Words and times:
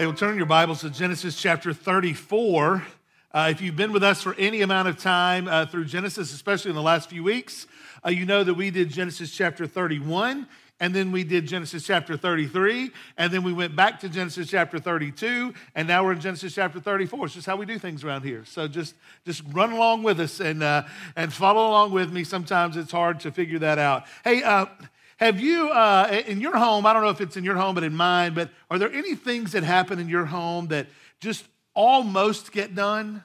Hey, 0.00 0.06
we'll 0.06 0.14
turn 0.14 0.38
your 0.38 0.46
Bibles 0.46 0.80
to 0.80 0.88
Genesis 0.88 1.36
chapter 1.38 1.74
34. 1.74 2.82
Uh, 3.34 3.48
if 3.50 3.60
you've 3.60 3.76
been 3.76 3.92
with 3.92 4.02
us 4.02 4.22
for 4.22 4.34
any 4.36 4.62
amount 4.62 4.88
of 4.88 4.96
time 4.96 5.46
uh, 5.46 5.66
through 5.66 5.84
Genesis, 5.84 6.32
especially 6.32 6.70
in 6.70 6.74
the 6.74 6.80
last 6.80 7.10
few 7.10 7.22
weeks, 7.22 7.66
uh, 8.02 8.08
you 8.08 8.24
know 8.24 8.42
that 8.42 8.54
we 8.54 8.70
did 8.70 8.88
Genesis 8.88 9.30
chapter 9.30 9.66
31, 9.66 10.48
and 10.80 10.94
then 10.94 11.12
we 11.12 11.22
did 11.22 11.44
Genesis 11.46 11.84
chapter 11.84 12.16
33, 12.16 12.90
and 13.18 13.30
then 13.30 13.42
we 13.42 13.52
went 13.52 13.76
back 13.76 14.00
to 14.00 14.08
Genesis 14.08 14.48
chapter 14.48 14.78
32, 14.78 15.52
and 15.74 15.86
now 15.86 16.02
we're 16.02 16.12
in 16.12 16.20
Genesis 16.20 16.54
chapter 16.54 16.80
34. 16.80 17.26
It's 17.26 17.34
just 17.34 17.46
how 17.46 17.56
we 17.56 17.66
do 17.66 17.78
things 17.78 18.02
around 18.02 18.22
here. 18.22 18.46
So 18.46 18.66
just, 18.68 18.94
just 19.26 19.42
run 19.52 19.70
along 19.70 20.02
with 20.02 20.18
us 20.18 20.40
and, 20.40 20.62
uh, 20.62 20.84
and 21.14 21.30
follow 21.30 21.68
along 21.68 21.92
with 21.92 22.10
me. 22.10 22.24
Sometimes 22.24 22.78
it's 22.78 22.92
hard 22.92 23.20
to 23.20 23.30
figure 23.30 23.58
that 23.58 23.78
out. 23.78 24.04
Hey, 24.24 24.42
uh, 24.42 24.64
have 25.20 25.38
you, 25.38 25.68
uh, 25.68 26.22
in 26.26 26.40
your 26.40 26.56
home, 26.56 26.86
I 26.86 26.94
don't 26.94 27.02
know 27.02 27.10
if 27.10 27.20
it's 27.20 27.36
in 27.36 27.44
your 27.44 27.54
home, 27.54 27.74
but 27.74 27.84
in 27.84 27.94
mine, 27.94 28.32
but 28.32 28.48
are 28.70 28.78
there 28.78 28.90
any 28.90 29.14
things 29.14 29.52
that 29.52 29.62
happen 29.62 29.98
in 29.98 30.08
your 30.08 30.24
home 30.24 30.68
that 30.68 30.86
just 31.20 31.44
almost 31.74 32.52
get 32.52 32.74
done? 32.74 33.22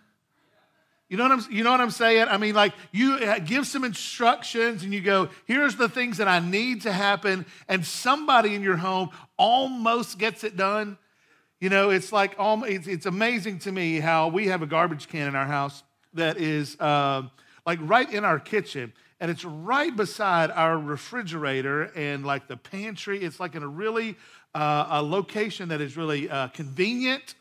You 1.08 1.16
know, 1.16 1.24
what 1.24 1.32
I'm, 1.32 1.46
you 1.50 1.64
know 1.64 1.72
what 1.72 1.80
I'm 1.80 1.92
saying? 1.92 2.28
I 2.28 2.38
mean, 2.38 2.54
like 2.54 2.74
you 2.92 3.14
uh, 3.14 3.40
give 3.40 3.66
some 3.66 3.86
instructions 3.86 4.84
and 4.84 4.94
you 4.94 5.00
go, 5.00 5.30
here's 5.46 5.78
the 5.78 5.88
things 5.88 6.18
that 6.18 6.28
I 6.28 6.40
need 6.40 6.82
to 6.82 6.92
happen, 6.92 7.46
and 7.70 7.86
somebody 7.86 8.56
in 8.56 8.62
your 8.62 8.76
home 8.76 9.12
almost 9.38 10.18
gets 10.18 10.44
it 10.44 10.58
done. 10.58 10.98
You 11.62 11.70
know, 11.70 11.92
it's 11.92 12.12
like, 12.12 12.36
it's, 12.38 12.88
it's 12.88 13.06
amazing 13.06 13.60
to 13.60 13.72
me 13.72 14.02
how 14.02 14.28
we 14.28 14.48
have 14.48 14.62
a 14.62 14.68
garbage 14.68 15.08
can 15.08 15.30
in 15.30 15.36
our 15.36 15.46
house 15.46 15.82
that 16.14 16.36
is 16.36 16.78
uh, 16.82 17.22
like 17.66 17.80
right 17.82 18.12
in 18.12 18.26
our 18.26 18.40
kitchen 18.40 18.92
and 19.20 19.32
it's 19.32 19.46
right 19.46 19.96
beside 19.96 20.52
our 20.52 20.78
refrigerator 20.78 21.84
and 21.96 22.26
like 22.26 22.48
the 22.48 22.58
pantry. 22.58 23.22
It's 23.24 23.40
like 23.40 23.56
in 23.56 23.64
a 23.64 23.68
really 23.68 24.16
uh, 24.54 24.88
a 24.90 25.04
location 25.04 25.70
that 25.70 25.82
is 25.82 25.96
really 25.96 26.30
uh, 26.30 26.50
convenient 26.50 27.36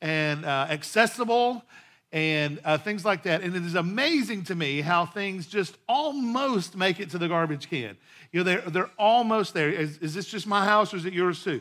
and 0.00 0.44
uh, 0.44 0.66
accessible 0.68 1.64
and 2.12 2.60
uh, 2.64 2.78
things 2.78 3.04
like 3.04 3.24
that. 3.24 3.42
And 3.42 3.56
it 3.56 3.64
is 3.64 3.74
amazing 3.74 4.44
to 4.44 4.54
me 4.54 4.80
how 4.80 5.06
things 5.06 5.46
just 5.46 5.76
almost 5.88 6.76
make 6.76 7.00
it 7.00 7.10
to 7.10 7.18
the 7.18 7.28
garbage 7.28 7.68
can. 7.68 7.96
You 8.30 8.40
know, 8.40 8.44
they're, 8.44 8.60
they're 8.60 8.90
almost 8.98 9.54
there. 9.54 9.70
Is, 9.70 9.98
is 9.98 10.14
this 10.14 10.26
just 10.26 10.46
my 10.46 10.64
house 10.64 10.92
or 10.92 10.98
is 10.98 11.06
it 11.06 11.12
yours 11.12 11.42
too? 11.42 11.60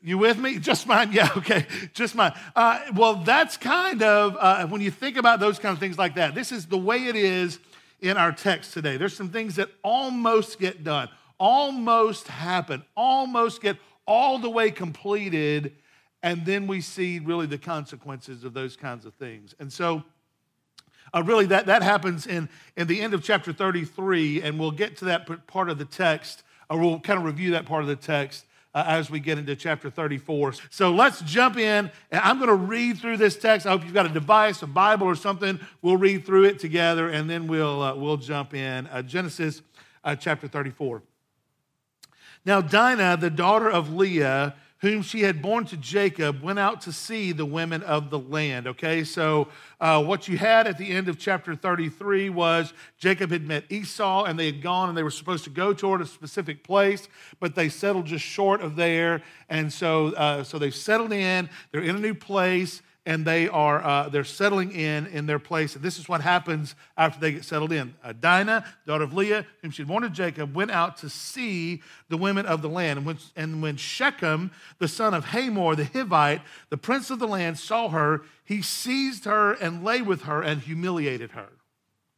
You 0.00 0.16
with 0.16 0.38
me? 0.38 0.58
Just 0.58 0.86
mine? 0.86 1.10
Yeah, 1.12 1.28
okay, 1.36 1.66
just 1.92 2.14
mine. 2.14 2.32
Uh, 2.54 2.80
well, 2.94 3.16
that's 3.16 3.56
kind 3.56 4.02
of, 4.02 4.36
uh, 4.38 4.66
when 4.66 4.80
you 4.80 4.90
think 4.90 5.16
about 5.16 5.40
those 5.40 5.58
kind 5.58 5.72
of 5.72 5.80
things 5.80 5.98
like 5.98 6.14
that, 6.14 6.34
this 6.34 6.52
is 6.52 6.66
the 6.66 6.78
way 6.78 7.06
it 7.06 7.16
is 7.16 7.58
in 8.00 8.16
our 8.16 8.32
text 8.32 8.72
today. 8.72 8.96
There's 8.96 9.16
some 9.16 9.30
things 9.30 9.56
that 9.56 9.68
almost 9.82 10.58
get 10.58 10.84
done, 10.84 11.08
almost 11.38 12.28
happen, 12.28 12.84
almost 12.96 13.60
get 13.60 13.76
all 14.06 14.38
the 14.38 14.50
way 14.50 14.70
completed, 14.70 15.74
and 16.22 16.44
then 16.44 16.66
we 16.66 16.80
see 16.80 17.18
really 17.18 17.46
the 17.46 17.58
consequences 17.58 18.44
of 18.44 18.54
those 18.54 18.76
kinds 18.76 19.04
of 19.04 19.14
things. 19.14 19.54
And 19.58 19.72
so, 19.72 20.02
uh, 21.14 21.22
really, 21.24 21.46
that, 21.46 21.66
that 21.66 21.82
happens 21.82 22.26
in, 22.26 22.48
in 22.76 22.86
the 22.86 23.00
end 23.00 23.14
of 23.14 23.22
chapter 23.22 23.52
33, 23.52 24.42
and 24.42 24.58
we'll 24.58 24.70
get 24.70 24.96
to 24.98 25.06
that 25.06 25.46
part 25.46 25.70
of 25.70 25.78
the 25.78 25.84
text, 25.84 26.42
or 26.68 26.78
we'll 26.78 27.00
kind 27.00 27.18
of 27.18 27.24
review 27.24 27.52
that 27.52 27.66
part 27.66 27.82
of 27.82 27.88
the 27.88 27.96
text 27.96 28.44
uh, 28.74 28.84
as 28.86 29.10
we 29.10 29.20
get 29.20 29.38
into 29.38 29.56
chapter 29.56 29.90
34. 29.90 30.54
So 30.70 30.90
let's 30.90 31.20
jump 31.22 31.56
in. 31.56 31.90
I'm 32.12 32.38
going 32.38 32.48
to 32.48 32.54
read 32.54 32.98
through 32.98 33.16
this 33.16 33.36
text. 33.36 33.66
I 33.66 33.70
hope 33.70 33.84
you've 33.84 33.94
got 33.94 34.06
a 34.06 34.10
device, 34.10 34.62
a 34.62 34.66
Bible, 34.66 35.06
or 35.06 35.14
something. 35.14 35.58
We'll 35.82 35.96
read 35.96 36.24
through 36.24 36.44
it 36.44 36.58
together, 36.58 37.08
and 37.08 37.28
then 37.28 37.46
we'll, 37.46 37.82
uh, 37.82 37.94
we'll 37.94 38.16
jump 38.16 38.54
in. 38.54 38.86
Uh, 38.88 39.02
Genesis 39.02 39.62
uh, 40.04 40.14
chapter 40.14 40.48
34. 40.48 41.02
Now, 42.44 42.60
Dinah, 42.60 43.18
the 43.18 43.30
daughter 43.30 43.70
of 43.70 43.92
Leah, 43.92 44.54
whom 44.80 45.02
she 45.02 45.22
had 45.22 45.42
born 45.42 45.64
to 45.64 45.76
Jacob, 45.76 46.40
went 46.40 46.58
out 46.58 46.80
to 46.82 46.92
see 46.92 47.32
the 47.32 47.44
women 47.44 47.82
of 47.82 48.10
the 48.10 48.18
land. 48.18 48.66
Okay, 48.68 49.02
so 49.02 49.48
uh, 49.80 50.02
what 50.02 50.28
you 50.28 50.38
had 50.38 50.66
at 50.66 50.78
the 50.78 50.88
end 50.88 51.08
of 51.08 51.18
chapter 51.18 51.54
33 51.54 52.30
was 52.30 52.72
Jacob 52.98 53.30
had 53.30 53.46
met 53.46 53.64
Esau 53.70 54.24
and 54.24 54.38
they 54.38 54.46
had 54.46 54.62
gone 54.62 54.88
and 54.88 54.96
they 54.96 55.02
were 55.02 55.10
supposed 55.10 55.44
to 55.44 55.50
go 55.50 55.72
toward 55.72 56.00
a 56.00 56.06
specific 56.06 56.62
place, 56.62 57.08
but 57.40 57.54
they 57.54 57.68
settled 57.68 58.06
just 58.06 58.24
short 58.24 58.60
of 58.60 58.76
there. 58.76 59.22
And 59.48 59.72
so, 59.72 60.08
uh, 60.14 60.44
so 60.44 60.58
they've 60.58 60.74
settled 60.74 61.12
in, 61.12 61.50
they're 61.72 61.82
in 61.82 61.96
a 61.96 62.00
new 62.00 62.14
place 62.14 62.82
and 63.08 63.24
they 63.24 63.48
are 63.48 63.82
uh, 63.82 64.10
they're 64.10 64.22
settling 64.22 64.70
in 64.70 65.06
in 65.06 65.24
their 65.24 65.38
place. 65.38 65.74
And 65.74 65.82
this 65.82 65.98
is 65.98 66.10
what 66.10 66.20
happens 66.20 66.74
after 66.94 67.18
they 67.18 67.32
get 67.32 67.42
settled 67.42 67.72
in. 67.72 67.94
Uh, 68.04 68.12
Dinah, 68.12 68.66
daughter 68.86 69.04
of 69.04 69.14
Leah, 69.14 69.46
whom 69.62 69.70
she 69.70 69.80
had 69.80 69.88
born 69.88 70.02
to 70.02 70.10
Jacob, 70.10 70.54
went 70.54 70.70
out 70.70 70.98
to 70.98 71.08
see 71.08 71.82
the 72.10 72.18
women 72.18 72.44
of 72.44 72.60
the 72.60 72.68
land. 72.68 72.98
And 72.98 73.06
when, 73.06 73.16
and 73.34 73.62
when 73.62 73.78
Shechem, 73.78 74.50
the 74.78 74.88
son 74.88 75.14
of 75.14 75.24
Hamor 75.24 75.74
the 75.74 75.84
Hivite, 75.84 76.42
the 76.68 76.76
prince 76.76 77.08
of 77.08 77.18
the 77.18 77.26
land, 77.26 77.58
saw 77.58 77.88
her, 77.88 78.24
he 78.44 78.60
seized 78.60 79.24
her 79.24 79.54
and 79.54 79.82
lay 79.82 80.02
with 80.02 80.24
her 80.24 80.42
and 80.42 80.60
humiliated 80.60 81.30
her. 81.30 81.48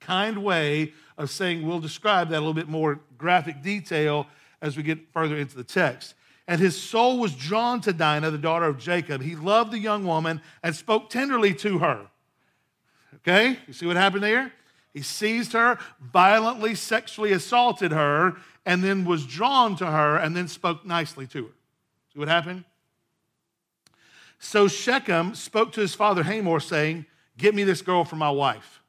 Kind 0.00 0.42
way 0.42 0.92
of 1.16 1.30
saying 1.30 1.64
we'll 1.64 1.78
describe 1.78 2.30
that 2.30 2.38
a 2.38 2.40
little 2.40 2.52
bit 2.52 2.68
more 2.68 2.98
graphic 3.16 3.62
detail 3.62 4.26
as 4.60 4.76
we 4.76 4.82
get 4.82 5.12
further 5.12 5.36
into 5.36 5.56
the 5.56 5.62
text 5.62 6.14
and 6.50 6.60
his 6.60 6.76
soul 6.76 7.20
was 7.20 7.36
drawn 7.36 7.80
to 7.82 7.92
Dinah, 7.92 8.32
the 8.32 8.36
daughter 8.36 8.64
of 8.64 8.76
Jacob. 8.76 9.22
He 9.22 9.36
loved 9.36 9.70
the 9.70 9.78
young 9.78 10.04
woman 10.04 10.42
and 10.64 10.74
spoke 10.74 11.08
tenderly 11.08 11.54
to 11.54 11.78
her. 11.78 12.08
Okay, 13.18 13.56
you 13.68 13.72
see 13.72 13.86
what 13.86 13.94
happened 13.94 14.24
there? 14.24 14.52
He 14.92 15.00
seized 15.00 15.52
her, 15.52 15.78
violently 16.00 16.74
sexually 16.74 17.30
assaulted 17.30 17.92
her, 17.92 18.34
and 18.66 18.82
then 18.82 19.04
was 19.04 19.24
drawn 19.26 19.76
to 19.76 19.86
her 19.86 20.16
and 20.16 20.36
then 20.36 20.48
spoke 20.48 20.84
nicely 20.84 21.24
to 21.28 21.44
her. 21.44 21.52
See 22.12 22.18
what 22.18 22.26
happened? 22.26 22.64
So 24.40 24.66
Shechem 24.66 25.36
spoke 25.36 25.70
to 25.74 25.80
his 25.80 25.94
father 25.94 26.24
Hamor, 26.24 26.58
saying, 26.58 27.06
Get 27.38 27.54
me 27.54 27.62
this 27.62 27.80
girl 27.80 28.04
for 28.04 28.16
my 28.16 28.30
wife. 28.30 28.79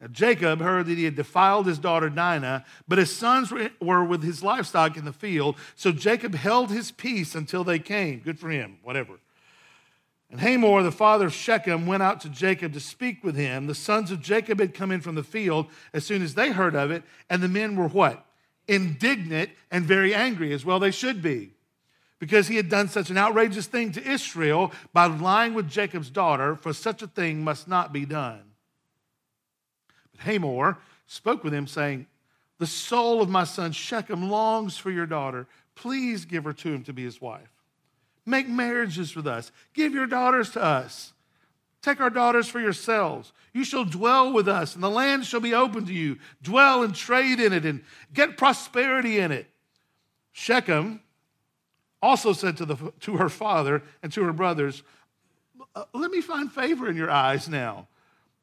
Now, 0.00 0.06
Jacob 0.06 0.60
heard 0.60 0.86
that 0.86 0.96
he 0.96 1.04
had 1.04 1.16
defiled 1.16 1.66
his 1.66 1.78
daughter 1.78 2.08
Dinah, 2.08 2.64
but 2.86 2.98
his 2.98 3.14
sons 3.14 3.52
were 3.80 4.04
with 4.04 4.22
his 4.22 4.44
livestock 4.44 4.96
in 4.96 5.04
the 5.04 5.12
field. 5.12 5.56
So 5.74 5.90
Jacob 5.90 6.36
held 6.36 6.70
his 6.70 6.92
peace 6.92 7.34
until 7.34 7.64
they 7.64 7.80
came. 7.80 8.20
Good 8.20 8.38
for 8.38 8.48
him, 8.48 8.78
whatever. 8.82 9.14
And 10.30 10.40
Hamor, 10.40 10.82
the 10.82 10.92
father 10.92 11.26
of 11.26 11.32
Shechem, 11.32 11.86
went 11.86 12.02
out 12.02 12.20
to 12.20 12.28
Jacob 12.28 12.74
to 12.74 12.80
speak 12.80 13.24
with 13.24 13.34
him. 13.34 13.66
The 13.66 13.74
sons 13.74 14.10
of 14.10 14.20
Jacob 14.20 14.60
had 14.60 14.74
come 14.74 14.92
in 14.92 15.00
from 15.00 15.14
the 15.14 15.22
field 15.22 15.66
as 15.92 16.04
soon 16.04 16.22
as 16.22 16.34
they 16.34 16.50
heard 16.50 16.76
of 16.76 16.90
it, 16.90 17.02
and 17.30 17.42
the 17.42 17.48
men 17.48 17.76
were 17.76 17.88
what? 17.88 18.24
Indignant 18.68 19.50
and 19.70 19.84
very 19.84 20.14
angry, 20.14 20.52
as 20.52 20.64
well 20.66 20.78
they 20.78 20.90
should 20.90 21.22
be, 21.22 21.54
because 22.18 22.46
he 22.46 22.56
had 22.56 22.68
done 22.68 22.88
such 22.88 23.08
an 23.08 23.16
outrageous 23.16 23.66
thing 23.66 23.90
to 23.92 24.06
Israel 24.06 24.70
by 24.92 25.06
lying 25.06 25.54
with 25.54 25.70
Jacob's 25.70 26.10
daughter, 26.10 26.54
for 26.54 26.74
such 26.74 27.00
a 27.00 27.06
thing 27.06 27.42
must 27.42 27.66
not 27.66 27.92
be 27.92 28.04
done. 28.04 28.42
Hamor 30.18 30.78
spoke 31.06 31.44
with 31.44 31.54
him, 31.54 31.66
saying, 31.66 32.06
The 32.58 32.66
soul 32.66 33.22
of 33.22 33.28
my 33.28 33.44
son 33.44 33.72
Shechem 33.72 34.30
longs 34.30 34.76
for 34.76 34.90
your 34.90 35.06
daughter. 35.06 35.46
Please 35.74 36.24
give 36.24 36.44
her 36.44 36.52
to 36.52 36.72
him 36.72 36.84
to 36.84 36.92
be 36.92 37.04
his 37.04 37.20
wife. 37.20 37.48
Make 38.26 38.48
marriages 38.48 39.16
with 39.16 39.26
us. 39.26 39.50
Give 39.74 39.94
your 39.94 40.06
daughters 40.06 40.50
to 40.50 40.62
us. 40.62 41.12
Take 41.80 42.00
our 42.00 42.10
daughters 42.10 42.48
for 42.48 42.60
yourselves. 42.60 43.32
You 43.54 43.64
shall 43.64 43.84
dwell 43.84 44.32
with 44.32 44.48
us, 44.48 44.74
and 44.74 44.82
the 44.82 44.90
land 44.90 45.24
shall 45.24 45.40
be 45.40 45.54
open 45.54 45.86
to 45.86 45.92
you. 45.92 46.18
Dwell 46.42 46.82
and 46.82 46.94
trade 46.94 47.40
in 47.40 47.52
it, 47.52 47.64
and 47.64 47.82
get 48.12 48.36
prosperity 48.36 49.18
in 49.18 49.32
it. 49.32 49.46
Shechem 50.32 51.00
also 52.02 52.32
said 52.32 52.56
to, 52.58 52.66
the, 52.66 52.92
to 53.00 53.16
her 53.16 53.28
father 53.28 53.82
and 54.02 54.12
to 54.12 54.22
her 54.24 54.32
brothers, 54.32 54.82
Let 55.94 56.10
me 56.10 56.20
find 56.20 56.52
favor 56.52 56.88
in 56.88 56.96
your 56.96 57.10
eyes 57.10 57.48
now 57.48 57.86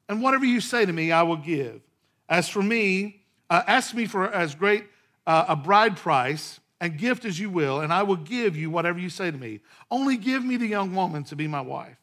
and 0.07 0.21
whatever 0.21 0.45
you 0.45 0.61
say 0.61 0.85
to 0.85 0.93
me, 0.93 1.11
I 1.11 1.23
will 1.23 1.37
give. 1.37 1.81
As 2.29 2.49
for 2.49 2.61
me, 2.61 3.21
uh, 3.49 3.63
ask 3.67 3.93
me 3.93 4.05
for 4.05 4.31
as 4.31 4.55
great 4.55 4.85
uh, 5.27 5.45
a 5.49 5.55
bride 5.55 5.97
price 5.97 6.59
and 6.81 6.97
gift 6.97 7.25
as 7.25 7.39
you 7.39 7.49
will, 7.49 7.79
and 7.79 7.93
I 7.93 8.03
will 8.03 8.15
give 8.15 8.55
you 8.55 8.69
whatever 8.69 8.99
you 8.99 9.09
say 9.09 9.31
to 9.31 9.37
me. 9.37 9.61
Only 9.89 10.17
give 10.17 10.43
me 10.43 10.57
the 10.57 10.67
young 10.67 10.93
woman 10.93 11.23
to 11.25 11.35
be 11.35 11.47
my 11.47 11.61
wife. 11.61 11.97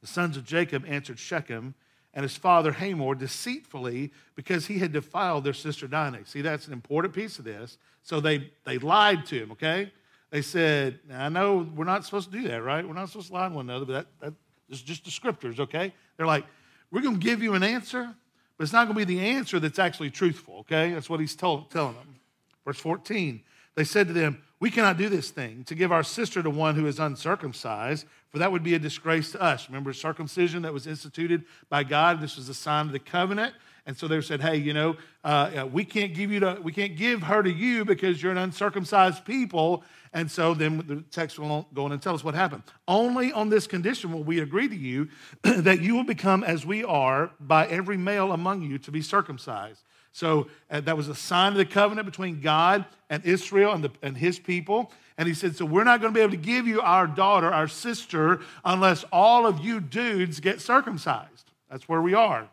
The 0.00 0.06
sons 0.06 0.36
of 0.36 0.44
Jacob 0.44 0.84
answered 0.86 1.18
Shechem 1.18 1.74
and 2.14 2.22
his 2.22 2.36
father 2.36 2.72
Hamor 2.72 3.14
deceitfully 3.14 4.12
because 4.34 4.66
he 4.66 4.78
had 4.78 4.92
defiled 4.92 5.44
their 5.44 5.52
sister 5.52 5.86
Dinah. 5.86 6.26
See, 6.26 6.40
that's 6.40 6.66
an 6.66 6.72
important 6.72 7.14
piece 7.14 7.38
of 7.38 7.44
this. 7.44 7.78
So 8.02 8.20
they, 8.20 8.50
they 8.64 8.78
lied 8.78 9.26
to 9.26 9.42
him, 9.42 9.52
okay? 9.52 9.92
They 10.30 10.42
said, 10.42 10.98
I 11.12 11.28
know 11.28 11.68
we're 11.74 11.84
not 11.84 12.04
supposed 12.04 12.30
to 12.32 12.40
do 12.40 12.48
that, 12.48 12.62
right? 12.62 12.86
We're 12.86 12.94
not 12.94 13.08
supposed 13.08 13.28
to 13.28 13.34
lie 13.34 13.48
to 13.48 13.54
one 13.54 13.68
another, 13.68 13.84
but 13.84 13.92
that, 13.92 14.06
that, 14.20 14.34
it's 14.68 14.80
just 14.80 15.04
the 15.04 15.10
scriptures, 15.10 15.60
okay? 15.60 15.92
They're 16.16 16.26
like, 16.26 16.44
we're 16.90 17.02
going 17.02 17.18
to 17.18 17.24
give 17.24 17.42
you 17.42 17.54
an 17.54 17.62
answer, 17.62 18.14
but 18.56 18.62
it's 18.62 18.72
not 18.72 18.86
going 18.86 18.98
to 18.98 19.06
be 19.06 19.16
the 19.16 19.24
answer 19.24 19.60
that's 19.60 19.78
actually 19.78 20.10
truthful, 20.10 20.58
okay? 20.60 20.92
That's 20.92 21.10
what 21.10 21.20
he's 21.20 21.34
told, 21.34 21.70
telling 21.70 21.94
them. 21.94 22.16
Verse 22.64 22.78
14, 22.78 23.42
they 23.74 23.84
said 23.84 24.08
to 24.08 24.12
them, 24.12 24.42
We 24.60 24.70
cannot 24.70 24.96
do 24.96 25.08
this 25.08 25.30
thing 25.30 25.64
to 25.64 25.74
give 25.74 25.92
our 25.92 26.02
sister 26.02 26.42
to 26.42 26.50
one 26.50 26.74
who 26.74 26.86
is 26.86 26.98
uncircumcised, 26.98 28.06
for 28.30 28.38
that 28.38 28.50
would 28.50 28.62
be 28.62 28.74
a 28.74 28.78
disgrace 28.78 29.32
to 29.32 29.40
us. 29.40 29.68
Remember 29.68 29.92
circumcision 29.92 30.62
that 30.62 30.72
was 30.72 30.86
instituted 30.86 31.44
by 31.68 31.84
God? 31.84 32.20
This 32.20 32.36
was 32.36 32.48
a 32.48 32.54
sign 32.54 32.86
of 32.86 32.92
the 32.92 32.98
covenant. 32.98 33.54
And 33.86 33.96
so 33.96 34.08
they 34.08 34.20
said, 34.20 34.40
hey, 34.40 34.56
you 34.56 34.74
know, 34.74 34.96
uh, 35.22 35.66
we 35.72 35.84
can't 35.84 36.12
give 36.12 36.32
you 36.32 36.40
to, 36.40 36.58
we 36.60 36.72
can't 36.72 36.96
give 36.96 37.22
her 37.22 37.42
to 37.42 37.50
you 37.50 37.84
because 37.84 38.20
you're 38.20 38.32
an 38.32 38.38
uncircumcised 38.38 39.24
people. 39.24 39.84
And 40.12 40.28
so 40.28 40.54
then 40.54 40.78
the 40.86 41.04
text 41.12 41.38
will 41.38 41.68
go 41.72 41.84
on 41.84 41.92
and 41.92 42.02
tell 42.02 42.14
us 42.14 42.24
what 42.24 42.34
happened. 42.34 42.64
Only 42.88 43.32
on 43.32 43.48
this 43.48 43.68
condition 43.68 44.12
will 44.12 44.24
we 44.24 44.40
agree 44.40 44.68
to 44.68 44.74
you 44.74 45.08
that 45.42 45.80
you 45.82 45.94
will 45.94 46.04
become 46.04 46.42
as 46.42 46.66
we 46.66 46.82
are 46.82 47.30
by 47.38 47.66
every 47.68 47.96
male 47.96 48.32
among 48.32 48.62
you 48.62 48.78
to 48.78 48.90
be 48.90 49.02
circumcised. 49.02 49.84
So 50.10 50.48
uh, 50.70 50.80
that 50.80 50.96
was 50.96 51.08
a 51.08 51.14
sign 51.14 51.52
of 51.52 51.58
the 51.58 51.66
covenant 51.66 52.06
between 52.06 52.40
God 52.40 52.86
and 53.08 53.24
Israel 53.24 53.72
and, 53.72 53.84
the, 53.84 53.90
and 54.02 54.16
his 54.16 54.38
people. 54.38 54.90
And 55.18 55.28
he 55.28 55.34
said, 55.34 55.54
So 55.54 55.64
we're 55.64 55.84
not 55.84 56.00
going 56.00 56.12
to 56.12 56.18
be 56.18 56.22
able 56.22 56.32
to 56.32 56.38
give 56.38 56.66
you 56.66 56.80
our 56.80 57.06
daughter, 57.06 57.52
our 57.52 57.68
sister, 57.68 58.40
unless 58.64 59.04
all 59.12 59.46
of 59.46 59.60
you 59.60 59.78
dudes 59.78 60.40
get 60.40 60.60
circumcised. 60.60 61.50
That's 61.70 61.88
where 61.88 62.00
we 62.00 62.14
are. 62.14 62.48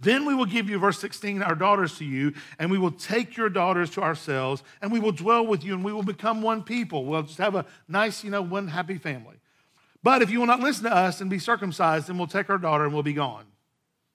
Then 0.00 0.24
we 0.24 0.34
will 0.34 0.46
give 0.46 0.70
you, 0.70 0.78
verse 0.78 0.98
16, 0.98 1.42
our 1.42 1.54
daughters 1.54 1.98
to 1.98 2.04
you, 2.04 2.32
and 2.58 2.70
we 2.70 2.78
will 2.78 2.90
take 2.90 3.36
your 3.36 3.50
daughters 3.50 3.90
to 3.90 4.02
ourselves, 4.02 4.62
and 4.80 4.90
we 4.90 4.98
will 4.98 5.12
dwell 5.12 5.46
with 5.46 5.62
you, 5.62 5.74
and 5.74 5.84
we 5.84 5.92
will 5.92 6.02
become 6.02 6.40
one 6.40 6.62
people. 6.62 7.04
We'll 7.04 7.22
just 7.22 7.38
have 7.38 7.54
a 7.54 7.66
nice, 7.86 8.24
you 8.24 8.30
know, 8.30 8.40
one 8.40 8.68
happy 8.68 8.96
family. 8.96 9.36
But 10.02 10.22
if 10.22 10.30
you 10.30 10.40
will 10.40 10.46
not 10.46 10.60
listen 10.60 10.84
to 10.84 10.94
us 10.94 11.20
and 11.20 11.28
be 11.28 11.38
circumcised, 11.38 12.06
then 12.06 12.16
we'll 12.16 12.26
take 12.26 12.48
our 12.48 12.58
daughter 12.58 12.84
and 12.84 12.94
we'll 12.94 13.02
be 13.02 13.12
gone. 13.12 13.44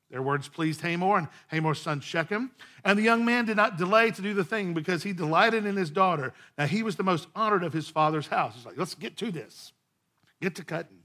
Their 0.10 0.22
words 0.22 0.48
pleased 0.48 0.82
Hamor 0.82 1.18
and 1.18 1.28
Hamor's 1.48 1.82
son 1.82 2.00
Shechem. 2.00 2.52
And 2.84 2.98
the 2.98 3.04
young 3.04 3.26
man 3.26 3.46
did 3.46 3.58
not 3.58 3.78
delay 3.78 4.12
to 4.12 4.22
do 4.22 4.34
the 4.34 4.44
thing 4.44 4.74
because 4.74 5.04
he 5.04 5.14
delighted 5.14 5.66
in 5.66 5.76
his 5.76 5.90
daughter. 5.90 6.34
Now 6.58 6.68
he 6.68 6.84
was 6.84 6.96
the 6.96 7.04
most 7.04 7.28
honored 7.36 7.64
of 7.64 7.74
his 7.74 7.90
father's 7.90 8.28
house. 8.28 8.54
He's 8.56 8.66
like, 8.66 8.78
let's 8.78 8.96
get 8.96 9.18
to 9.18 9.32
this, 9.32 9.74
get 10.42 10.56
to 10.56 10.64
cutting. 10.64 11.00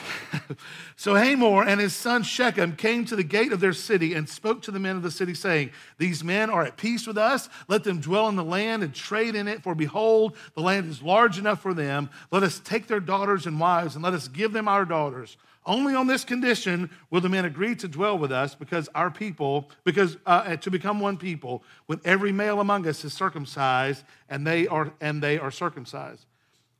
so 0.96 1.14
Hamor 1.14 1.64
and 1.64 1.80
his 1.80 1.94
son 1.94 2.22
Shechem 2.22 2.76
came 2.76 3.04
to 3.04 3.16
the 3.16 3.22
gate 3.22 3.52
of 3.52 3.60
their 3.60 3.72
city 3.72 4.14
and 4.14 4.28
spoke 4.28 4.62
to 4.62 4.70
the 4.70 4.78
men 4.78 4.96
of 4.96 5.02
the 5.02 5.10
city, 5.10 5.34
saying, 5.34 5.70
These 5.98 6.24
men 6.24 6.50
are 6.50 6.64
at 6.64 6.76
peace 6.76 7.06
with 7.06 7.18
us. 7.18 7.48
Let 7.68 7.84
them 7.84 8.00
dwell 8.00 8.28
in 8.28 8.36
the 8.36 8.44
land 8.44 8.82
and 8.82 8.94
trade 8.94 9.34
in 9.34 9.48
it. 9.48 9.62
For 9.62 9.74
behold, 9.74 10.36
the 10.54 10.62
land 10.62 10.90
is 10.90 11.02
large 11.02 11.38
enough 11.38 11.60
for 11.60 11.74
them. 11.74 12.10
Let 12.30 12.42
us 12.42 12.60
take 12.60 12.86
their 12.86 13.00
daughters 13.00 13.46
and 13.46 13.60
wives, 13.60 13.94
and 13.94 14.04
let 14.04 14.14
us 14.14 14.28
give 14.28 14.52
them 14.52 14.68
our 14.68 14.84
daughters. 14.84 15.36
Only 15.64 15.94
on 15.94 16.08
this 16.08 16.24
condition 16.24 16.90
will 17.10 17.20
the 17.20 17.28
men 17.28 17.44
agree 17.44 17.76
to 17.76 17.86
dwell 17.86 18.18
with 18.18 18.32
us, 18.32 18.54
because 18.54 18.88
our 18.94 19.10
people, 19.10 19.70
because 19.84 20.16
uh, 20.26 20.56
to 20.56 20.70
become 20.70 20.98
one 20.98 21.16
people, 21.16 21.62
when 21.86 22.00
every 22.04 22.32
male 22.32 22.60
among 22.60 22.86
us 22.88 23.04
is 23.04 23.12
circumcised, 23.12 24.04
and 24.28 24.44
they 24.46 24.66
are 24.66 24.92
and 25.00 25.22
they 25.22 25.38
are 25.38 25.52
circumcised. 25.52 26.26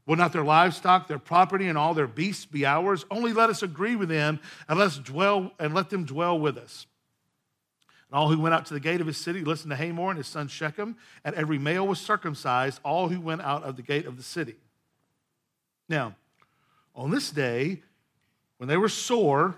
Will 0.07 0.17
not 0.17 0.33
their 0.33 0.45
livestock, 0.45 1.07
their 1.07 1.19
property, 1.19 1.69
and 1.69 1.79
all 1.79 1.95
their 1.95 2.09
beasts 2.09 2.45
be 2.45 2.67
ours? 2.67 3.05
Only 3.11 3.33
let 3.33 3.51
us 3.51 3.63
agree 3.63 3.95
with 3.95 4.09
them, 4.09 4.41
and 4.69 4.79
let 4.79 4.87
us 4.87 4.99
dwell 4.99 5.53
and 5.61 5.75
let 5.75 5.91
them 5.91 6.05
dwell 6.05 6.39
with 6.39 6.59
us. 6.59 6.87
And 8.11 8.19
all 8.19 8.29
who 8.29 8.41
went 8.41 8.55
out 8.55 8.67
to 8.67 8.75
the 8.75 8.81
gate 8.81 9.01
of 9.01 9.07
his 9.07 9.17
city 9.17 9.45
listened 9.45 9.71
to 9.71 9.77
Hamor 9.77 10.11
and 10.11 10.19
his 10.19 10.27
son 10.27 10.49
Shechem, 10.49 10.97
and 11.25 11.35
every 11.37 11.59
male 11.59 11.87
was 11.87 12.01
circumcised, 12.01 12.81
all 12.85 13.09
who 13.09 13.21
went 13.21 13.43
out 13.43 13.63
of 13.63 13.77
the 13.77 13.83
gate 13.83 14.07
of 14.07 14.17
the 14.17 14.23
city. 14.23 14.57
Now, 15.89 16.17
on 16.95 17.11
this 17.11 17.31
day, 17.31 17.83
when 18.59 18.69
they 18.69 18.77
were 18.77 18.89
sore, 18.89 19.57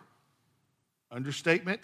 understatement, 1.11 1.81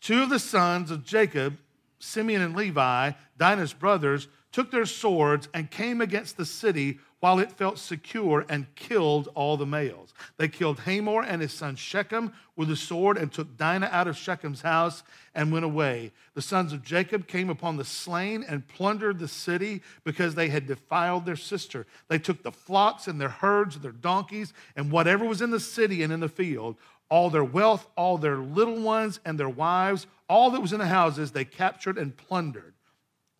two 0.00 0.22
of 0.22 0.30
the 0.30 0.38
sons 0.38 0.90
of 0.90 1.04
Jacob, 1.04 1.56
Simeon 1.98 2.42
and 2.42 2.56
Levi, 2.56 3.12
Dinah's 3.38 3.72
brothers, 3.72 4.28
took 4.52 4.70
their 4.70 4.86
swords 4.86 5.48
and 5.54 5.70
came 5.70 6.00
against 6.00 6.36
the 6.36 6.44
city 6.44 6.98
while 7.20 7.38
it 7.38 7.50
felt 7.50 7.78
secure 7.78 8.44
and 8.48 8.72
killed 8.74 9.28
all 9.34 9.56
the 9.56 9.66
males. 9.66 10.12
They 10.36 10.48
killed 10.48 10.80
Hamor 10.80 11.22
and 11.22 11.40
his 11.40 11.52
son 11.52 11.76
Shechem 11.76 12.32
with 12.56 12.70
a 12.70 12.76
sword 12.76 13.16
and 13.16 13.32
took 13.32 13.56
Dinah 13.56 13.88
out 13.90 14.06
of 14.06 14.16
Shechem's 14.16 14.60
house 14.60 15.02
and 15.34 15.50
went 15.50 15.64
away. 15.64 16.12
The 16.34 16.42
sons 16.42 16.72
of 16.72 16.82
Jacob 16.82 17.26
came 17.26 17.48
upon 17.48 17.76
the 17.76 17.84
slain 17.84 18.44
and 18.46 18.68
plundered 18.68 19.18
the 19.18 19.28
city 19.28 19.82
because 20.04 20.34
they 20.34 20.48
had 20.48 20.66
defiled 20.66 21.24
their 21.24 21.36
sister. 21.36 21.86
They 22.08 22.18
took 22.18 22.42
the 22.42 22.52
flocks 22.52 23.08
and 23.08 23.20
their 23.20 23.28
herds 23.28 23.76
and 23.76 23.84
their 23.84 23.92
donkeys 23.92 24.52
and 24.76 24.92
whatever 24.92 25.24
was 25.24 25.40
in 25.40 25.50
the 25.50 25.60
city 25.60 26.02
and 26.02 26.12
in 26.12 26.20
the 26.20 26.28
field, 26.28 26.76
all 27.08 27.30
their 27.30 27.44
wealth, 27.44 27.86
all 27.96 28.18
their 28.18 28.36
little 28.36 28.80
ones 28.80 29.20
and 29.24 29.38
their 29.38 29.48
wives, 29.48 30.06
all 30.28 30.50
that 30.50 30.60
was 30.60 30.72
in 30.72 30.80
the 30.80 30.86
houses, 30.86 31.30
they 31.30 31.44
captured 31.44 31.98
and 31.98 32.16
plundered. 32.16 32.74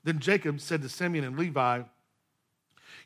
Then 0.04 0.18
Jacob 0.20 0.60
said 0.60 0.82
to 0.82 0.88
Simeon 0.88 1.24
and 1.24 1.38
Levi, 1.38 1.82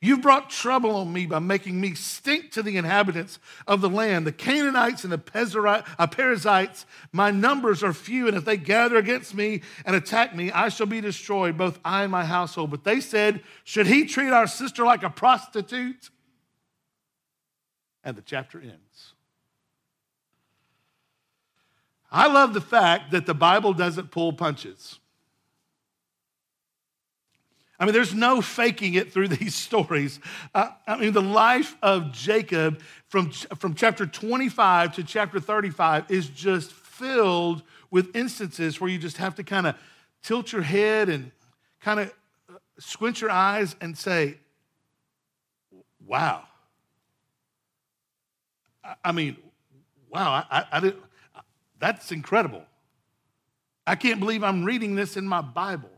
You've 0.02 0.22
brought 0.22 0.48
trouble 0.48 0.96
on 0.96 1.12
me 1.12 1.26
by 1.26 1.40
making 1.40 1.78
me 1.78 1.94
stink 1.94 2.52
to 2.52 2.62
the 2.62 2.78
inhabitants 2.78 3.38
of 3.66 3.82
the 3.82 3.90
land, 3.90 4.26
the 4.26 4.32
Canaanites 4.32 5.04
and 5.04 5.12
the 5.12 5.84
uh, 5.98 6.06
Perizzites. 6.06 6.86
My 7.12 7.30
numbers 7.30 7.82
are 7.82 7.92
few, 7.92 8.26
and 8.26 8.34
if 8.34 8.46
they 8.46 8.56
gather 8.56 8.96
against 8.96 9.34
me 9.34 9.60
and 9.84 9.94
attack 9.94 10.34
me, 10.34 10.50
I 10.52 10.70
shall 10.70 10.86
be 10.86 11.02
destroyed, 11.02 11.58
both 11.58 11.78
I 11.84 12.04
and 12.04 12.12
my 12.12 12.24
household. 12.24 12.70
But 12.70 12.84
they 12.84 13.00
said, 13.00 13.42
Should 13.64 13.88
he 13.88 14.06
treat 14.06 14.30
our 14.30 14.46
sister 14.46 14.86
like 14.86 15.02
a 15.02 15.10
prostitute? 15.10 16.08
And 18.02 18.16
the 18.16 18.22
chapter 18.22 18.58
ends. 18.58 19.12
I 22.10 22.26
love 22.26 22.54
the 22.54 22.62
fact 22.62 23.10
that 23.10 23.26
the 23.26 23.34
Bible 23.34 23.74
doesn't 23.74 24.10
pull 24.10 24.32
punches. 24.32 24.98
I 27.80 27.86
mean, 27.86 27.94
there's 27.94 28.14
no 28.14 28.42
faking 28.42 28.94
it 28.94 29.10
through 29.10 29.28
these 29.40 29.54
stories. 29.54 30.20
Uh, 30.54 30.68
I 30.86 30.98
mean, 30.98 31.12
the 31.12 31.22
life 31.22 31.76
of 31.82 32.12
Jacob 32.12 32.80
from, 33.08 33.30
from 33.30 33.74
chapter 33.74 34.06
25 34.06 34.94
to 34.96 35.02
chapter 35.02 35.40
35 35.40 36.10
is 36.10 36.28
just 36.28 36.72
filled 36.72 37.62
with 37.90 38.14
instances 38.14 38.80
where 38.80 38.90
you 38.90 38.98
just 38.98 39.16
have 39.16 39.34
to 39.36 39.42
kind 39.42 39.66
of 39.66 39.74
tilt 40.22 40.52
your 40.52 40.62
head 40.62 41.08
and 41.08 41.32
kind 41.80 42.00
of 42.00 42.14
uh, 42.48 42.58
squint 42.78 43.22
your 43.22 43.30
eyes 43.30 43.74
and 43.80 43.96
say, 43.96 44.36
wow. 46.06 46.42
I 49.02 49.12
mean, 49.12 49.36
wow, 50.10 50.44
I, 50.50 50.64
I, 50.70 50.78
I 50.78 50.92
that's 51.78 52.12
incredible. 52.12 52.62
I 53.86 53.94
can't 53.94 54.20
believe 54.20 54.44
I'm 54.44 54.64
reading 54.64 54.94
this 54.94 55.16
in 55.16 55.26
my 55.26 55.40
Bible. 55.40 55.90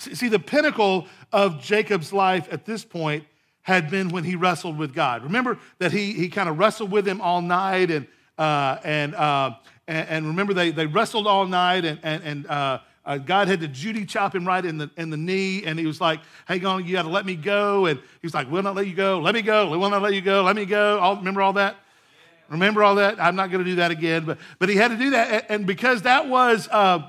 See, 0.00 0.28
the 0.28 0.38
pinnacle 0.38 1.06
of 1.30 1.60
Jacob's 1.60 2.12
life 2.12 2.48
at 2.50 2.64
this 2.64 2.84
point 2.84 3.24
had 3.62 3.90
been 3.90 4.08
when 4.08 4.24
he 4.24 4.34
wrestled 4.34 4.78
with 4.78 4.94
God. 4.94 5.22
Remember 5.22 5.58
that 5.78 5.92
he, 5.92 6.12
he 6.14 6.28
kind 6.28 6.48
of 6.48 6.58
wrestled 6.58 6.90
with 6.90 7.06
him 7.06 7.20
all 7.20 7.42
night, 7.42 7.90
and, 7.90 8.06
uh, 8.38 8.78
and, 8.82 9.14
uh, 9.14 9.54
and, 9.86 10.08
and, 10.08 10.26
remember 10.26 10.54
they, 10.54 10.70
they 10.70 10.86
wrestled 10.86 11.26
all 11.26 11.46
night, 11.46 11.84
and, 11.84 12.00
and, 12.02 12.22
and 12.24 12.46
uh, 12.46 12.78
uh 13.04 13.18
God 13.18 13.48
had 13.48 13.60
to 13.60 13.68
Judy 13.68 14.06
chop 14.06 14.34
him 14.34 14.46
right 14.46 14.64
in 14.64 14.78
the, 14.78 14.90
in 14.96 15.10
the 15.10 15.18
knee, 15.18 15.64
and 15.64 15.78
he 15.78 15.86
was 15.86 16.00
like, 16.00 16.20
Hang 16.46 16.64
on, 16.64 16.86
you 16.86 16.92
got 16.92 17.02
to 17.02 17.10
let 17.10 17.26
me 17.26 17.36
go. 17.36 17.84
And 17.84 17.98
he 17.98 18.26
was 18.26 18.32
like, 18.32 18.50
We'll 18.50 18.62
not 18.62 18.74
let 18.74 18.86
you 18.86 18.94
go. 18.94 19.20
Let 19.20 19.34
me 19.34 19.42
go. 19.42 19.68
We'll 19.68 19.90
not 19.90 20.00
let 20.00 20.14
you 20.14 20.22
go. 20.22 20.42
Let 20.42 20.56
me 20.56 20.64
go. 20.64 20.98
All, 20.98 21.16
remember 21.16 21.42
all 21.42 21.52
that? 21.52 21.76
Remember 22.48 22.82
all 22.82 22.96
that? 22.96 23.22
I'm 23.22 23.36
not 23.36 23.50
going 23.50 23.62
to 23.62 23.70
do 23.70 23.76
that 23.76 23.90
again. 23.90 24.24
But, 24.24 24.38
but 24.58 24.68
he 24.68 24.76
had 24.76 24.88
to 24.88 24.96
do 24.96 25.10
that. 25.10 25.46
And 25.50 25.66
because 25.66 26.02
that 26.02 26.28
was 26.28 26.66
uh, 26.72 27.08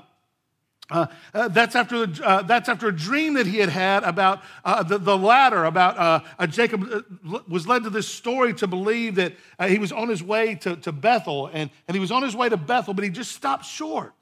uh, 0.92 1.06
uh, 1.34 1.48
that's, 1.48 1.74
after, 1.74 2.06
uh, 2.22 2.42
that's 2.42 2.68
after 2.68 2.88
a 2.88 2.92
dream 2.92 3.34
that 3.34 3.46
he 3.46 3.58
had 3.58 3.68
had 3.68 4.04
about 4.04 4.42
uh, 4.64 4.82
the, 4.82 4.98
the 4.98 5.16
ladder, 5.16 5.64
about 5.64 5.98
uh, 5.98 6.20
uh, 6.38 6.46
Jacob 6.46 7.04
was 7.48 7.66
led 7.66 7.84
to 7.84 7.90
this 7.90 8.06
story 8.06 8.52
to 8.54 8.66
believe 8.66 9.14
that 9.14 9.34
he 9.68 9.78
was 9.78 9.90
on 9.90 10.08
his 10.08 10.22
way 10.22 10.54
to, 10.56 10.76
to 10.76 10.92
Bethel, 10.92 11.48
and, 11.52 11.70
and 11.88 11.94
he 11.94 12.00
was 12.00 12.12
on 12.12 12.22
his 12.22 12.36
way 12.36 12.48
to 12.48 12.56
Bethel, 12.56 12.94
but 12.94 13.04
he 13.04 13.10
just 13.10 13.32
stopped 13.32 13.64
short. 13.64 14.12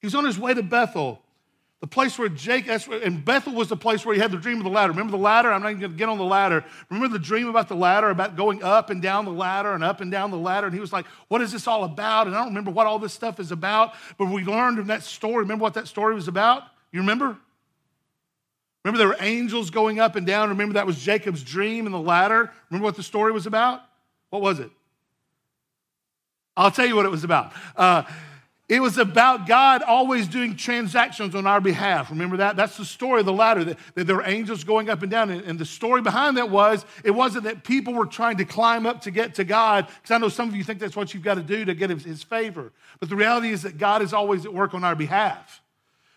He 0.00 0.06
was 0.06 0.14
on 0.14 0.24
his 0.24 0.38
way 0.38 0.54
to 0.54 0.62
Bethel, 0.62 1.22
the 1.80 1.86
place 1.86 2.18
where 2.18 2.28
Jake, 2.28 2.66
and 2.66 3.24
Bethel 3.24 3.52
was 3.52 3.68
the 3.68 3.76
place 3.76 4.04
where 4.04 4.12
he 4.12 4.20
had 4.20 4.32
the 4.32 4.36
dream 4.36 4.58
of 4.58 4.64
the 4.64 4.70
ladder. 4.70 4.90
Remember 4.90 5.12
the 5.12 5.22
ladder? 5.22 5.52
I'm 5.52 5.62
not 5.62 5.78
going 5.78 5.80
to 5.80 5.88
get 5.96 6.08
on 6.08 6.18
the 6.18 6.24
ladder. 6.24 6.64
Remember 6.90 7.16
the 7.16 7.24
dream 7.24 7.46
about 7.46 7.68
the 7.68 7.76
ladder, 7.76 8.10
about 8.10 8.34
going 8.36 8.64
up 8.64 8.90
and 8.90 9.00
down 9.00 9.24
the 9.24 9.30
ladder 9.30 9.72
and 9.74 9.84
up 9.84 10.00
and 10.00 10.10
down 10.10 10.32
the 10.32 10.36
ladder? 10.36 10.66
And 10.66 10.74
he 10.74 10.80
was 10.80 10.92
like, 10.92 11.06
What 11.28 11.40
is 11.40 11.52
this 11.52 11.68
all 11.68 11.84
about? 11.84 12.26
And 12.26 12.34
I 12.34 12.40
don't 12.40 12.48
remember 12.48 12.72
what 12.72 12.88
all 12.88 12.98
this 12.98 13.12
stuff 13.12 13.38
is 13.38 13.52
about, 13.52 13.94
but 14.18 14.26
we 14.26 14.42
learned 14.42 14.80
in 14.80 14.88
that 14.88 15.04
story. 15.04 15.36
Remember 15.36 15.62
what 15.62 15.74
that 15.74 15.86
story 15.86 16.16
was 16.16 16.26
about? 16.26 16.64
You 16.90 17.00
remember? 17.00 17.36
Remember 18.84 18.98
there 18.98 19.08
were 19.08 19.16
angels 19.20 19.70
going 19.70 20.00
up 20.00 20.16
and 20.16 20.26
down. 20.26 20.48
Remember 20.48 20.74
that 20.74 20.86
was 20.86 20.98
Jacob's 20.98 21.44
dream 21.44 21.86
in 21.86 21.92
the 21.92 22.00
ladder? 22.00 22.50
Remember 22.70 22.86
what 22.86 22.96
the 22.96 23.02
story 23.04 23.30
was 23.30 23.46
about? 23.46 23.82
What 24.30 24.42
was 24.42 24.58
it? 24.58 24.70
I'll 26.56 26.72
tell 26.72 26.86
you 26.86 26.96
what 26.96 27.06
it 27.06 27.10
was 27.10 27.22
about. 27.22 27.52
Uh, 27.76 28.02
it 28.68 28.80
was 28.80 28.98
about 28.98 29.46
God 29.46 29.82
always 29.82 30.28
doing 30.28 30.54
transactions 30.54 31.34
on 31.34 31.46
our 31.46 31.60
behalf. 31.60 32.10
Remember 32.10 32.36
that? 32.36 32.54
That's 32.54 32.76
the 32.76 32.84
story 32.84 33.20
of 33.20 33.26
the 33.26 33.32
ladder, 33.32 33.64
that, 33.64 33.78
that 33.94 34.06
there 34.06 34.16
were 34.16 34.26
angels 34.26 34.62
going 34.62 34.90
up 34.90 35.00
and 35.00 35.10
down. 35.10 35.30
And, 35.30 35.42
and, 35.42 35.58
the 35.58 35.64
story 35.64 36.02
behind 36.02 36.36
that 36.36 36.50
was 36.50 36.84
it 37.02 37.12
wasn't 37.12 37.44
that 37.44 37.64
people 37.64 37.94
were 37.94 38.04
trying 38.04 38.36
to 38.36 38.44
climb 38.44 38.84
up 38.84 39.00
to 39.02 39.10
get 39.10 39.36
to 39.36 39.44
God, 39.44 39.86
because 39.86 40.10
I 40.10 40.18
know 40.18 40.28
some 40.28 40.50
of 40.50 40.54
you 40.54 40.62
think 40.64 40.80
that's 40.80 40.96
what 40.96 41.14
you've 41.14 41.22
got 41.22 41.34
to 41.34 41.42
do 41.42 41.64
to 41.64 41.74
get 41.74 41.88
his, 41.88 42.04
his 42.04 42.22
favor. 42.22 42.70
But 43.00 43.08
the 43.08 43.16
reality 43.16 43.50
is 43.50 43.62
that 43.62 43.78
God 43.78 44.02
is 44.02 44.12
always 44.12 44.44
at 44.44 44.52
work 44.52 44.74
on 44.74 44.84
our 44.84 44.94
behalf. 44.94 45.62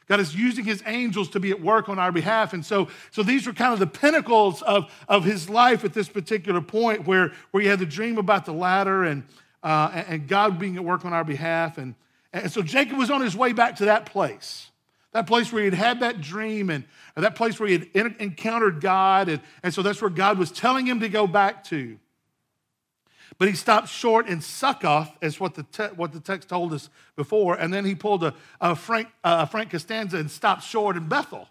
God 0.08 0.20
is 0.20 0.36
using 0.36 0.66
his 0.66 0.84
angels 0.86 1.30
to 1.30 1.40
be 1.40 1.52
at 1.52 1.62
work 1.62 1.88
on 1.88 2.00
our 2.00 2.12
behalf. 2.12 2.52
And 2.52 2.66
so, 2.66 2.90
so 3.12 3.24
these 3.24 3.48
were 3.48 3.54
kind 3.54 3.72
of 3.72 3.80
the 3.80 3.88
pinnacles 3.88 4.62
of, 4.64 4.92
of 5.08 5.24
his 5.24 5.50
life 5.50 5.86
at 5.86 5.94
this 5.94 6.10
particular 6.10 6.60
point 6.60 7.08
where, 7.08 7.32
where 7.52 7.64
he 7.64 7.70
had 7.70 7.80
the 7.80 7.86
dream 7.86 8.18
about 8.18 8.46
the 8.46 8.52
ladder 8.52 9.06
and 9.06 9.24
uh, 9.64 10.04
and, 10.08 10.28
God 10.28 10.58
being 10.58 10.76
at 10.76 10.84
work 10.84 11.06
on 11.06 11.14
our 11.14 11.24
behalf. 11.24 11.78
And, 11.78 11.94
and 12.34 12.52
so 12.52 12.62
Jacob 12.62 12.98
was 12.98 13.12
on 13.12 13.22
his 13.22 13.36
way 13.36 13.54
back 13.54 13.78
to 13.78 13.86
that 13.86 14.06
place, 14.06 14.70
that 15.12 15.28
place 15.28 15.52
where 15.52 15.64
he 15.64 15.70
had 15.70 15.74
had 15.78 16.00
that 16.00 16.22
dream 16.22 16.70
and 16.70 16.86
that 17.16 17.36
place 17.36 17.60
where 17.60 17.68
he 17.68 17.90
had 17.94 18.16
encountered 18.20 18.80
God. 18.80 19.28
And, 19.28 19.42
and 19.64 19.74
so 19.74 19.82
that's 19.82 20.02
where 20.02 20.10
God 20.10 20.38
was 20.38 20.52
telling 20.52 20.86
him 20.86 21.02
to 21.02 21.10
go 21.10 21.28
back 21.28 21.64
to. 21.66 22.00
But 23.38 23.48
he 23.48 23.56
stopped 23.56 23.90
short 23.90 24.28
in 24.28 24.40
Succoth, 24.40 25.18
as 25.22 25.40
what 25.40 25.56
the, 25.56 25.64
te- 25.64 25.96
what 25.96 26.12
the 26.12 26.20
text 26.20 26.50
told 26.50 26.74
us 26.74 26.90
before. 27.16 27.56
And 27.56 27.74
then 27.74 27.86
he 27.86 27.96
pulled 27.96 28.24
a, 28.24 28.36
a 28.60 28.76
Frank, 28.76 29.08
uh, 29.24 29.46
Frank 29.46 29.72
Costanza 29.72 30.18
and 30.18 30.30
stopped 30.30 30.64
short 30.64 30.96
in 30.96 31.08
Bethel. 31.08 31.48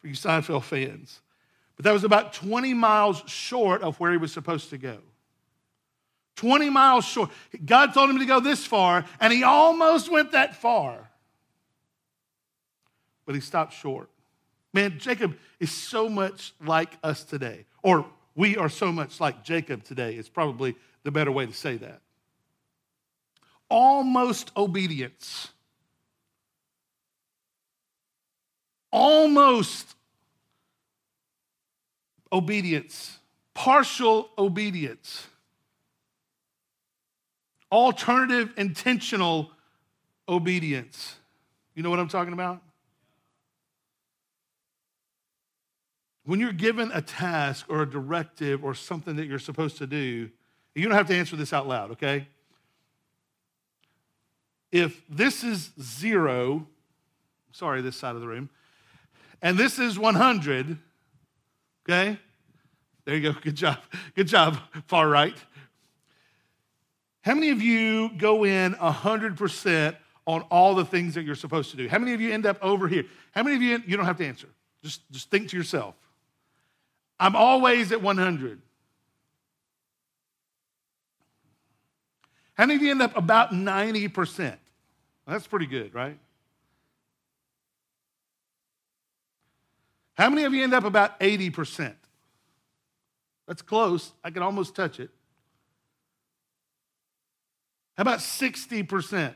For 0.00 0.08
you 0.08 0.14
Seinfeld 0.14 0.64
fans. 0.64 1.20
But 1.76 1.84
that 1.84 1.92
was 1.92 2.04
about 2.04 2.32
20 2.32 2.74
miles 2.74 3.22
short 3.26 3.82
of 3.82 4.00
where 4.00 4.10
he 4.10 4.16
was 4.16 4.32
supposed 4.32 4.70
to 4.70 4.78
go. 4.78 4.98
20 6.40 6.70
miles 6.70 7.04
short. 7.04 7.30
God 7.66 7.92
told 7.92 8.08
him 8.08 8.18
to 8.18 8.24
go 8.24 8.40
this 8.40 8.64
far, 8.64 9.04
and 9.20 9.30
he 9.30 9.42
almost 9.42 10.10
went 10.10 10.32
that 10.32 10.56
far. 10.56 11.10
But 13.26 13.34
he 13.34 13.42
stopped 13.42 13.74
short. 13.74 14.08
Man, 14.72 14.98
Jacob 14.98 15.36
is 15.58 15.70
so 15.70 16.08
much 16.08 16.54
like 16.64 16.96
us 17.02 17.24
today, 17.24 17.66
or 17.82 18.06
we 18.34 18.56
are 18.56 18.70
so 18.70 18.90
much 18.90 19.20
like 19.20 19.44
Jacob 19.44 19.84
today, 19.84 20.16
is 20.16 20.30
probably 20.30 20.76
the 21.02 21.10
better 21.10 21.30
way 21.30 21.44
to 21.44 21.52
say 21.52 21.76
that. 21.76 22.00
Almost 23.68 24.50
obedience. 24.56 25.48
Almost 28.90 29.94
obedience. 32.32 33.18
Partial 33.52 34.30
obedience. 34.38 35.26
Alternative 37.72 38.52
intentional 38.56 39.50
obedience. 40.28 41.16
You 41.74 41.82
know 41.82 41.90
what 41.90 41.98
I'm 41.98 42.08
talking 42.08 42.32
about? 42.32 42.62
When 46.24 46.38
you're 46.38 46.52
given 46.52 46.90
a 46.92 47.02
task 47.02 47.66
or 47.68 47.82
a 47.82 47.90
directive 47.90 48.64
or 48.64 48.74
something 48.74 49.16
that 49.16 49.26
you're 49.26 49.38
supposed 49.38 49.78
to 49.78 49.86
do, 49.86 50.30
you 50.74 50.82
don't 50.88 50.96
have 50.96 51.08
to 51.08 51.14
answer 51.14 51.36
this 51.36 51.52
out 51.52 51.66
loud, 51.66 51.92
okay? 51.92 52.28
If 54.70 55.02
this 55.08 55.42
is 55.42 55.72
zero, 55.80 56.66
sorry, 57.50 57.82
this 57.82 57.96
side 57.96 58.14
of 58.14 58.20
the 58.20 58.28
room, 58.28 58.50
and 59.42 59.58
this 59.58 59.78
is 59.78 59.98
100, 59.98 60.78
okay? 61.88 62.18
There 63.04 63.16
you 63.16 63.32
go. 63.32 63.40
Good 63.40 63.56
job. 63.56 63.78
Good 64.14 64.28
job, 64.28 64.58
far 64.86 65.08
right. 65.08 65.36
How 67.30 67.36
many 67.36 67.50
of 67.50 67.62
you 67.62 68.10
go 68.18 68.44
in 68.44 68.74
100% 68.74 69.96
on 70.26 70.40
all 70.50 70.74
the 70.74 70.84
things 70.84 71.14
that 71.14 71.22
you're 71.22 71.36
supposed 71.36 71.70
to 71.70 71.76
do? 71.76 71.88
How 71.88 72.00
many 72.00 72.12
of 72.12 72.20
you 72.20 72.32
end 72.32 72.44
up 72.44 72.58
over 72.60 72.88
here? 72.88 73.04
How 73.30 73.44
many 73.44 73.54
of 73.54 73.62
you, 73.62 73.80
you 73.86 73.96
don't 73.96 74.04
have 74.04 74.16
to 74.16 74.26
answer. 74.26 74.48
Just, 74.82 75.08
just 75.12 75.30
think 75.30 75.48
to 75.50 75.56
yourself. 75.56 75.94
I'm 77.20 77.36
always 77.36 77.92
at 77.92 78.02
100. 78.02 78.60
How 82.54 82.66
many 82.66 82.74
of 82.74 82.82
you 82.82 82.90
end 82.90 83.00
up 83.00 83.16
about 83.16 83.52
90%? 83.52 84.40
Well, 84.40 84.56
that's 85.28 85.46
pretty 85.46 85.66
good, 85.66 85.94
right? 85.94 86.18
How 90.14 90.30
many 90.30 90.42
of 90.42 90.52
you 90.52 90.64
end 90.64 90.74
up 90.74 90.82
about 90.82 91.20
80%? 91.20 91.94
That's 93.46 93.62
close. 93.62 94.10
I 94.24 94.32
can 94.32 94.42
almost 94.42 94.74
touch 94.74 94.98
it. 94.98 95.10
How 98.00 98.02
about 98.02 98.20
60%? 98.20 99.34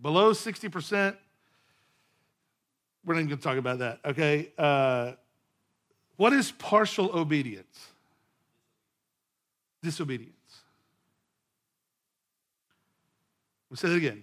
Below 0.00 0.32
60%? 0.32 1.16
we're 3.04 3.12
not 3.12 3.20
even 3.20 3.28
going 3.28 3.28
to 3.28 3.44
talk 3.44 3.58
about 3.58 3.80
that, 3.80 4.00
okay? 4.02 4.50
Uh, 4.56 5.12
what 6.16 6.32
is 6.32 6.52
partial 6.52 7.10
obedience? 7.12 7.88
Disobedience. 9.82 10.32
We'll 13.68 13.76
say 13.76 13.90
that 13.90 13.96
again. 13.96 14.22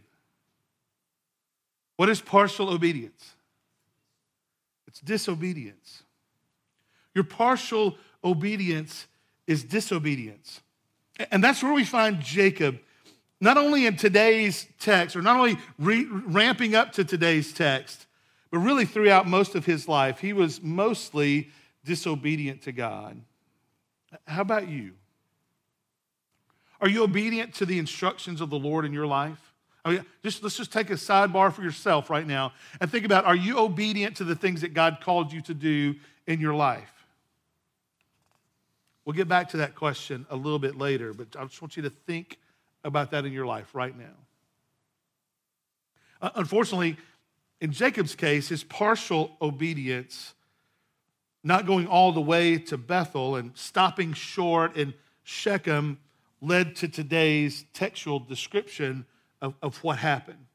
What 1.95 2.09
is 2.09 2.19
partial 2.21 2.69
obedience? 2.69 3.35
It's 4.87 4.99
disobedience. 4.99 6.01
Your 7.13 7.23
partial 7.23 7.97
obedience 8.23 9.05
is 9.47 9.63
disobedience. 9.63 10.61
And 11.31 11.43
that's 11.43 11.61
where 11.61 11.73
we 11.73 11.83
find 11.83 12.19
Jacob, 12.21 12.79
not 13.39 13.57
only 13.57 13.85
in 13.85 13.97
today's 13.97 14.67
text, 14.79 15.15
or 15.15 15.21
not 15.21 15.37
only 15.37 15.57
re- 15.77 16.07
ramping 16.09 16.75
up 16.75 16.93
to 16.93 17.03
today's 17.03 17.53
text, 17.53 18.07
but 18.51 18.59
really, 18.59 18.85
throughout 18.85 19.27
most 19.27 19.55
of 19.55 19.65
his 19.65 19.87
life, 19.87 20.19
he 20.19 20.33
was 20.33 20.61
mostly 20.61 21.49
disobedient 21.85 22.63
to 22.63 22.73
God. 22.73 23.21
How 24.27 24.41
about 24.41 24.67
you? 24.67 24.91
Are 26.81 26.89
you 26.89 27.03
obedient 27.03 27.53
to 27.55 27.65
the 27.65 27.79
instructions 27.79 28.41
of 28.41 28.49
the 28.49 28.59
Lord 28.59 28.83
in 28.83 28.91
your 28.91 29.07
life? 29.07 29.53
I 29.85 29.91
mean, 29.91 30.05
just 30.21 30.43
let's 30.43 30.57
just 30.57 30.73
take 30.73 30.89
a 30.89 30.93
sidebar 30.93 31.53
for 31.53 31.63
yourself 31.63 32.09
right 32.09 32.27
now 32.27 32.53
and 32.79 32.91
think 32.91 33.05
about 33.05 33.25
are 33.25 33.35
you 33.35 33.57
obedient 33.57 34.17
to 34.17 34.23
the 34.23 34.35
things 34.35 34.61
that 34.61 34.73
God 34.73 34.97
called 35.01 35.31
you 35.31 35.41
to 35.43 35.53
do 35.53 35.95
in 36.27 36.39
your 36.39 36.53
life? 36.53 37.00
We'll 39.05 39.15
get 39.15 39.27
back 39.27 39.49
to 39.49 39.57
that 39.57 39.75
question 39.75 40.25
a 40.29 40.35
little 40.35 40.59
bit 40.59 40.77
later, 40.77 41.13
but 41.13 41.27
I 41.37 41.43
just 41.45 41.61
want 41.61 41.75
you 41.75 41.83
to 41.83 41.89
think 41.89 42.37
about 42.83 43.11
that 43.11 43.25
in 43.25 43.33
your 43.33 43.45
life 43.45 43.73
right 43.73 43.97
now. 43.97 44.15
Uh, 46.21 46.29
unfortunately, 46.35 46.97
in 47.59 47.71
Jacob's 47.71 48.15
case, 48.15 48.49
his 48.49 48.63
partial 48.63 49.35
obedience, 49.41 50.33
not 51.43 51.65
going 51.65 51.87
all 51.87 52.11
the 52.11 52.21
way 52.21 52.57
to 52.57 52.77
Bethel 52.77 53.35
and 53.35 53.51
stopping 53.55 54.13
short 54.13 54.75
in 54.75 54.93
Shechem, 55.23 55.99
led 56.41 56.75
to 56.77 56.87
today's 56.87 57.65
textual 57.73 58.19
description 58.19 59.05
of, 59.41 59.55
of 59.61 59.77
what 59.83 59.97
happened 59.97 60.45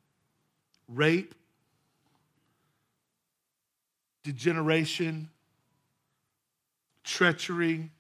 rape, 0.89 1.35
degeneration, 4.23 5.29
treachery, 7.03 7.91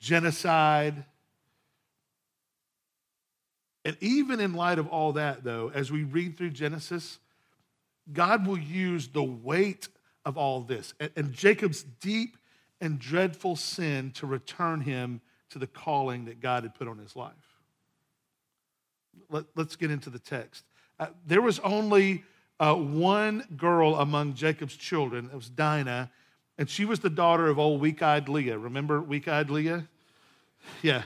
genocide. 0.00 1.04
And 3.84 3.96
even 4.00 4.40
in 4.40 4.54
light 4.54 4.78
of 4.78 4.88
all 4.88 5.12
that, 5.12 5.44
though, 5.44 5.70
as 5.74 5.90
we 5.90 6.04
read 6.04 6.36
through 6.36 6.50
Genesis, 6.50 7.18
God 8.12 8.46
will 8.46 8.58
use 8.58 9.08
the 9.08 9.22
weight 9.22 9.88
of 10.24 10.36
all 10.36 10.60
this 10.60 10.94
and, 11.00 11.10
and 11.16 11.32
Jacob's 11.32 11.82
deep 11.82 12.36
and 12.80 12.98
dreadful 12.98 13.56
sin 13.56 14.10
to 14.12 14.26
return 14.26 14.80
him 14.80 15.20
to 15.50 15.58
the 15.58 15.66
calling 15.66 16.26
that 16.26 16.40
God 16.40 16.62
had 16.62 16.74
put 16.74 16.88
on 16.88 16.98
his 16.98 17.16
life. 17.16 17.32
Let, 19.30 19.46
us 19.56 19.76
get 19.76 19.90
into 19.90 20.10
the 20.10 20.18
text. 20.18 20.64
Uh, 21.00 21.06
there 21.26 21.42
was 21.42 21.58
only 21.60 22.24
uh, 22.60 22.74
one 22.74 23.44
girl 23.56 23.96
among 23.96 24.34
Jacob's 24.34 24.76
children. 24.76 25.28
It 25.32 25.36
was 25.36 25.48
Dinah, 25.48 26.10
and 26.58 26.68
she 26.68 26.84
was 26.84 27.00
the 27.00 27.10
daughter 27.10 27.46
of 27.46 27.58
old 27.58 27.80
weak 27.80 28.02
eyed 28.02 28.28
Leah. 28.28 28.58
Remember 28.58 29.00
weak 29.00 29.28
eyed 29.28 29.48
Leah? 29.48 29.86
Yeah. 30.82 31.02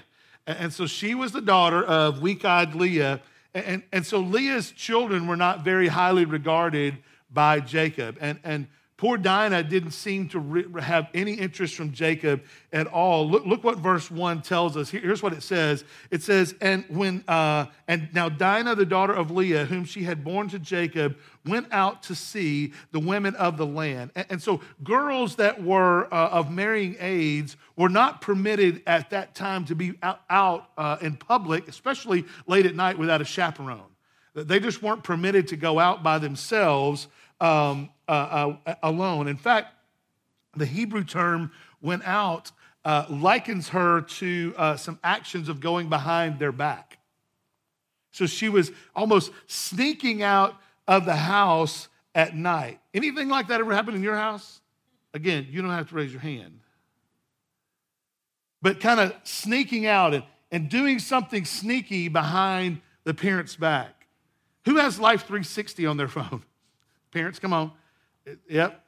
And 0.47 0.73
so 0.73 0.87
she 0.87 1.15
was 1.15 1.33
the 1.33 1.43
daughter 1.43 1.85
of 1.85 2.21
weak 2.21 2.45
eyed 2.45 2.75
Leah. 2.75 3.21
And, 3.55 3.83
and 3.93 4.07
so 4.07 4.19
Leah's 4.19 4.73
children 4.73 5.27
were 5.27 5.37
not 5.37 5.63
very 5.63 5.89
highly 5.89 6.25
regarded 6.25 6.97
by 7.31 7.61
Jacob. 7.61 8.17
And, 8.21 8.41
and 8.43 8.67
Poor 9.03 9.19
Dinah 9.19 9.65
didn't 9.65 9.91
seem 9.91 10.29
to 10.29 10.39
re- 10.39 10.81
have 10.81 11.09
any 11.13 11.33
interest 11.33 11.75
from 11.75 11.91
Jacob 11.91 12.45
at 12.73 12.87
all. 12.87 13.29
Look, 13.29 13.45
look 13.45 13.65
what 13.65 13.79
verse 13.79 14.09
1 14.09 14.43
tells 14.43 14.77
us. 14.77 14.91
Here, 14.91 15.01
here's 15.01 15.21
what 15.21 15.33
it 15.33 15.43
says. 15.43 15.85
It 16.13 16.23
says, 16.23 16.55
and 16.61 16.85
when 16.89 17.25
uh, 17.27 17.67
and 17.89 18.09
now 18.15 18.29
Dinah, 18.29 18.77
the 18.77 18.87
daughter 18.87 19.13
of 19.13 19.33
Leah, 19.33 19.65
whom 19.65 19.85
she 19.85 20.05
had 20.05 20.23
born 20.23 20.49
to 20.51 20.61
Jacob, 20.61 21.17
went 21.45 21.67
out 21.73 22.05
to 22.05 22.15
see 22.15 22.75
the 22.93 23.01
women 23.01 23.35
of 23.35 23.57
the 23.57 23.67
land. 23.67 24.13
And, 24.15 24.27
and 24.31 24.41
so 24.41 24.61
girls 24.85 25.35
that 25.35 25.61
were 25.61 26.07
uh, 26.15 26.29
of 26.29 26.53
marrying 26.53 26.95
age 27.01 27.57
were 27.75 27.89
not 27.89 28.21
permitted 28.21 28.85
at 28.87 29.11
that 29.11 29.35
time 29.35 29.65
to 29.65 29.75
be 29.75 29.95
out, 30.05 30.21
out 30.31 30.69
uh, 30.79 30.99
in 31.01 31.17
public, 31.17 31.67
especially 31.67 32.25
late 32.47 32.67
at 32.67 32.77
night 32.77 32.97
without 32.99 33.21
a 33.21 33.25
chaperone. 33.25 33.83
They 34.37 34.61
just 34.61 34.81
weren't 34.81 35.03
permitted 35.03 35.49
to 35.49 35.57
go 35.57 35.81
out 35.81 36.05
by 36.05 36.19
themselves 36.21 37.09
um, 37.41 37.91
uh, 38.13 38.57
uh, 38.67 38.75
alone. 38.83 39.29
In 39.29 39.37
fact, 39.37 39.75
the 40.57 40.67
Hebrew 40.67 41.05
term 41.05 41.53
went 41.81 42.03
out 42.05 42.53
uh, 42.85 43.07
likens 43.09 43.69
her 43.69 44.01
to 44.01 44.55
uh, 44.57 44.77
some 44.77 44.99
actions 45.05 45.49
of 45.49 45.61
going 45.61 45.89
behind 45.89 46.39
their 46.39 46.53
back. 46.53 46.99
So 48.11 48.27
she 48.27 48.49
was 48.49 48.73
almost 48.95 49.31
sneaking 49.47 50.23
out 50.23 50.57
of 50.87 51.05
the 51.05 51.17
house 51.17 51.89
at 52.15 52.37
night. 52.37 52.81
Anything 52.93 53.29
like 53.29 53.49
that 53.49 53.61
ever 53.61 53.73
happened 53.73 53.97
in 53.97 54.03
your 54.03 54.17
house? 54.17 54.61
Again, 55.15 55.47
you 55.51 55.63
don't 55.63 55.71
have 55.71 55.89
to 55.91 55.95
raise 55.95 56.13
your 56.13 56.21
hand. 56.21 56.61
But 58.61 58.81
kind 58.81 59.01
of 59.01 59.15
sneaking 59.25 59.87
out 59.87 60.15
and, 60.15 60.25
and 60.51 60.69
doing 60.69 60.99
something 60.99 61.45
sneaky 61.45 62.09
behind 62.09 62.81
the 63.05 63.15
parent's 63.15 63.57
back. 63.57 64.07
Who 64.65 64.77
has 64.77 65.01
Life 65.01 65.23
360 65.23 65.87
on 65.87 65.97
their 65.97 66.09
phone? 66.09 66.43
Parents, 67.13 67.39
come 67.39 67.53
on. 67.53 67.73
Yep. 68.49 68.85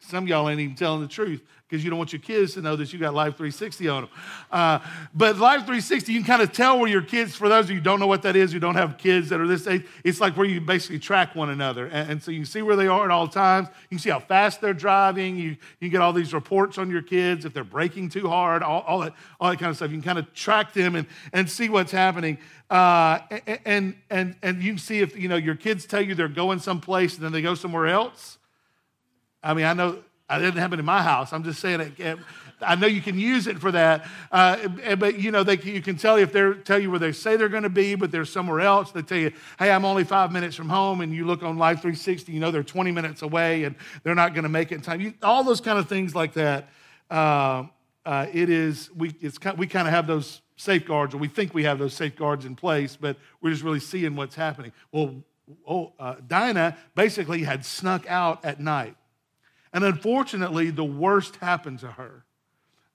Some 0.00 0.26
y'all 0.26 0.48
ain't 0.48 0.60
even 0.60 0.76
telling 0.76 1.00
the 1.00 1.08
truth 1.08 1.42
because 1.68 1.82
you 1.82 1.90
don't 1.90 1.98
want 1.98 2.12
your 2.12 2.20
kids 2.20 2.54
to 2.54 2.62
know 2.62 2.76
that 2.76 2.92
you 2.92 2.98
got 2.98 3.12
Life 3.12 3.36
360 3.36 3.88
on 3.88 4.02
them. 4.02 4.10
Uh, 4.52 4.78
but 5.12 5.36
Life 5.38 5.60
360, 5.60 6.12
you 6.12 6.20
can 6.20 6.26
kind 6.26 6.42
of 6.42 6.52
tell 6.52 6.78
where 6.78 6.88
your 6.88 7.02
kids, 7.02 7.34
for 7.34 7.48
those 7.48 7.64
of 7.64 7.70
you 7.70 7.76
who 7.78 7.82
don't 7.82 7.98
know 7.98 8.06
what 8.06 8.22
that 8.22 8.36
is, 8.36 8.52
who 8.52 8.60
don't 8.60 8.76
have 8.76 8.98
kids 8.98 9.30
that 9.30 9.40
are 9.40 9.48
this 9.48 9.66
age, 9.66 9.84
it's 10.04 10.20
like 10.20 10.36
where 10.36 10.46
you 10.46 10.60
basically 10.60 11.00
track 11.00 11.34
one 11.34 11.50
another. 11.50 11.86
And, 11.86 12.12
and 12.12 12.22
so 12.22 12.30
you 12.30 12.44
see 12.44 12.62
where 12.62 12.76
they 12.76 12.86
are 12.86 13.04
at 13.04 13.10
all 13.10 13.26
times. 13.26 13.66
You 13.90 13.96
can 13.96 13.98
see 13.98 14.10
how 14.10 14.20
fast 14.20 14.60
they're 14.60 14.74
driving. 14.74 15.36
You, 15.36 15.56
you 15.80 15.88
get 15.88 16.00
all 16.00 16.12
these 16.12 16.32
reports 16.32 16.78
on 16.78 16.88
your 16.88 17.02
kids 17.02 17.44
if 17.44 17.52
they're 17.52 17.64
braking 17.64 18.10
too 18.10 18.28
hard, 18.28 18.62
all, 18.62 18.82
all, 18.82 19.00
that, 19.00 19.14
all 19.40 19.50
that 19.50 19.58
kind 19.58 19.70
of 19.70 19.76
stuff. 19.76 19.90
You 19.90 19.96
can 19.96 20.04
kind 20.04 20.18
of 20.18 20.32
track 20.34 20.72
them 20.72 20.94
and, 20.94 21.08
and 21.32 21.50
see 21.50 21.68
what's 21.68 21.90
happening. 21.90 22.38
Uh, 22.70 23.18
and, 23.64 23.96
and, 24.08 24.36
and 24.40 24.62
you 24.62 24.72
can 24.72 24.78
see 24.78 25.00
if 25.00 25.18
you 25.18 25.28
know 25.28 25.36
your 25.36 25.54
kids 25.56 25.84
tell 25.84 26.00
you 26.02 26.14
they're 26.14 26.28
going 26.28 26.60
someplace 26.60 27.16
and 27.16 27.24
then 27.24 27.32
they 27.32 27.42
go 27.42 27.56
somewhere 27.56 27.88
else. 27.88 28.35
I 29.46 29.54
mean, 29.54 29.64
I 29.64 29.72
know 29.74 29.98
it 30.28 30.38
didn't 30.38 30.56
happen 30.56 30.78
in 30.80 30.84
my 30.84 31.02
house. 31.02 31.32
I'm 31.32 31.44
just 31.44 31.60
saying 31.60 31.94
it. 31.98 32.18
I 32.60 32.74
know 32.74 32.86
you 32.86 33.02
can 33.02 33.18
use 33.18 33.46
it 33.46 33.58
for 33.58 33.70
that, 33.72 34.06
uh, 34.32 34.68
but 34.96 35.18
you 35.18 35.30
know 35.30 35.44
they, 35.44 35.58
you 35.58 35.82
can 35.82 35.96
tell 35.96 36.16
if 36.16 36.32
they 36.32 36.52
tell 36.64 36.78
you 36.78 36.90
where 36.90 36.98
they 36.98 37.12
say 37.12 37.36
they're 37.36 37.50
going 37.50 37.64
to 37.64 37.68
be, 37.68 37.94
but 37.94 38.10
they're 38.10 38.24
somewhere 38.24 38.60
else. 38.60 38.90
They 38.92 39.02
tell 39.02 39.18
you, 39.18 39.32
"Hey, 39.58 39.70
I'm 39.70 39.84
only 39.84 40.04
five 40.04 40.32
minutes 40.32 40.56
from 40.56 40.70
home," 40.70 41.02
and 41.02 41.14
you 41.14 41.26
look 41.26 41.42
on 41.42 41.58
Life 41.58 41.82
360, 41.82 42.32
you 42.32 42.40
know 42.40 42.50
they're 42.50 42.62
20 42.62 42.92
minutes 42.92 43.22
away, 43.22 43.64
and 43.64 43.76
they're 44.02 44.14
not 44.14 44.32
going 44.32 44.44
to 44.44 44.48
make 44.48 44.72
it 44.72 44.76
in 44.76 44.80
time. 44.80 45.00
You, 45.00 45.12
all 45.22 45.44
those 45.44 45.60
kind 45.60 45.78
of 45.78 45.88
things 45.88 46.14
like 46.14 46.32
that. 46.32 46.70
Uh, 47.10 47.64
uh, 48.06 48.26
it 48.32 48.48
is 48.48 48.90
we 48.96 49.12
it's 49.20 49.38
we 49.56 49.66
kind 49.66 49.86
of 49.86 49.92
have 49.92 50.06
those 50.06 50.40
safeguards, 50.56 51.14
or 51.14 51.18
we 51.18 51.28
think 51.28 51.52
we 51.52 51.64
have 51.64 51.78
those 51.78 51.92
safeguards 51.92 52.46
in 52.46 52.56
place, 52.56 52.96
but 52.96 53.16
we're 53.42 53.50
just 53.50 53.62
really 53.62 53.80
seeing 53.80 54.16
what's 54.16 54.34
happening. 54.34 54.72
Well, 54.92 55.22
oh, 55.68 55.92
uh, 55.98 56.16
Dinah 56.26 56.76
basically 56.94 57.42
had 57.42 57.64
snuck 57.64 58.08
out 58.08 58.44
at 58.44 58.60
night. 58.60 58.96
And 59.76 59.84
unfortunately, 59.84 60.70
the 60.70 60.82
worst 60.82 61.36
happened 61.36 61.80
to 61.80 61.88
her. 61.88 62.24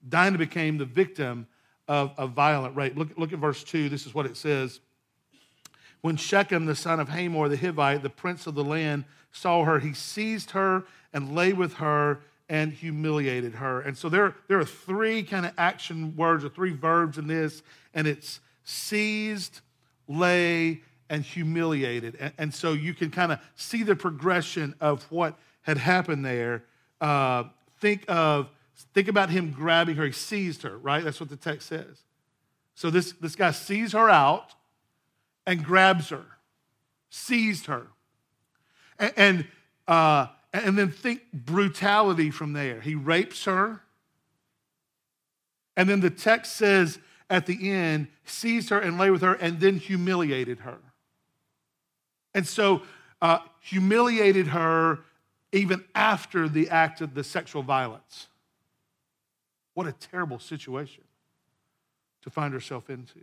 Dinah 0.08 0.36
became 0.36 0.78
the 0.78 0.84
victim 0.84 1.46
of 1.86 2.10
a 2.18 2.26
violent 2.26 2.74
rape. 2.74 2.96
Look, 2.96 3.16
look 3.16 3.32
at 3.32 3.38
verse 3.38 3.62
2. 3.62 3.88
This 3.88 4.04
is 4.04 4.12
what 4.12 4.26
it 4.26 4.36
says. 4.36 4.80
When 6.00 6.16
Shechem, 6.16 6.66
the 6.66 6.74
son 6.74 6.98
of 6.98 7.08
Hamor 7.08 7.48
the 7.48 7.56
Hivite, 7.56 8.02
the 8.02 8.10
prince 8.10 8.48
of 8.48 8.56
the 8.56 8.64
land, 8.64 9.04
saw 9.30 9.62
her, 9.62 9.78
he 9.78 9.92
seized 9.92 10.50
her 10.50 10.82
and 11.12 11.36
lay 11.36 11.52
with 11.52 11.74
her 11.74 12.18
and 12.48 12.72
humiliated 12.72 13.54
her. 13.54 13.80
And 13.82 13.96
so 13.96 14.08
there, 14.08 14.34
there 14.48 14.58
are 14.58 14.64
three 14.64 15.22
kind 15.22 15.46
of 15.46 15.52
action 15.56 16.16
words 16.16 16.44
or 16.44 16.48
three 16.48 16.72
verbs 16.72 17.16
in 17.16 17.28
this, 17.28 17.62
and 17.94 18.08
it's 18.08 18.40
seized, 18.64 19.60
lay, 20.08 20.82
and 21.08 21.22
humiliated. 21.22 22.16
And, 22.18 22.32
and 22.38 22.52
so 22.52 22.72
you 22.72 22.92
can 22.92 23.12
kind 23.12 23.30
of 23.30 23.38
see 23.54 23.84
the 23.84 23.94
progression 23.94 24.74
of 24.80 25.04
what 25.12 25.38
had 25.60 25.76
happened 25.76 26.24
there 26.24 26.64
uh, 27.02 27.44
think 27.80 28.04
of 28.08 28.48
think 28.94 29.08
about 29.08 29.30
him 29.30 29.50
grabbing 29.50 29.96
her. 29.96 30.06
He 30.06 30.12
seized 30.12 30.62
her, 30.62 30.78
right? 30.78 31.04
That's 31.04 31.20
what 31.20 31.28
the 31.28 31.36
text 31.36 31.68
says. 31.68 32.02
So 32.74 32.90
this, 32.90 33.12
this 33.12 33.36
guy 33.36 33.50
sees 33.50 33.92
her 33.92 34.08
out 34.08 34.54
and 35.46 35.64
grabs 35.64 36.08
her, 36.08 36.24
seized 37.10 37.66
her. 37.66 37.88
And, 38.98 39.12
and, 39.16 39.46
uh, 39.86 40.26
and 40.52 40.78
then 40.78 40.90
think 40.90 41.20
brutality 41.32 42.30
from 42.30 42.52
there. 42.52 42.80
He 42.80 42.94
rapes 42.94 43.44
her. 43.44 43.82
And 45.76 45.88
then 45.88 46.00
the 46.00 46.10
text 46.10 46.56
says 46.56 46.98
at 47.30 47.46
the 47.46 47.70
end, 47.70 48.08
seized 48.24 48.68
her 48.70 48.78
and 48.78 48.98
lay 48.98 49.10
with 49.10 49.22
her 49.22 49.34
and 49.34 49.58
then 49.58 49.78
humiliated 49.78 50.60
her. 50.60 50.78
And 52.34 52.46
so 52.46 52.82
uh, 53.20 53.38
humiliated 53.60 54.48
her 54.48 55.00
even 55.52 55.84
after 55.94 56.48
the 56.48 56.70
act 56.70 57.00
of 57.00 57.14
the 57.14 57.22
sexual 57.22 57.62
violence. 57.62 58.28
What 59.74 59.86
a 59.86 59.92
terrible 59.92 60.38
situation 60.38 61.04
to 62.22 62.30
find 62.30 62.52
herself 62.54 62.90
into. 62.90 63.20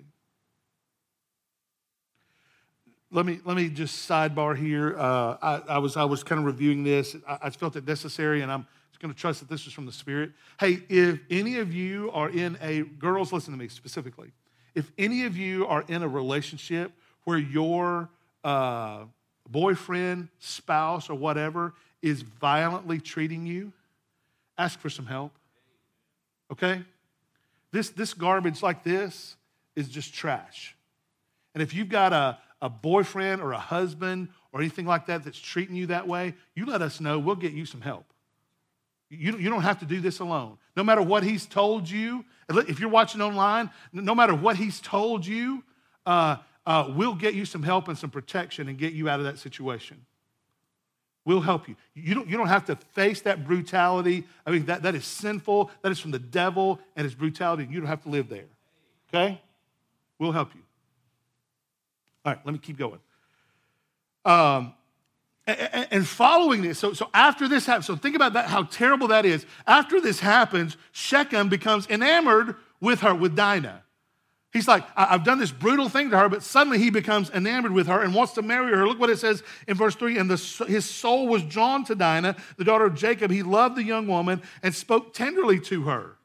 Let 3.11 3.25
me, 3.25 3.39
let 3.43 3.57
me 3.57 3.69
just 3.69 4.07
sidebar 4.07 4.55
here. 4.55 4.95
Uh, 4.97 5.37
I, 5.41 5.61
I, 5.67 5.77
was, 5.79 5.97
I 5.97 6.03
was 6.03 6.23
kind 6.23 6.39
of 6.39 6.45
reviewing 6.45 6.83
this. 6.83 7.15
I, 7.27 7.37
I 7.43 7.49
felt 7.49 7.75
it 7.75 7.87
necessary, 7.87 8.41
and 8.41 8.51
I'm 8.51 8.67
just 8.91 8.99
going 8.99 9.11
to 9.11 9.19
trust 9.19 9.39
that 9.39 9.49
this 9.49 9.65
is 9.65 9.73
from 9.73 9.87
the 9.87 9.91
Spirit. 9.91 10.31
Hey, 10.59 10.83
if 10.89 11.19
any 11.31 11.57
of 11.57 11.73
you 11.73 12.11
are 12.11 12.29
in 12.29 12.57
a, 12.61 12.81
girls, 12.81 13.33
listen 13.33 13.51
to 13.51 13.59
me 13.59 13.67
specifically. 13.67 14.31
If 14.75 14.91
any 14.99 15.25
of 15.25 15.35
you 15.35 15.65
are 15.65 15.83
in 15.87 16.03
a 16.03 16.07
relationship 16.07 16.91
where 17.23 17.39
your 17.39 18.09
uh, 18.43 19.05
boyfriend, 19.49 20.29
spouse, 20.37 21.09
or 21.09 21.15
whatever 21.15 21.73
is 22.01 22.21
violently 22.21 22.99
treating 22.99 23.45
you, 23.45 23.71
ask 24.57 24.79
for 24.79 24.89
some 24.89 25.05
help. 25.05 25.31
Okay? 26.51 26.81
This, 27.71 27.89
this 27.89 28.13
garbage 28.13 28.63
like 28.63 28.83
this 28.83 29.35
is 29.75 29.89
just 29.89 30.13
trash. 30.13 30.75
And 31.53 31.61
if 31.61 31.73
you've 31.73 31.89
got 31.89 32.13
a, 32.13 32.37
a 32.61 32.69
boyfriend 32.69 33.41
or 33.41 33.53
a 33.53 33.59
husband 33.59 34.29
or 34.51 34.59
anything 34.59 34.85
like 34.85 35.07
that 35.07 35.23
that's 35.23 35.39
treating 35.39 35.75
you 35.75 35.87
that 35.87 36.07
way, 36.07 36.33
you 36.55 36.65
let 36.65 36.81
us 36.81 36.99
know. 36.99 37.19
We'll 37.19 37.35
get 37.35 37.53
you 37.53 37.65
some 37.65 37.81
help. 37.81 38.05
You, 39.09 39.37
you 39.37 39.49
don't 39.49 39.63
have 39.63 39.79
to 39.79 39.85
do 39.85 40.01
this 40.01 40.19
alone. 40.19 40.57
No 40.75 40.83
matter 40.83 41.01
what 41.01 41.23
he's 41.23 41.45
told 41.45 41.89
you, 41.89 42.25
if 42.49 42.79
you're 42.79 42.89
watching 42.89 43.21
online, 43.21 43.69
no 43.91 44.13
matter 44.13 44.35
what 44.35 44.55
he's 44.55 44.79
told 44.79 45.25
you, 45.25 45.63
uh, 46.05 46.37
uh, 46.65 46.91
we'll 46.95 47.15
get 47.15 47.33
you 47.33 47.45
some 47.45 47.63
help 47.63 47.87
and 47.87 47.97
some 47.97 48.11
protection 48.11 48.67
and 48.69 48.77
get 48.77 48.93
you 48.93 49.09
out 49.09 49.19
of 49.19 49.25
that 49.25 49.39
situation. 49.39 50.05
We'll 51.29 51.41
help 51.41 51.69
you. 51.69 51.75
You 51.93 52.15
don't, 52.15 52.27
you 52.27 52.37
don't 52.37 52.47
have 52.47 52.65
to 52.65 52.75
face 52.75 53.21
that 53.21 53.45
brutality. 53.45 54.23
I 54.47 54.49
mean, 54.49 54.65
that, 54.65 54.81
that 54.81 54.95
is 54.95 55.05
sinful. 55.05 55.69
That 55.83 55.91
is 55.91 55.99
from 55.99 56.09
the 56.09 56.17
devil 56.17 56.79
and 56.95 57.03
his 57.05 57.13
brutality. 57.13 57.67
You 57.69 57.79
don't 57.79 57.87
have 57.87 58.01
to 58.01 58.09
live 58.09 58.29
there. 58.29 58.45
Okay? 59.13 59.39
We'll 60.17 60.31
help 60.31 60.55
you. 60.55 60.61
All 62.25 62.33
right, 62.33 62.43
let 62.43 62.51
me 62.51 62.57
keep 62.57 62.79
going. 62.79 62.97
Um, 64.25 64.73
and, 65.45 65.87
and 65.91 66.07
following 66.07 66.63
this, 66.63 66.79
so, 66.79 66.93
so 66.93 67.11
after 67.13 67.47
this 67.47 67.67
happens, 67.67 67.85
so 67.85 67.95
think 67.95 68.15
about 68.15 68.33
that, 68.33 68.47
how 68.47 68.63
terrible 68.63 69.09
that 69.09 69.23
is. 69.23 69.45
After 69.67 70.01
this 70.01 70.19
happens, 70.21 70.77
Shechem 70.93 71.47
becomes 71.47 71.85
enamored 71.91 72.55
with 72.81 73.01
her, 73.01 73.13
with 73.13 73.35
Dinah. 73.35 73.83
He's 74.51 74.67
like, 74.67 74.83
I've 74.95 75.23
done 75.23 75.37
this 75.37 75.51
brutal 75.51 75.89
thing 75.89 76.09
to 76.09 76.17
her, 76.17 76.27
but 76.27 76.41
suddenly 76.41 76.79
he 76.79 76.89
becomes 76.89 77.29
enamored 77.29 77.71
with 77.71 77.85
her 77.85 78.01
and 78.01 78.15
wants 78.15 78.33
to 78.33 78.41
marry 78.41 78.71
her. 78.73 78.87
Look 78.87 78.99
what 78.99 79.11
it 79.11 79.19
says 79.19 79.43
in 79.67 79.77
verse 79.77 79.95
3 79.95 80.17
And 80.17 80.29
the, 80.29 80.65
his 80.65 80.89
soul 80.89 81.27
was 81.27 81.43
drawn 81.43 81.85
to 81.85 81.93
Dinah, 81.93 82.35
the 82.57 82.63
daughter 82.63 82.85
of 82.85 82.95
Jacob. 82.95 83.29
He 83.29 83.43
loved 83.43 83.75
the 83.75 83.83
young 83.83 84.07
woman 84.07 84.41
and 84.63 84.73
spoke 84.73 85.13
tenderly 85.13 85.59
to 85.61 85.83
her. 85.83 86.15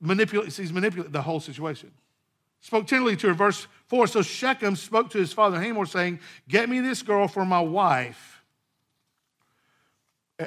Manipulate, 0.00 0.52
he's 0.52 0.72
manipulating 0.72 1.12
the 1.12 1.22
whole 1.22 1.38
situation. 1.38 1.92
Spoke 2.60 2.88
tenderly 2.88 3.16
to 3.18 3.28
her. 3.28 3.34
Verse 3.34 3.68
4 3.86 4.08
So 4.08 4.22
Shechem 4.22 4.74
spoke 4.74 5.10
to 5.10 5.18
his 5.18 5.32
father 5.32 5.60
Hamor, 5.60 5.86
saying, 5.86 6.18
Get 6.48 6.68
me 6.68 6.80
this 6.80 7.02
girl 7.02 7.28
for 7.28 7.44
my 7.44 7.60
wife. 7.60 8.42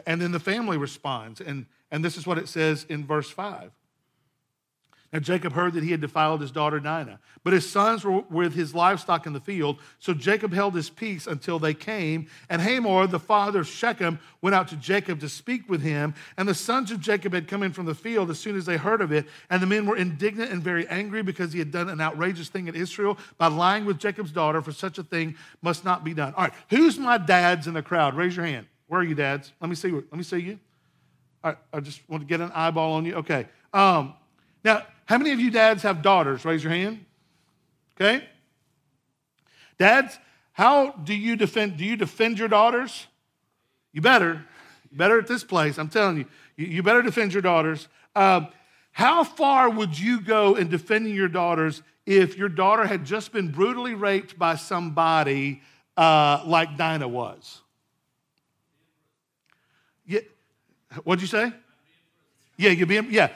And 0.05 0.21
then 0.21 0.33
the 0.33 0.41
family 0.41 0.77
responds. 0.77 1.39
And, 1.39 1.67
and 1.89 2.03
this 2.03 2.17
is 2.17 2.27
what 2.27 2.37
it 2.37 2.49
says 2.49 2.85
in 2.89 3.05
verse 3.05 3.29
5. 3.29 3.71
Now 5.13 5.19
Jacob 5.19 5.53
heard 5.53 5.73
that 5.73 5.83
he 5.83 5.91
had 5.91 6.01
defiled 6.01 6.41
his 6.41 6.51
daughter 6.51 6.81
Dinah, 6.81 7.19
but 7.43 7.53
his 7.53 7.69
sons 7.69 8.03
were 8.03 8.23
with 8.29 8.53
his 8.53 8.75
livestock 8.75 9.25
in 9.25 9.31
the 9.31 9.39
field. 9.39 9.79
So 9.99 10.13
Jacob 10.13 10.53
held 10.53 10.75
his 10.75 10.89
peace 10.89 11.27
until 11.27 11.59
they 11.59 11.73
came. 11.73 12.27
And 12.49 12.61
Hamor, 12.61 13.07
the 13.07 13.19
father 13.19 13.61
of 13.61 13.67
Shechem, 13.67 14.19
went 14.41 14.53
out 14.53 14.67
to 14.67 14.75
Jacob 14.75 15.21
to 15.21 15.29
speak 15.29 15.69
with 15.69 15.81
him. 15.81 16.13
And 16.35 16.47
the 16.47 16.53
sons 16.53 16.91
of 16.91 16.99
Jacob 16.99 17.33
had 17.33 17.47
come 17.47 17.63
in 17.63 17.71
from 17.71 17.85
the 17.85 17.95
field 17.95 18.29
as 18.29 18.37
soon 18.37 18.57
as 18.57 18.65
they 18.65 18.75
heard 18.75 18.99
of 18.99 19.13
it. 19.13 19.25
And 19.49 19.63
the 19.63 19.67
men 19.67 19.85
were 19.85 19.95
indignant 19.95 20.51
and 20.51 20.61
very 20.61 20.85
angry 20.89 21.23
because 21.23 21.53
he 21.53 21.59
had 21.59 21.71
done 21.71 21.87
an 21.87 22.01
outrageous 22.01 22.49
thing 22.49 22.67
in 22.67 22.75
Israel 22.75 23.17
by 23.37 23.47
lying 23.47 23.85
with 23.85 23.99
Jacob's 23.99 24.31
daughter, 24.31 24.61
for 24.61 24.73
such 24.73 24.97
a 24.97 25.03
thing 25.03 25.37
must 25.61 25.85
not 25.85 26.03
be 26.03 26.13
done. 26.13 26.33
All 26.35 26.43
right, 26.43 26.53
who's 26.69 26.97
my 26.99 27.17
dads 27.17 27.65
in 27.65 27.73
the 27.73 27.81
crowd? 27.81 28.15
Raise 28.15 28.35
your 28.35 28.45
hand. 28.45 28.67
Where 28.87 28.99
are 28.99 29.05
you, 29.05 29.15
dads? 29.15 29.53
Let 29.61 29.69
me 29.69 29.75
see. 29.75 29.89
Let 29.89 30.13
me 30.13 30.23
see 30.23 30.39
you. 30.39 30.59
All 31.45 31.51
right, 31.51 31.57
I 31.71 31.79
just 31.79 32.01
want 32.09 32.23
to 32.23 32.27
get 32.27 32.41
an 32.41 32.51
eyeball 32.53 32.93
on 32.93 33.05
you. 33.05 33.15
Okay. 33.15 33.45
Um, 33.73 34.13
now, 34.63 34.83
how 35.07 35.17
many 35.17 35.31
of 35.31 35.39
you 35.39 35.51
dads 35.51 35.83
have 35.83 36.01
daughters? 36.01 36.45
Raise 36.45 36.63
your 36.63 36.71
hand. 36.73 37.03
Okay? 37.95 38.23
Dads, 39.77 40.17
how 40.53 40.91
do 40.91 41.15
you 41.15 41.35
defend 41.35 41.77
do 41.77 41.85
you 41.85 41.95
defend 41.95 42.39
your 42.39 42.47
daughters? 42.47 43.07
You 43.91 44.01
better. 44.01 44.45
You 44.91 44.97
better 44.97 45.17
at 45.19 45.27
this 45.27 45.43
place. 45.43 45.77
I'm 45.77 45.89
telling 45.89 46.17
you. 46.17 46.25
You, 46.55 46.67
you 46.67 46.83
better 46.83 47.01
defend 47.01 47.33
your 47.33 47.41
daughters. 47.41 47.87
Uh, 48.15 48.47
how 48.91 49.23
far 49.23 49.69
would 49.69 49.97
you 49.97 50.21
go 50.21 50.55
in 50.55 50.69
defending 50.69 51.13
your 51.13 51.27
daughters 51.27 51.81
if 52.05 52.37
your 52.37 52.49
daughter 52.49 52.85
had 52.85 53.05
just 53.05 53.31
been 53.31 53.51
brutally 53.51 53.93
raped 53.93 54.37
by 54.37 54.55
somebody 54.55 55.61
uh, 55.95 56.41
like 56.45 56.77
Dinah 56.77 57.07
was? 57.07 57.61
Yeah, 60.05 60.21
What'd 61.03 61.21
you 61.21 61.27
say? 61.27 61.51
Yeah, 62.57 62.71
you're 62.71 62.87
being, 62.87 63.07
yeah, 63.11 63.29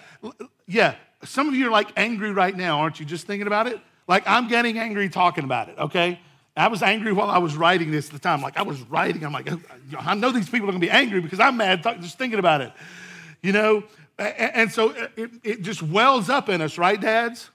yeah. 0.67 0.95
Some 1.23 1.47
of 1.47 1.55
you 1.55 1.67
are 1.67 1.71
like 1.71 1.91
angry 1.97 2.31
right 2.31 2.55
now, 2.55 2.79
aren't 2.79 2.99
you? 2.99 3.05
Just 3.05 3.27
thinking 3.27 3.47
about 3.47 3.67
it? 3.67 3.79
Like 4.07 4.23
I'm 4.25 4.47
getting 4.47 4.77
angry 4.77 5.09
talking 5.09 5.43
about 5.43 5.69
it, 5.69 5.77
okay? 5.77 6.19
I 6.55 6.67
was 6.67 6.83
angry 6.83 7.13
while 7.13 7.29
I 7.29 7.37
was 7.37 7.55
writing 7.55 7.91
this 7.91 8.07
at 8.07 8.13
the 8.13 8.19
time. 8.19 8.41
Like 8.41 8.57
I 8.57 8.63
was 8.63 8.81
writing, 8.81 9.23
I'm 9.23 9.31
like, 9.31 9.49
I 9.97 10.15
know 10.15 10.31
these 10.31 10.49
people 10.49 10.67
are 10.67 10.71
gonna 10.71 10.79
be 10.79 10.89
angry 10.89 11.21
because 11.21 11.39
I'm 11.39 11.57
mad 11.57 11.83
just 12.01 12.17
thinking 12.17 12.39
about 12.39 12.61
it, 12.61 12.73
you 13.41 13.53
know? 13.53 13.83
And 14.19 14.71
so 14.71 14.89
it, 15.15 15.31
it 15.43 15.61
just 15.61 15.81
wells 15.81 16.29
up 16.29 16.49
in 16.49 16.61
us, 16.61 16.77
right, 16.77 16.99
dads? 16.99 17.49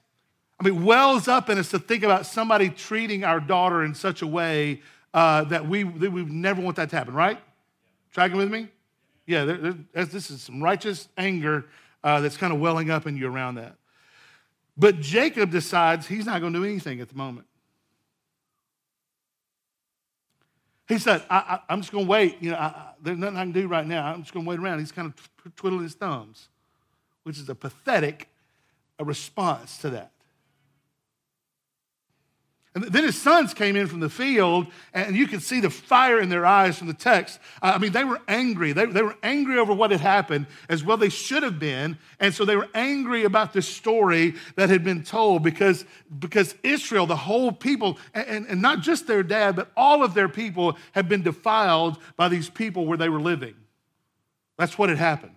I 0.59 0.65
mean, 0.65 0.85
wells 0.85 1.29
up 1.29 1.51
in 1.51 1.59
us 1.59 1.71
to 1.71 1.79
think 1.79 2.03
about 2.03 2.25
somebody 2.25 2.71
treating 2.71 3.25
our 3.25 3.41
daughter 3.41 3.85
in 3.85 3.95
such 3.95 4.23
a 4.23 4.27
way 4.27 4.81
uh, 5.13 5.45
that 5.45 5.69
we, 5.69 5.83
that 5.83 6.11
we 6.11 6.25
never 6.25 6.63
want 6.63 6.77
that 6.77 6.91
to 6.91 6.97
happen, 6.97 7.15
right? 7.15 7.39
Tracking 8.13 8.39
with 8.39 8.51
me? 8.51 8.69
Yeah, 9.27 9.45
there, 9.45 9.57
there, 9.59 10.05
this 10.07 10.31
is 10.31 10.43
some 10.43 10.63
righteous 10.63 11.09
anger 11.19 11.67
uh, 12.07 12.21
that's 12.21 12.37
kind 12.37 12.53
of 12.53 12.61
welling 12.61 12.89
up 12.89 13.05
in 13.09 13.17
you 13.17 13.27
around 13.27 13.57
that. 13.57 13.75
But 14.77 15.01
Jacob 15.01 15.51
decides 15.51 16.07
he's 16.07 16.25
not 16.25 16.41
going 16.41 16.53
to 16.53 16.61
do 16.61 16.65
anything 16.65 17.01
at 17.01 17.09
the 17.09 17.17
moment. 17.17 17.49
He 20.87 20.99
said, 20.99 21.25
I, 21.29 21.59
am 21.69 21.81
just 21.81 21.91
going 21.91 22.05
to 22.05 22.09
wait. 22.09 22.37
You 22.41 22.53
know, 22.53 22.59
I, 22.59 22.93
there's 23.03 23.19
nothing 23.19 23.37
I 23.37 23.43
can 23.43 23.51
do 23.51 23.67
right 23.67 23.85
now. 23.85 24.07
I'm 24.07 24.23
just 24.23 24.33
going 24.33 24.47
to 24.47 24.49
wait 24.49 24.61
around. 24.61 24.79
He's 24.79 24.93
kind 24.93 25.13
of 25.13 25.57
twiddling 25.57 25.83
his 25.83 25.95
thumbs, 25.95 26.49
which 27.25 27.39
is 27.39 27.49
a 27.49 27.57
pathetic 27.57 28.29
a 29.01 29.05
response 29.05 29.79
to 29.79 29.91
that. 29.91 30.13
And 32.77 32.85
then 32.85 33.05
his 33.05 33.17
sons 33.17 33.55
came 33.55 33.75
in 33.75 33.87
from 33.87 34.01
the 34.01 34.11
field, 34.11 34.67
and 34.93 35.17
you 35.17 35.27
could 35.27 35.41
see 35.41 35.61
the 35.61 35.71
fire 35.71 36.21
in 36.21 36.29
their 36.29 36.45
eyes 36.45 36.77
from 36.77 36.89
the 36.89 36.93
text. 36.93 37.39
I 37.63 37.79
mean, 37.79 37.93
they 37.93 38.05
were 38.05 38.21
angry. 38.29 38.73
They, 38.73 38.85
they 38.85 39.01
were 39.01 39.17
angry 39.23 39.57
over 39.59 39.73
what 39.73 39.93
had 39.93 40.03
happened, 40.03 40.47
as 40.69 40.85
well 40.85 40.99
they 40.99 41.09
should 41.09 41.43
have 41.43 41.59
been. 41.59 41.97
And 42.21 42.35
so 42.35 42.45
they 42.45 42.55
were 42.55 42.69
angry 42.75 43.25
about 43.25 43.55
this 43.55 43.67
story 43.67 44.35
that 44.57 44.69
had 44.69 44.85
been 44.85 45.05
told 45.05 45.43
because, 45.43 45.87
because 46.19 46.55
Israel, 46.63 47.07
the 47.07 47.17
whole 47.17 47.51
people, 47.51 47.99
and, 48.13 48.47
and 48.47 48.61
not 48.61 48.83
just 48.83 49.07
their 49.07 49.23
dad, 49.23 49.57
but 49.57 49.73
all 49.75 50.05
of 50.05 50.13
their 50.13 50.29
people 50.29 50.77
had 50.93 51.09
been 51.09 51.23
defiled 51.23 51.97
by 52.19 52.29
these 52.29 52.51
people 52.51 52.85
where 52.85 52.99
they 52.99 53.09
were 53.09 53.23
living. 53.23 53.55
That's 54.59 54.77
what 54.77 54.91
had 54.91 54.99
happened. 54.99 55.37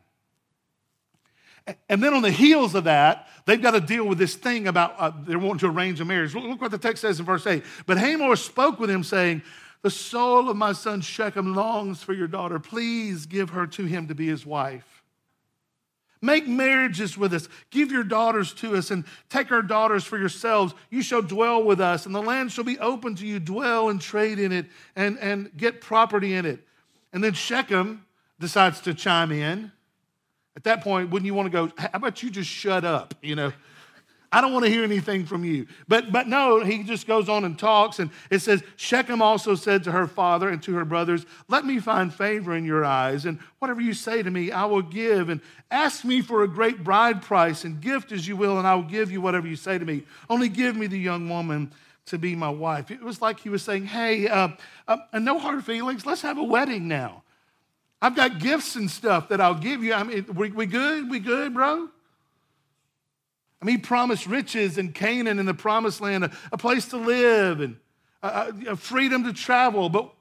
And 1.87 2.03
then 2.03 2.13
on 2.13 2.21
the 2.21 2.31
heels 2.31 2.75
of 2.75 2.85
that, 2.85 3.27
they've 3.45 3.61
got 3.61 3.71
to 3.71 3.81
deal 3.81 4.07
with 4.07 4.17
this 4.17 4.35
thing 4.35 4.67
about 4.67 4.95
uh, 4.97 5.11
they're 5.25 5.39
wanting 5.39 5.59
to 5.59 5.67
arrange 5.67 5.99
a 5.99 6.05
marriage. 6.05 6.33
Look 6.33 6.61
what 6.61 6.71
the 6.71 6.77
text 6.77 7.01
says 7.01 7.19
in 7.19 7.25
verse 7.25 7.45
8. 7.45 7.63
But 7.85 7.97
Hamor 7.97 8.35
spoke 8.35 8.79
with 8.79 8.89
him, 8.89 9.03
saying, 9.03 9.41
The 9.81 9.89
soul 9.89 10.49
of 10.49 10.57
my 10.57 10.73
son 10.73 11.01
Shechem 11.01 11.55
longs 11.55 12.03
for 12.03 12.13
your 12.13 12.27
daughter. 12.27 12.59
Please 12.59 13.25
give 13.25 13.51
her 13.51 13.67
to 13.67 13.85
him 13.85 14.07
to 14.07 14.15
be 14.15 14.27
his 14.27 14.45
wife. 14.45 14.99
Make 16.21 16.47
marriages 16.47 17.17
with 17.17 17.33
us. 17.33 17.47
Give 17.69 17.91
your 17.91 18.03
daughters 18.03 18.53
to 18.55 18.75
us 18.75 18.91
and 18.91 19.05
take 19.29 19.51
our 19.51 19.61
daughters 19.61 20.03
for 20.03 20.17
yourselves. 20.17 20.73
You 20.89 21.01
shall 21.01 21.21
dwell 21.21 21.63
with 21.63 21.79
us, 21.79 22.05
and 22.05 22.13
the 22.13 22.21
land 22.21 22.51
shall 22.51 22.65
be 22.65 22.77
open 22.79 23.15
to 23.15 23.25
you. 23.25 23.39
Dwell 23.39 23.89
and 23.89 24.01
trade 24.01 24.37
in 24.37 24.51
it 24.51 24.65
and, 24.97 25.17
and 25.19 25.55
get 25.55 25.79
property 25.79 26.33
in 26.33 26.45
it. 26.45 26.59
And 27.13 27.23
then 27.23 27.33
Shechem 27.33 28.05
decides 28.39 28.81
to 28.81 28.93
chime 28.93 29.31
in. 29.31 29.71
At 30.59 30.65
that 30.65 30.83
point, 30.83 31.09
wouldn't 31.09 31.25
you 31.25 31.33
want 31.33 31.45
to 31.45 31.51
go, 31.51 31.71
how 31.77 31.89
about 31.93 32.21
you 32.21 32.29
just 32.29 32.49
shut 32.49 32.83
up? 32.83 33.13
You 33.21 33.33
know, 33.33 33.53
I 34.29 34.41
don't 34.41 34.51
want 34.51 34.65
to 34.65 34.69
hear 34.69 34.83
anything 34.83 35.25
from 35.25 35.45
you. 35.45 35.67
But, 35.87 36.11
but 36.11 36.27
no, 36.27 36.61
he 36.61 36.83
just 36.83 37.07
goes 37.07 37.29
on 37.29 37.45
and 37.45 37.57
talks. 37.57 37.99
And 37.99 38.11
it 38.29 38.39
says, 38.39 38.61
Shechem 38.75 39.21
also 39.21 39.55
said 39.55 39.85
to 39.85 39.93
her 39.93 40.05
father 40.05 40.49
and 40.49 40.61
to 40.63 40.73
her 40.73 40.83
brothers, 40.83 41.25
Let 41.47 41.63
me 41.63 41.79
find 41.79 42.13
favor 42.13 42.53
in 42.57 42.65
your 42.65 42.83
eyes, 42.83 43.25
and 43.25 43.39
whatever 43.59 43.79
you 43.79 43.93
say 43.93 44.21
to 44.21 44.29
me, 44.29 44.51
I 44.51 44.65
will 44.65 44.81
give. 44.81 45.29
And 45.29 45.39
ask 45.71 46.03
me 46.03 46.19
for 46.19 46.43
a 46.43 46.47
great 46.49 46.83
bride 46.83 47.21
price 47.21 47.63
and 47.63 47.79
gift 47.79 48.11
as 48.11 48.27
you 48.27 48.35
will, 48.35 48.57
and 48.57 48.67
I 48.67 48.75
will 48.75 48.83
give 48.83 49.13
you 49.13 49.21
whatever 49.21 49.47
you 49.47 49.55
say 49.55 49.77
to 49.77 49.85
me. 49.85 50.03
Only 50.29 50.49
give 50.49 50.75
me 50.75 50.87
the 50.87 50.99
young 50.99 51.29
woman 51.29 51.71
to 52.07 52.17
be 52.17 52.35
my 52.35 52.49
wife. 52.49 52.91
It 52.91 53.01
was 53.01 53.21
like 53.21 53.39
he 53.39 53.47
was 53.47 53.63
saying, 53.63 53.85
Hey, 53.85 54.27
uh, 54.27 54.49
uh, 54.89 54.97
no 55.19 55.39
hard 55.39 55.63
feelings. 55.63 56.05
Let's 56.05 56.23
have 56.23 56.37
a 56.37 56.43
wedding 56.43 56.89
now. 56.89 57.23
I've 58.01 58.15
got 58.15 58.39
gifts 58.39 58.75
and 58.75 58.89
stuff 58.89 59.29
that 59.29 59.41
I'll 59.41 59.55
give 59.55 59.83
you. 59.83 59.93
I 59.93 60.03
mean, 60.03 60.25
we, 60.33 60.51
we 60.51 60.65
good? 60.65 61.09
We 61.09 61.19
good, 61.19 61.53
bro? 61.53 61.89
I 63.61 63.65
mean, 63.65 63.75
he 63.75 63.81
promised 63.81 64.25
riches 64.25 64.77
and 64.77 64.95
Canaan 64.95 65.37
and 65.37 65.47
the 65.47 65.53
promised 65.53 65.99
land, 65.99 66.23
a, 66.23 66.31
a 66.51 66.57
place 66.57 66.87
to 66.89 66.97
live 66.97 67.59
and 67.59 67.75
a, 68.23 68.53
a 68.69 68.75
freedom 68.77 69.25
to 69.25 69.33
travel. 69.33 69.89
But 69.89 70.13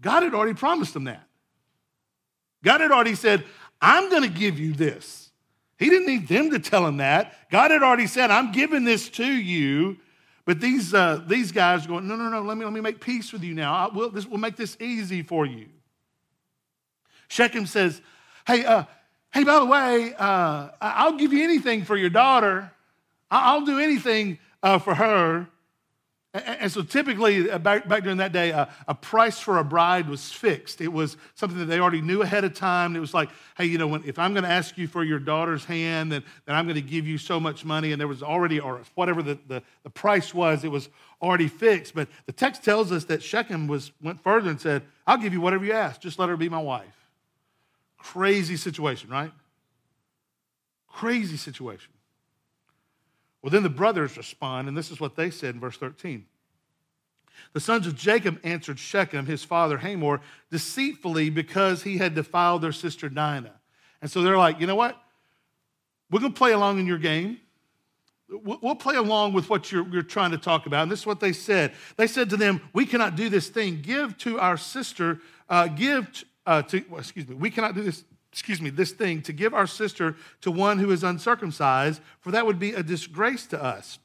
God 0.00 0.22
had 0.22 0.34
already 0.34 0.54
promised 0.54 0.96
him 0.96 1.04
that. 1.04 1.28
God 2.64 2.80
had 2.80 2.92
already 2.92 3.14
said, 3.14 3.44
I'm 3.80 4.08
going 4.08 4.22
to 4.22 4.28
give 4.28 4.58
you 4.58 4.72
this. 4.72 5.30
He 5.78 5.90
didn't 5.90 6.06
need 6.06 6.28
them 6.28 6.50
to 6.50 6.58
tell 6.58 6.86
him 6.86 6.98
that. 6.98 7.34
God 7.50 7.72
had 7.72 7.82
already 7.82 8.06
said, 8.06 8.30
I'm 8.30 8.52
giving 8.52 8.84
this 8.84 9.08
to 9.10 9.26
you. 9.26 9.98
But 10.44 10.60
these, 10.60 10.94
uh, 10.94 11.22
these 11.26 11.52
guys 11.52 11.84
are 11.84 11.88
going, 11.88 12.08
no, 12.08 12.16
no, 12.16 12.28
no, 12.28 12.40
let 12.40 12.56
me, 12.56 12.64
let 12.64 12.72
me 12.72 12.80
make 12.80 13.00
peace 13.00 13.32
with 13.32 13.42
you 13.42 13.54
now. 13.54 13.74
I 13.74 13.94
will, 13.94 14.10
this 14.10 14.26
will 14.26 14.38
make 14.38 14.56
this 14.56 14.76
easy 14.80 15.22
for 15.22 15.44
you. 15.44 15.66
Shechem 17.32 17.64
says, 17.64 18.02
Hey, 18.46 18.62
uh, 18.62 18.84
hey, 19.32 19.42
by 19.42 19.58
the 19.58 19.64
way, 19.64 20.14
uh, 20.18 20.68
I'll 20.82 21.16
give 21.16 21.32
you 21.32 21.42
anything 21.42 21.82
for 21.82 21.96
your 21.96 22.10
daughter. 22.10 22.70
I'll 23.30 23.64
do 23.64 23.78
anything 23.78 24.38
uh, 24.62 24.78
for 24.78 24.94
her. 24.94 25.46
And, 26.34 26.70
so 26.70 26.82
typically, 26.82 27.50
uh, 27.50 27.58
back, 27.58 27.88
back 27.88 28.02
during 28.02 28.18
that 28.18 28.32
day, 28.32 28.52
uh, 28.52 28.66
a 28.86 28.94
price 28.94 29.38
for 29.38 29.58
a 29.58 29.64
bride 29.64 30.10
was 30.10 30.30
fixed. 30.30 30.82
It 30.82 30.92
was 30.92 31.16
something 31.34 31.58
that 31.58 31.66
they 31.66 31.78
already 31.78 32.02
knew 32.02 32.20
ahead 32.20 32.44
of 32.44 32.52
time. 32.52 32.96
It 32.96 33.00
was 33.00 33.14
like, 33.14 33.30
hey, 33.56 33.64
you 33.64 33.78
know, 33.78 33.86
when, 33.86 34.04
if 34.04 34.18
I'm 34.18 34.34
going 34.34 34.44
to 34.44 34.50
ask 34.50 34.76
you 34.76 34.86
for 34.86 35.02
your 35.02 35.18
daughter's 35.18 35.64
hand, 35.64 36.12
then, 36.12 36.24
then 36.44 36.54
I'm 36.54 36.66
going 36.66 36.74
to 36.74 36.82
give 36.82 37.06
you 37.06 37.16
so 37.16 37.40
much 37.40 37.64
money. 37.64 37.92
And 37.92 38.00
there 38.00 38.08
was 38.08 38.22
already, 38.22 38.60
or 38.60 38.82
whatever 38.94 39.22
the, 39.22 39.38
the, 39.48 39.62
the 39.84 39.90
price 39.90 40.34
was, 40.34 40.64
it 40.64 40.70
was 40.70 40.90
already 41.22 41.48
fixed. 41.48 41.94
But 41.94 42.08
the 42.26 42.32
text 42.32 42.62
tells 42.62 42.92
us 42.92 43.04
that 43.04 43.22
Shechem 43.22 43.68
was, 43.68 43.92
went 44.02 44.22
further 44.22 44.50
and 44.50 44.60
said, 44.60 44.82
I'll 45.06 45.18
give 45.18 45.32
you 45.32 45.40
whatever 45.40 45.64
you 45.64 45.72
ask. 45.72 45.98
Just 45.98 46.18
let 46.18 46.28
her 46.28 46.36
be 46.36 46.50
my 46.50 46.60
wife. 46.60 47.01
Crazy 48.02 48.56
situation, 48.56 49.08
right? 49.10 49.32
Crazy 50.88 51.36
situation. 51.36 51.92
Well, 53.40 53.50
then 53.50 53.62
the 53.62 53.68
brothers 53.70 54.16
respond, 54.16 54.68
and 54.68 54.76
this 54.76 54.90
is 54.90 55.00
what 55.00 55.16
they 55.16 55.30
said 55.30 55.54
in 55.54 55.60
verse 55.60 55.76
13. 55.76 56.26
The 57.52 57.60
sons 57.60 57.86
of 57.86 57.96
Jacob 57.96 58.40
answered 58.44 58.78
Shechem, 58.78 59.26
his 59.26 59.44
father 59.44 59.78
Hamor, 59.78 60.20
deceitfully 60.50 61.30
because 61.30 61.82
he 61.82 61.98
had 61.98 62.14
defiled 62.14 62.62
their 62.62 62.72
sister 62.72 63.08
Dinah. 63.08 63.54
And 64.00 64.10
so 64.10 64.22
they're 64.22 64.38
like, 64.38 64.60
you 64.60 64.66
know 64.66 64.76
what? 64.76 65.00
We're 66.10 66.20
going 66.20 66.32
to 66.32 66.38
play 66.38 66.52
along 66.52 66.78
in 66.78 66.86
your 66.86 66.98
game. 66.98 67.38
We'll 68.28 68.74
play 68.74 68.96
along 68.96 69.34
with 69.34 69.50
what 69.50 69.70
you're, 69.70 69.86
you're 69.88 70.02
trying 70.02 70.30
to 70.30 70.38
talk 70.38 70.66
about. 70.66 70.84
And 70.84 70.90
this 70.90 71.00
is 71.00 71.06
what 71.06 71.20
they 71.20 71.32
said. 71.32 71.72
They 71.96 72.06
said 72.06 72.30
to 72.30 72.36
them, 72.36 72.62
We 72.72 72.86
cannot 72.86 73.14
do 73.14 73.28
this 73.28 73.48
thing. 73.48 73.82
Give 73.82 74.16
to 74.18 74.40
our 74.40 74.56
sister, 74.56 75.20
uh, 75.48 75.68
give 75.68 76.24
uh, 76.46 76.62
to, 76.62 76.84
well, 76.88 77.00
excuse 77.00 77.28
me, 77.28 77.34
we 77.34 77.50
cannot 77.50 77.74
do 77.74 77.82
this, 77.82 78.04
excuse 78.32 78.60
me, 78.60 78.70
this 78.70 78.92
thing 78.92 79.22
to 79.22 79.32
give 79.32 79.54
our 79.54 79.66
sister 79.66 80.16
to 80.40 80.50
one 80.50 80.78
who 80.78 80.90
is 80.90 81.04
uncircumcised, 81.04 82.00
for 82.20 82.30
that 82.30 82.46
would 82.46 82.58
be 82.58 82.72
a 82.72 82.82
disgrace 82.82 83.46
to 83.46 83.62
us. 83.62 83.98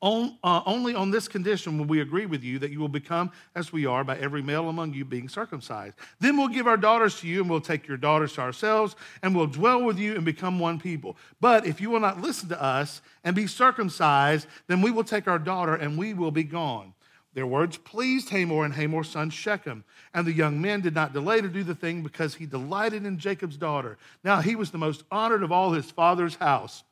On, 0.00 0.38
uh, 0.44 0.62
only 0.64 0.94
on 0.94 1.10
this 1.10 1.26
condition 1.26 1.76
will 1.76 1.86
we 1.86 2.00
agree 2.00 2.26
with 2.26 2.44
you 2.44 2.60
that 2.60 2.70
you 2.70 2.78
will 2.78 2.88
become 2.88 3.32
as 3.56 3.72
we 3.72 3.84
are 3.84 4.04
by 4.04 4.16
every 4.18 4.42
male 4.42 4.68
among 4.68 4.94
you 4.94 5.04
being 5.04 5.28
circumcised. 5.28 5.96
Then 6.20 6.36
we'll 6.36 6.46
give 6.46 6.68
our 6.68 6.76
daughters 6.76 7.18
to 7.20 7.26
you, 7.26 7.40
and 7.40 7.50
we'll 7.50 7.60
take 7.60 7.88
your 7.88 7.96
daughters 7.96 8.34
to 8.34 8.42
ourselves, 8.42 8.94
and 9.24 9.34
we'll 9.34 9.48
dwell 9.48 9.82
with 9.82 9.98
you 9.98 10.14
and 10.14 10.24
become 10.24 10.60
one 10.60 10.78
people. 10.78 11.16
But 11.40 11.66
if 11.66 11.80
you 11.80 11.90
will 11.90 11.98
not 11.98 12.20
listen 12.20 12.48
to 12.50 12.62
us 12.62 13.02
and 13.24 13.34
be 13.34 13.48
circumcised, 13.48 14.46
then 14.68 14.82
we 14.82 14.92
will 14.92 15.02
take 15.02 15.26
our 15.26 15.38
daughter 15.38 15.74
and 15.74 15.98
we 15.98 16.14
will 16.14 16.30
be 16.30 16.44
gone. 16.44 16.94
Their 17.34 17.46
words 17.46 17.76
pleased 17.76 18.30
Hamor 18.30 18.64
and 18.64 18.74
Hamor's 18.74 19.10
son 19.10 19.30
Shechem. 19.30 19.84
And 20.14 20.26
the 20.26 20.32
young 20.32 20.60
men 20.60 20.80
did 20.80 20.94
not 20.94 21.12
delay 21.12 21.40
to 21.40 21.48
do 21.48 21.62
the 21.62 21.74
thing 21.74 22.02
because 22.02 22.34
he 22.34 22.46
delighted 22.46 23.04
in 23.04 23.18
Jacob's 23.18 23.56
daughter. 23.56 23.98
Now 24.24 24.40
he 24.40 24.56
was 24.56 24.70
the 24.70 24.78
most 24.78 25.04
honored 25.10 25.42
of 25.42 25.52
all 25.52 25.72
his 25.72 25.90
father's 25.90 26.36
house. 26.36 26.84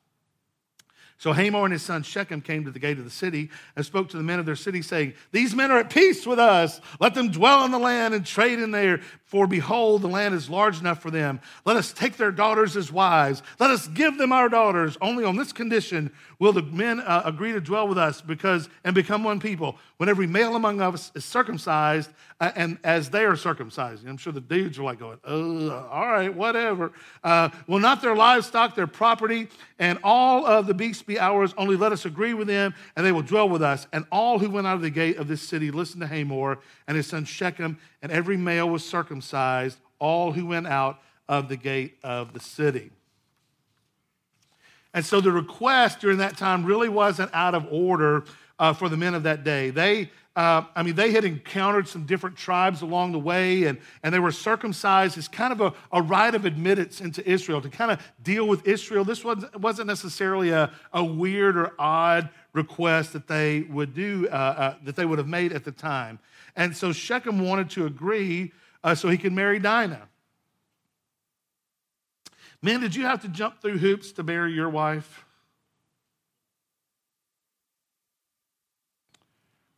So 1.19 1.33
Hamor 1.33 1.65
and 1.65 1.73
his 1.73 1.81
son 1.81 2.03
Shechem 2.03 2.41
came 2.41 2.65
to 2.65 2.71
the 2.71 2.77
gate 2.77 2.99
of 2.99 3.03
the 3.03 3.09
city 3.09 3.49
and 3.75 3.83
spoke 3.83 4.09
to 4.09 4.17
the 4.17 4.23
men 4.23 4.37
of 4.37 4.45
their 4.45 4.55
city, 4.55 4.83
saying, 4.83 5.13
These 5.31 5.55
men 5.55 5.71
are 5.71 5.79
at 5.79 5.89
peace 5.89 6.27
with 6.27 6.37
us. 6.37 6.79
Let 6.99 7.15
them 7.15 7.31
dwell 7.31 7.65
in 7.65 7.71
the 7.71 7.79
land 7.79 8.13
and 8.13 8.23
trade 8.23 8.59
in 8.59 8.69
there. 8.69 9.01
For 9.25 9.47
behold, 9.47 10.03
the 10.03 10.07
land 10.07 10.35
is 10.35 10.49
large 10.49 10.79
enough 10.79 11.01
for 11.01 11.11
them. 11.11 11.41
Let 11.65 11.75
us 11.75 11.91
take 11.91 12.17
their 12.17 12.31
daughters 12.31 12.77
as 12.77 12.91
wives. 12.91 13.41
Let 13.59 13.71
us 13.71 13.87
give 13.87 14.17
them 14.17 14.31
our 14.31 14.47
daughters. 14.47 14.95
Only 15.01 15.25
on 15.25 15.35
this 15.35 15.51
condition 15.51 16.11
will 16.39 16.53
the 16.53 16.61
men 16.61 16.99
uh, 16.99 17.23
agree 17.25 17.51
to 17.51 17.59
dwell 17.59 17.87
with 17.87 17.97
us 17.97 18.21
because 18.21 18.69
and 18.83 18.93
become 18.93 19.23
one 19.23 19.39
people. 19.39 19.77
When 19.97 20.09
every 20.09 20.27
male 20.27 20.55
among 20.55 20.79
us 20.81 21.11
is 21.15 21.25
circumcised, 21.25 22.11
uh, 22.39 22.51
and 22.55 22.77
as 22.83 23.09
they 23.09 23.25
are 23.25 23.35
circumcised, 23.35 24.07
I'm 24.07 24.17
sure 24.17 24.31
the 24.31 24.39
dudes 24.39 24.77
are 24.77 24.83
like 24.83 24.99
going, 24.99 25.17
"Oh, 25.25 25.71
all 25.91 26.05
right, 26.05 26.33
whatever." 26.33 26.91
Uh, 27.23 27.49
will 27.65 27.79
not 27.79 28.01
their 28.01 28.15
livestock, 28.15 28.75
their 28.75 28.85
property, 28.85 29.47
and 29.79 29.97
all 30.03 30.45
of 30.45 30.67
the 30.67 30.75
beasts 30.75 31.01
be 31.07 31.19
ours? 31.19 31.53
Only 31.57 31.75
let 31.75 31.91
us 31.91 32.05
agree 32.05 32.33
with 32.33 32.47
them, 32.47 32.75
and 32.95 33.05
they 33.05 33.11
will 33.11 33.23
dwell 33.23 33.49
with 33.49 33.63
us. 33.63 33.87
And 33.91 34.05
all 34.11 34.37
who 34.37 34.49
went 34.49 34.67
out 34.67 34.75
of 34.75 34.81
the 34.81 34.89
gate 34.89 35.17
of 35.17 35.27
this 35.27 35.41
city 35.41 35.71
listened 35.71 36.01
to 36.01 36.07
Hamor 36.07 36.59
and 36.87 36.95
his 36.95 37.07
son 37.07 37.25
Shechem, 37.25 37.79
and 38.01 38.11
every 38.11 38.37
male 38.37 38.69
was 38.69 38.85
circumcised, 38.85 39.79
all 39.97 40.33
who 40.33 40.45
went 40.45 40.67
out 40.67 41.01
of 41.27 41.49
the 41.49 41.57
gate 41.57 41.97
of 42.03 42.33
the 42.33 42.39
city. 42.39 42.91
And 44.93 45.05
so 45.05 45.21
the 45.21 45.31
request 45.31 45.99
during 45.99 46.19
that 46.19 46.37
time 46.37 46.65
really 46.65 46.89
wasn't 46.89 47.33
out 47.33 47.55
of 47.55 47.67
order 47.71 48.25
uh, 48.59 48.73
for 48.73 48.89
the 48.89 48.97
men 48.97 49.13
of 49.13 49.23
that 49.23 49.43
day. 49.43 49.69
They, 49.69 50.11
uh, 50.37 50.63
I 50.75 50.83
mean, 50.83 50.93
they 50.93 51.09
had 51.09 51.25
encountered 51.25 51.87
some 51.87 52.05
different 52.05 52.35
tribes 52.35 52.83
along 52.83 53.11
the 53.11 53.17
way, 53.17 53.63
and, 53.63 53.79
and 54.03 54.13
they 54.13 54.19
were 54.19 54.31
circumcised 54.31 55.17
as 55.17 55.27
kind 55.27 55.51
of 55.51 55.61
a, 55.61 55.73
a 55.91 55.99
rite 55.99 56.35
of 56.35 56.45
admittance 56.45 57.01
into 57.01 57.27
Israel 57.27 57.59
to 57.59 57.69
kind 57.69 57.89
of 57.89 57.99
deal 58.21 58.47
with 58.47 58.67
Israel. 58.67 59.03
This 59.03 59.23
wasn't, 59.23 59.59
wasn't 59.59 59.87
necessarily 59.87 60.51
a, 60.51 60.71
a 60.93 61.03
weird 61.03 61.57
or 61.57 61.73
odd 61.79 62.29
request 62.53 63.13
that 63.13 63.27
they 63.27 63.61
would 63.61 63.95
do, 63.95 64.27
uh, 64.31 64.35
uh 64.35 64.75
that 64.83 64.95
they 64.95 65.05
would 65.05 65.17
have 65.17 65.27
made 65.27 65.53
at 65.53 65.63
the 65.63 65.71
time. 65.71 66.19
And 66.55 66.77
so 66.77 66.91
Shechem 66.91 67.43
wanted 67.43 67.71
to 67.71 67.87
agree 67.87 68.53
uh, 68.83 68.93
so 68.93 69.09
he 69.09 69.17
could 69.17 69.33
marry 69.33 69.57
Dinah. 69.57 70.07
Men, 72.61 72.81
did 72.81 72.95
you 72.95 73.05
have 73.05 73.23
to 73.23 73.27
jump 73.27 73.59
through 73.59 73.79
hoops 73.79 74.11
to 74.11 74.21
marry 74.21 74.53
your 74.53 74.69
wife? 74.69 75.25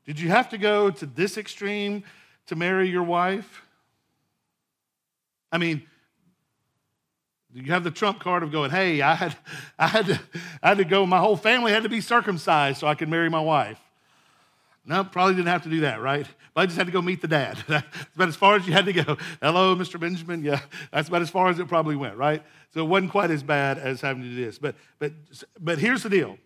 Did 0.05 0.19
you 0.19 0.29
have 0.29 0.49
to 0.49 0.57
go 0.57 0.89
to 0.89 1.05
this 1.05 1.37
extreme 1.37 2.03
to 2.47 2.55
marry 2.55 2.89
your 2.89 3.03
wife? 3.03 3.63
I 5.51 5.57
mean, 5.57 5.83
do 7.53 7.61
you 7.61 7.71
have 7.71 7.83
the 7.83 7.91
trump 7.91 8.19
card 8.19 8.43
of 8.43 8.51
going, 8.51 8.69
hey, 8.69 9.01
I 9.01 9.15
had, 9.15 9.35
I 9.77 9.87
had, 9.87 10.05
to, 10.07 10.19
I 10.61 10.69
had 10.69 10.77
to 10.77 10.85
go, 10.85 11.05
my 11.05 11.19
whole 11.19 11.35
family 11.35 11.71
had 11.71 11.83
to 11.83 11.89
be 11.89 12.01
circumcised 12.01 12.79
so 12.79 12.87
I 12.87 12.95
could 12.95 13.09
marry 13.09 13.29
my 13.29 13.41
wife. 13.41 13.79
No, 14.85 15.03
probably 15.03 15.35
didn't 15.35 15.47
have 15.49 15.63
to 15.63 15.69
do 15.69 15.81
that, 15.81 16.01
right? 16.01 16.25
But 16.53 16.61
I 16.61 16.65
just 16.65 16.77
had 16.77 16.87
to 16.87 16.93
go 16.93 17.01
meet 17.01 17.21
the 17.21 17.27
dad. 17.27 17.63
that's 17.67 17.85
about 18.15 18.27
as 18.27 18.35
far 18.35 18.55
as 18.55 18.65
you 18.67 18.73
had 18.73 18.85
to 18.85 18.93
go. 18.93 19.17
Hello, 19.41 19.75
Mr. 19.75 19.99
Benjamin. 19.99 20.43
Yeah, 20.43 20.61
that's 20.91 21.09
about 21.09 21.21
as 21.21 21.29
far 21.29 21.49
as 21.49 21.59
it 21.59 21.67
probably 21.67 21.95
went, 21.95 22.17
right? 22.17 22.43
So 22.73 22.81
it 22.81 22.87
wasn't 22.87 23.11
quite 23.11 23.31
as 23.31 23.43
bad 23.43 23.77
as 23.77 24.01
having 24.01 24.23
to 24.23 24.29
do 24.29 24.45
this. 24.45 24.57
But, 24.57 24.75
but, 24.97 25.13
but 25.59 25.79
here's 25.79 26.03
the 26.03 26.09
deal 26.09 26.37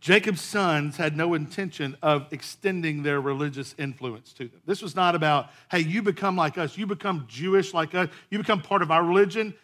Jacob's 0.00 0.40
sons 0.40 0.96
had 0.96 1.16
no 1.16 1.34
intention 1.34 1.96
of 2.02 2.32
extending 2.32 3.02
their 3.02 3.20
religious 3.20 3.74
influence 3.78 4.32
to 4.34 4.48
them. 4.48 4.60
This 4.64 4.80
was 4.80 4.94
not 4.94 5.14
about, 5.14 5.50
hey, 5.70 5.80
you 5.80 6.02
become 6.02 6.36
like 6.36 6.56
us, 6.56 6.78
you 6.78 6.86
become 6.86 7.24
Jewish 7.28 7.74
like 7.74 7.94
us, 7.94 8.08
you 8.30 8.38
become 8.38 8.62
part 8.62 8.82
of 8.82 8.90
our 8.90 9.04
religion. 9.04 9.54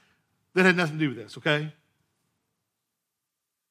That 0.55 0.65
had 0.65 0.77
nothing 0.77 0.99
to 0.99 1.05
do 1.05 1.09
with 1.09 1.19
this, 1.19 1.37
okay? 1.39 1.73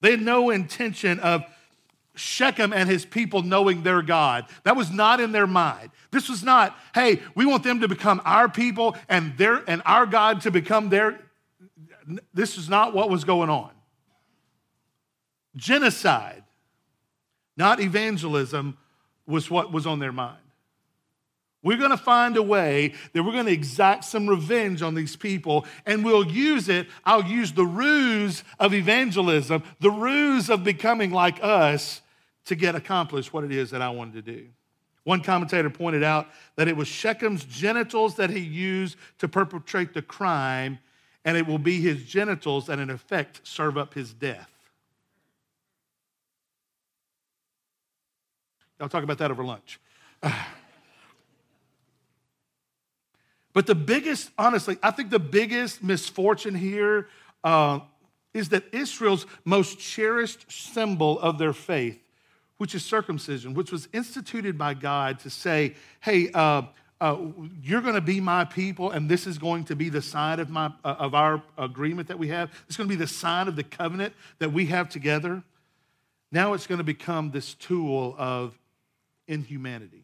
They 0.01 0.11
had 0.11 0.21
no 0.21 0.49
intention 0.49 1.19
of 1.19 1.43
Shechem 2.15 2.73
and 2.73 2.89
his 2.89 3.05
people 3.05 3.41
knowing 3.41 3.83
their 3.83 4.01
God. 4.01 4.45
That 4.63 4.75
was 4.75 4.91
not 4.91 5.19
in 5.19 5.31
their 5.31 5.47
mind. 5.47 5.91
This 6.11 6.29
was 6.29 6.43
not, 6.43 6.77
hey, 6.93 7.21
we 7.35 7.45
want 7.45 7.63
them 7.63 7.79
to 7.79 7.87
become 7.87 8.21
our 8.25 8.49
people 8.49 8.95
and 9.09 9.37
their 9.37 9.63
and 9.67 9.81
our 9.85 10.05
God 10.05 10.41
to 10.41 10.51
become 10.51 10.89
their. 10.89 11.19
This 12.33 12.57
is 12.57 12.69
not 12.69 12.93
what 12.93 13.09
was 13.09 13.23
going 13.23 13.49
on. 13.49 13.71
Genocide, 15.55 16.42
not 17.57 17.79
evangelism, 17.79 18.77
was 19.25 19.49
what 19.49 19.71
was 19.71 19.87
on 19.87 19.99
their 19.99 20.11
mind. 20.11 20.37
We're 21.63 21.77
going 21.77 21.91
to 21.91 21.97
find 21.97 22.35
a 22.35 22.43
way 22.43 22.93
that 23.13 23.23
we're 23.23 23.31
going 23.31 23.45
to 23.45 23.51
exact 23.51 24.03
some 24.03 24.27
revenge 24.27 24.81
on 24.81 24.95
these 24.95 25.15
people, 25.15 25.65
and 25.85 26.03
we'll 26.03 26.27
use 26.27 26.67
it. 26.67 26.87
I'll 27.05 27.23
use 27.23 27.53
the 27.53 27.65
ruse 27.65 28.43
of 28.59 28.73
evangelism, 28.73 29.63
the 29.79 29.91
ruse 29.91 30.49
of 30.49 30.65
becoming 30.65 31.11
like 31.11 31.41
us 31.41 32.01
to 32.45 32.55
get 32.55 32.75
accomplished 32.75 33.31
what 33.31 33.45
it 33.45 33.51
is 33.53 33.71
that 33.71 33.81
I 33.81 33.89
wanted 33.91 34.25
to 34.25 34.33
do. 34.33 34.47
One 35.05 35.21
commentator 35.21 35.69
pointed 35.69 36.03
out 36.03 36.27
that 36.57 36.67
it 36.67 36.75
was 36.75 36.87
Shechem's 36.87 37.45
genitals 37.45 38.15
that 38.15 38.29
he 38.29 38.39
used 38.39 38.97
to 39.19 39.29
perpetrate 39.29 39.93
the 39.93 40.01
crime, 40.01 40.79
and 41.23 41.37
it 41.37 41.47
will 41.47 41.57
be 41.57 41.79
his 41.79 42.03
genitals 42.03 42.67
that, 42.67 42.79
in 42.79 42.89
effect, 42.89 43.39
serve 43.43 43.77
up 43.77 43.93
his 43.93 44.13
death. 44.13 44.49
I'll 48.83 48.89
talk 48.89 49.03
about 49.03 49.17
that 49.19 49.31
over 49.31 49.43
lunch. 49.43 49.79
But 53.55 53.67
the 53.67 53.75
biggest, 53.75 54.31
honestly, 54.35 54.79
I 54.81 54.89
think 54.89 55.11
the 55.11 55.19
biggest 55.19 55.83
misfortune 55.83 56.55
here 56.55 57.07
uh, 57.43 57.81
is 58.33 58.49
that 58.49 58.63
Israel's 58.71 59.27
most 59.45 59.77
cherished 59.77 60.51
symbol 60.51 61.19
of 61.19 61.37
their 61.37 61.53
faith 61.53 62.03
which 62.57 62.75
is 62.75 62.85
circumcision, 62.85 63.53
which 63.53 63.73
was 63.73 63.89
instituted 63.91 64.57
by 64.57 64.73
God 64.73 65.19
to 65.19 65.29
say, 65.29 65.75
hey, 65.99 66.31
uh, 66.33 66.61
uh, 67.01 67.17
you're 67.61 67.81
going 67.81 67.95
to 67.95 67.99
be 67.99 68.21
my 68.21 68.45
people, 68.45 68.91
and 68.91 69.09
this 69.09 69.27
is 69.27 69.37
going 69.37 69.65
to 69.65 69.75
be 69.75 69.89
the 69.89 70.01
sign 70.01 70.39
of, 70.39 70.49
my, 70.49 70.67
uh, 70.85 70.95
of 70.97 71.13
our 71.13 71.43
agreement 71.57 72.07
that 72.07 72.17
we 72.17 72.29
have. 72.29 72.49
It's 72.67 72.77
going 72.77 72.87
to 72.87 72.95
be 72.95 72.99
the 72.99 73.05
sign 73.05 73.49
of 73.49 73.57
the 73.57 73.63
covenant 73.63 74.13
that 74.39 74.53
we 74.53 74.67
have 74.67 74.87
together. 74.87 75.43
Now 76.31 76.53
it's 76.53 76.65
going 76.65 76.77
to 76.77 76.85
become 76.85 77.31
this 77.31 77.53
tool 77.53 78.15
of 78.17 78.57
inhumanity. 79.27 80.03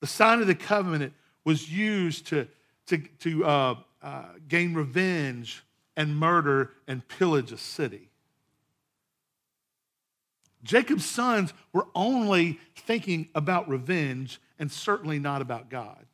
The 0.00 0.06
sign 0.06 0.40
of 0.40 0.46
the 0.46 0.54
covenant 0.54 1.12
was 1.44 1.70
used 1.70 2.26
to, 2.28 2.48
to, 2.86 2.98
to 3.20 3.44
uh, 3.44 3.74
uh, 4.02 4.24
gain 4.48 4.74
revenge 4.74 5.62
and 5.96 6.16
murder 6.16 6.70
and 6.88 7.06
pillage 7.06 7.52
a 7.52 7.58
city. 7.58 8.08
Jacob's 10.64 11.04
sons 11.04 11.52
were 11.72 11.86
only 11.94 12.60
thinking 12.76 13.28
about 13.34 13.68
revenge 13.68 14.40
and 14.58 14.70
certainly 14.70 15.18
not 15.18 15.42
about 15.42 15.68
God. 15.68 16.04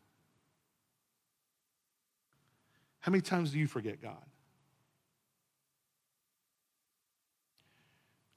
How 3.01 3.11
many 3.11 3.23
times 3.23 3.53
do 3.53 3.59
you 3.59 3.67
forget 3.67 4.03
God? 4.03 4.17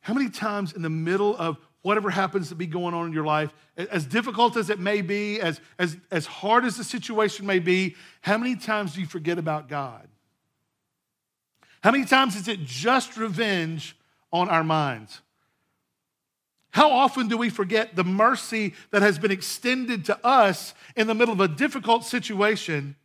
How 0.01 0.13
many 0.13 0.29
times 0.29 0.73
in 0.73 0.81
the 0.81 0.89
middle 0.89 1.35
of 1.37 1.57
whatever 1.81 2.09
happens 2.09 2.49
to 2.49 2.55
be 2.55 2.67
going 2.67 2.93
on 2.93 3.07
in 3.07 3.13
your 3.13 3.25
life, 3.25 3.53
as 3.75 4.05
difficult 4.05 4.55
as 4.55 4.69
it 4.69 4.79
may 4.79 5.01
be, 5.01 5.41
as, 5.41 5.59
as, 5.79 5.97
as 6.11 6.25
hard 6.25 6.65
as 6.65 6.77
the 6.77 6.83
situation 6.83 7.45
may 7.45 7.59
be, 7.59 7.95
how 8.21 8.37
many 8.37 8.55
times 8.55 8.93
do 8.93 9.01
you 9.01 9.07
forget 9.07 9.39
about 9.39 9.67
God? 9.67 10.07
How 11.83 11.91
many 11.91 12.05
times 12.05 12.35
is 12.35 12.47
it 12.47 12.63
just 12.63 13.17
revenge 13.17 13.97
on 14.31 14.49
our 14.49 14.63
minds? 14.63 15.21
How 16.71 16.91
often 16.91 17.27
do 17.27 17.37
we 17.37 17.49
forget 17.49 17.95
the 17.95 18.03
mercy 18.03 18.75
that 18.91 19.01
has 19.01 19.19
been 19.19 19.31
extended 19.31 20.05
to 20.05 20.25
us 20.25 20.73
in 20.95 21.07
the 21.07 21.15
middle 21.15 21.33
of 21.33 21.41
a 21.41 21.47
difficult 21.47 22.05
situation 22.05 22.95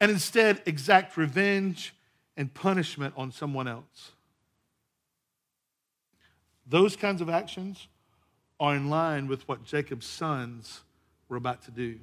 and 0.00 0.10
instead 0.10 0.62
exact 0.66 1.16
revenge 1.16 1.94
and 2.36 2.52
punishment 2.52 3.14
on 3.16 3.32
someone 3.32 3.68
else? 3.68 4.12
Those 6.68 6.96
kinds 6.96 7.20
of 7.20 7.28
actions 7.28 7.88
are 8.60 8.74
in 8.74 8.90
line 8.90 9.28
with 9.28 9.46
what 9.48 9.64
Jacob's 9.64 10.06
sons 10.06 10.82
were 11.28 11.36
about 11.36 11.62
to 11.62 11.70
do. 11.70 11.98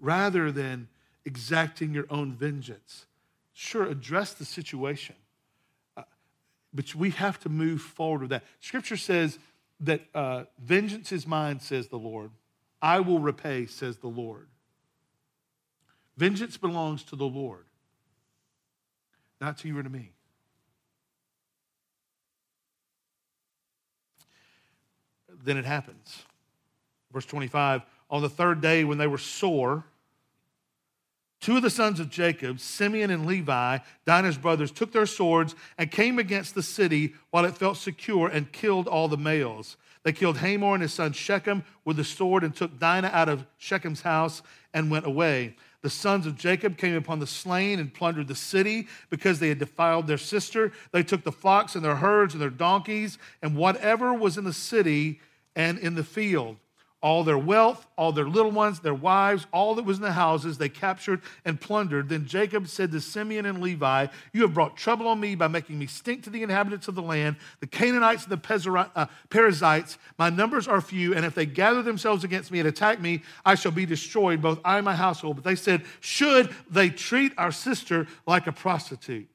Rather 0.00 0.50
than 0.52 0.88
exacting 1.24 1.92
your 1.92 2.06
own 2.10 2.32
vengeance, 2.32 3.06
sure, 3.52 3.84
address 3.84 4.34
the 4.34 4.44
situation 4.44 5.16
but 6.74 6.94
we 6.94 7.10
have 7.10 7.38
to 7.40 7.48
move 7.48 7.80
forward 7.80 8.22
with 8.22 8.30
that. 8.30 8.42
Scripture 8.60 8.96
says 8.96 9.38
that 9.80 10.00
uh, 10.14 10.44
vengeance 10.58 11.12
is 11.12 11.26
mine, 11.26 11.60
says 11.60 11.86
the 11.86 11.98
Lord. 11.98 12.32
I 12.82 13.00
will 13.00 13.20
repay, 13.20 13.66
says 13.66 13.98
the 13.98 14.08
Lord. 14.08 14.48
Vengeance 16.16 16.56
belongs 16.56 17.04
to 17.04 17.16
the 17.16 17.24
Lord, 17.24 17.64
not 19.40 19.58
to 19.58 19.68
you 19.68 19.78
or 19.78 19.82
to 19.82 19.88
me. 19.88 20.10
Then 25.44 25.56
it 25.56 25.64
happens. 25.64 26.22
Verse 27.12 27.26
25 27.26 27.82
On 28.10 28.22
the 28.22 28.28
third 28.28 28.60
day, 28.60 28.84
when 28.84 28.98
they 28.98 29.06
were 29.06 29.18
sore, 29.18 29.84
Two 31.44 31.56
of 31.56 31.62
the 31.62 31.68
sons 31.68 32.00
of 32.00 32.08
Jacob, 32.08 32.58
Simeon 32.58 33.10
and 33.10 33.26
Levi, 33.26 33.76
Dinah's 34.06 34.38
brothers, 34.38 34.70
took 34.70 34.92
their 34.92 35.04
swords 35.04 35.54
and 35.76 35.90
came 35.90 36.18
against 36.18 36.54
the 36.54 36.62
city 36.62 37.12
while 37.30 37.44
it 37.44 37.58
felt 37.58 37.76
secure 37.76 38.28
and 38.28 38.50
killed 38.50 38.88
all 38.88 39.08
the 39.08 39.18
males. 39.18 39.76
They 40.04 40.12
killed 40.12 40.38
Hamor 40.38 40.72
and 40.72 40.80
his 40.80 40.94
son 40.94 41.12
Shechem 41.12 41.62
with 41.84 41.98
the 41.98 42.04
sword 42.04 42.44
and 42.44 42.56
took 42.56 42.78
Dinah 42.78 43.10
out 43.12 43.28
of 43.28 43.44
Shechem's 43.58 44.00
house 44.00 44.40
and 44.72 44.90
went 44.90 45.04
away. 45.04 45.54
The 45.82 45.90
sons 45.90 46.26
of 46.26 46.38
Jacob 46.38 46.78
came 46.78 46.94
upon 46.94 47.18
the 47.18 47.26
slain 47.26 47.78
and 47.78 47.92
plundered 47.92 48.28
the 48.28 48.34
city 48.34 48.88
because 49.10 49.38
they 49.38 49.50
had 49.50 49.58
defiled 49.58 50.06
their 50.06 50.16
sister. 50.16 50.72
They 50.92 51.02
took 51.02 51.24
the 51.24 51.30
flocks 51.30 51.74
and 51.74 51.84
their 51.84 51.96
herds 51.96 52.32
and 52.32 52.40
their 52.40 52.48
donkeys 52.48 53.18
and 53.42 53.54
whatever 53.54 54.14
was 54.14 54.38
in 54.38 54.44
the 54.44 54.52
city 54.54 55.20
and 55.56 55.78
in 55.78 55.94
the 55.94 56.04
field 56.04 56.56
all 57.04 57.22
their 57.22 57.36
wealth, 57.36 57.86
all 57.98 58.12
their 58.12 58.26
little 58.26 58.50
ones, 58.50 58.80
their 58.80 58.94
wives, 58.94 59.46
all 59.52 59.74
that 59.74 59.84
was 59.84 59.98
in 59.98 60.02
the 60.02 60.12
houses, 60.12 60.56
they 60.56 60.70
captured 60.70 61.20
and 61.44 61.60
plundered. 61.60 62.08
Then 62.08 62.24
Jacob 62.24 62.66
said 62.66 62.90
to 62.92 63.00
Simeon 63.02 63.44
and 63.44 63.60
Levi, 63.60 64.06
You 64.32 64.40
have 64.40 64.54
brought 64.54 64.74
trouble 64.74 65.06
on 65.08 65.20
me 65.20 65.34
by 65.34 65.48
making 65.48 65.78
me 65.78 65.86
stink 65.86 66.22
to 66.22 66.30
the 66.30 66.42
inhabitants 66.42 66.88
of 66.88 66.94
the 66.94 67.02
land, 67.02 67.36
the 67.60 67.66
Canaanites 67.66 68.24
and 68.24 68.32
the 68.32 68.90
uh, 68.96 69.06
Perizzites. 69.28 69.98
My 70.18 70.30
numbers 70.30 70.66
are 70.66 70.80
few, 70.80 71.14
and 71.14 71.26
if 71.26 71.34
they 71.34 71.44
gather 71.44 71.82
themselves 71.82 72.24
against 72.24 72.50
me 72.50 72.58
and 72.58 72.66
attack 72.66 73.02
me, 73.02 73.22
I 73.44 73.54
shall 73.54 73.72
be 73.72 73.84
destroyed, 73.84 74.40
both 74.40 74.58
I 74.64 74.78
and 74.78 74.84
my 74.86 74.96
household. 74.96 75.36
But 75.36 75.44
they 75.44 75.56
said, 75.56 75.82
Should 76.00 76.54
they 76.70 76.88
treat 76.88 77.34
our 77.36 77.52
sister 77.52 78.06
like 78.26 78.46
a 78.46 78.52
prostitute? 78.52 79.28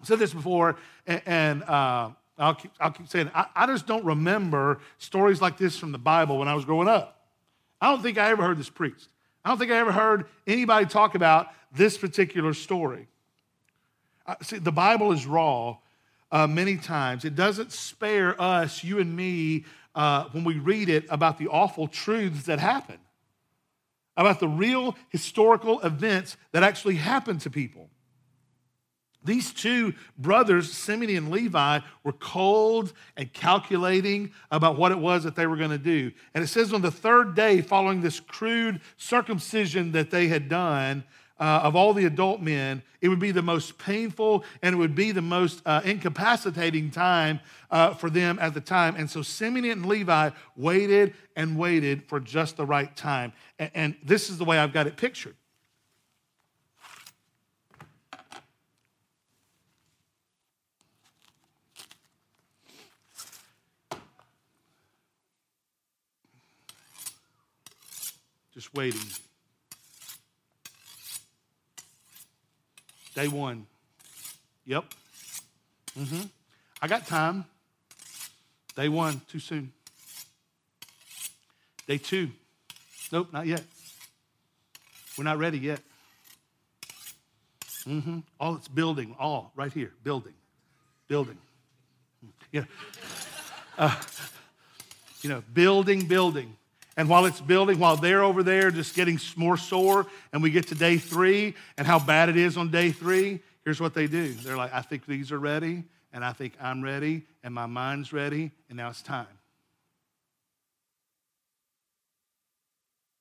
I 0.00 0.06
said 0.06 0.18
this 0.18 0.32
before, 0.32 0.76
and, 1.06 1.62
uh, 1.64 2.12
I'll 2.38 2.54
keep, 2.54 2.72
I'll 2.80 2.90
keep 2.90 3.08
saying, 3.08 3.30
I, 3.34 3.46
I 3.54 3.66
just 3.66 3.86
don't 3.86 4.04
remember 4.04 4.80
stories 4.98 5.40
like 5.40 5.58
this 5.58 5.78
from 5.78 5.92
the 5.92 5.98
Bible 5.98 6.38
when 6.38 6.48
I 6.48 6.54
was 6.54 6.64
growing 6.64 6.88
up. 6.88 7.26
I 7.80 7.90
don't 7.90 8.02
think 8.02 8.18
I 8.18 8.30
ever 8.30 8.42
heard 8.42 8.58
this 8.58 8.70
preached. 8.70 9.08
I 9.44 9.48
don't 9.48 9.58
think 9.58 9.72
I 9.72 9.76
ever 9.76 9.92
heard 9.92 10.26
anybody 10.46 10.86
talk 10.86 11.14
about 11.14 11.48
this 11.74 11.98
particular 11.98 12.54
story. 12.54 13.08
Uh, 14.26 14.36
see, 14.42 14.58
the 14.58 14.72
Bible 14.72 15.12
is 15.12 15.26
raw 15.26 15.76
uh, 16.30 16.46
many 16.46 16.76
times. 16.76 17.24
It 17.24 17.34
doesn't 17.34 17.72
spare 17.72 18.40
us, 18.40 18.84
you 18.84 18.98
and 18.98 19.14
me, 19.14 19.64
uh, 19.94 20.24
when 20.32 20.44
we 20.44 20.58
read 20.58 20.88
it 20.88 21.04
about 21.10 21.38
the 21.38 21.48
awful 21.48 21.88
truths 21.88 22.44
that 22.44 22.58
happen, 22.58 22.98
about 24.16 24.40
the 24.40 24.48
real 24.48 24.96
historical 25.08 25.80
events 25.80 26.36
that 26.52 26.62
actually 26.62 26.96
happen 26.96 27.38
to 27.38 27.50
people. 27.50 27.90
These 29.24 29.52
two 29.52 29.94
brothers, 30.18 30.72
Simeon 30.72 31.16
and 31.16 31.30
Levi, 31.30 31.80
were 32.02 32.12
cold 32.12 32.92
and 33.16 33.32
calculating 33.32 34.32
about 34.50 34.76
what 34.76 34.92
it 34.92 34.98
was 34.98 35.24
that 35.24 35.36
they 35.36 35.46
were 35.46 35.56
going 35.56 35.70
to 35.70 35.78
do. 35.78 36.10
And 36.34 36.42
it 36.42 36.48
says 36.48 36.72
on 36.72 36.82
the 36.82 36.90
third 36.90 37.34
day, 37.34 37.60
following 37.60 38.00
this 38.00 38.20
crude 38.20 38.80
circumcision 38.96 39.92
that 39.92 40.10
they 40.10 40.28
had 40.28 40.48
done 40.48 41.04
uh, 41.38 41.60
of 41.64 41.74
all 41.74 41.92
the 41.92 42.04
adult 42.04 42.40
men, 42.40 42.82
it 43.00 43.08
would 43.08 43.18
be 43.18 43.32
the 43.32 43.42
most 43.42 43.76
painful 43.76 44.44
and 44.62 44.74
it 44.74 44.78
would 44.78 44.94
be 44.94 45.10
the 45.10 45.22
most 45.22 45.60
uh, 45.66 45.80
incapacitating 45.84 46.90
time 46.90 47.40
uh, 47.70 47.94
for 47.94 48.10
them 48.10 48.38
at 48.40 48.54
the 48.54 48.60
time. 48.60 48.94
And 48.96 49.10
so 49.10 49.22
Simeon 49.22 49.64
and 49.64 49.86
Levi 49.86 50.30
waited 50.56 51.14
and 51.34 51.58
waited 51.58 52.04
for 52.04 52.20
just 52.20 52.56
the 52.56 52.66
right 52.66 52.94
time. 52.96 53.32
and, 53.58 53.70
and 53.74 53.96
this 54.04 54.30
is 54.30 54.38
the 54.38 54.44
way 54.44 54.58
I've 54.58 54.72
got 54.72 54.86
it 54.86 54.96
pictured. 54.96 55.34
Waiting. 68.74 69.00
Day 73.14 73.28
one. 73.28 73.66
Yep. 74.64 74.84
Mm-hmm. 75.98 76.22
I 76.80 76.88
got 76.88 77.06
time. 77.06 77.44
Day 78.74 78.88
one, 78.88 79.20
too 79.28 79.38
soon. 79.38 79.72
Day 81.86 81.98
two. 81.98 82.30
Nope, 83.10 83.28
not 83.32 83.46
yet. 83.46 83.62
We're 85.18 85.24
not 85.24 85.38
ready 85.38 85.58
yet. 85.58 85.80
Mm-hmm. 87.86 88.20
All 88.40 88.54
it's 88.56 88.68
building, 88.68 89.14
all 89.18 89.52
right 89.56 89.72
here, 89.72 89.92
building, 90.04 90.34
building. 91.08 91.36
Yeah. 92.52 92.64
Uh, 93.76 93.94
you 95.22 95.30
know, 95.30 95.42
building, 95.52 96.06
building. 96.06 96.56
And 96.96 97.08
while 97.08 97.24
it's 97.24 97.40
building, 97.40 97.78
while 97.78 97.96
they're 97.96 98.22
over 98.22 98.42
there 98.42 98.70
just 98.70 98.94
getting 98.94 99.18
more 99.36 99.56
sore, 99.56 100.06
and 100.32 100.42
we 100.42 100.50
get 100.50 100.66
to 100.68 100.74
day 100.74 100.98
three 100.98 101.54
and 101.78 101.86
how 101.86 101.98
bad 101.98 102.28
it 102.28 102.36
is 102.36 102.56
on 102.56 102.70
day 102.70 102.90
three, 102.92 103.40
here's 103.64 103.80
what 103.80 103.94
they 103.94 104.06
do. 104.06 104.32
They're 104.34 104.58
like, 104.58 104.74
I 104.74 104.82
think 104.82 105.06
these 105.06 105.32
are 105.32 105.38
ready, 105.38 105.84
and 106.12 106.24
I 106.24 106.32
think 106.32 106.52
I'm 106.60 106.82
ready, 106.82 107.22
and 107.42 107.54
my 107.54 107.66
mind's 107.66 108.12
ready, 108.12 108.50
and 108.68 108.76
now 108.76 108.90
it's 108.90 109.02
time. 109.02 109.26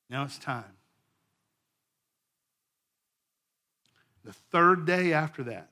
Now 0.09 0.25
it's 0.25 0.37
time. 0.37 0.65
The 4.25 4.33
third 4.51 4.85
day 4.85 5.13
after 5.13 5.43
that, 5.43 5.69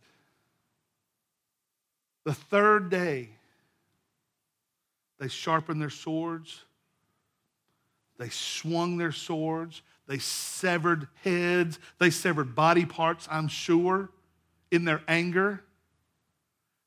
the 2.23 2.33
third 2.33 2.89
day, 2.89 3.29
they 5.19 5.27
sharpen 5.27 5.79
their 5.79 5.89
swords 5.89 6.61
they 8.19 8.29
swung 8.29 8.97
their 8.97 9.13
swords. 9.13 9.81
They 10.05 10.19
severed 10.19 11.07
heads. 11.23 11.79
They 11.97 12.09
severed 12.09 12.53
body 12.53 12.85
parts, 12.85 13.27
I'm 13.31 13.47
sure, 13.47 14.09
in 14.69 14.83
their 14.85 15.01
anger. 15.07 15.63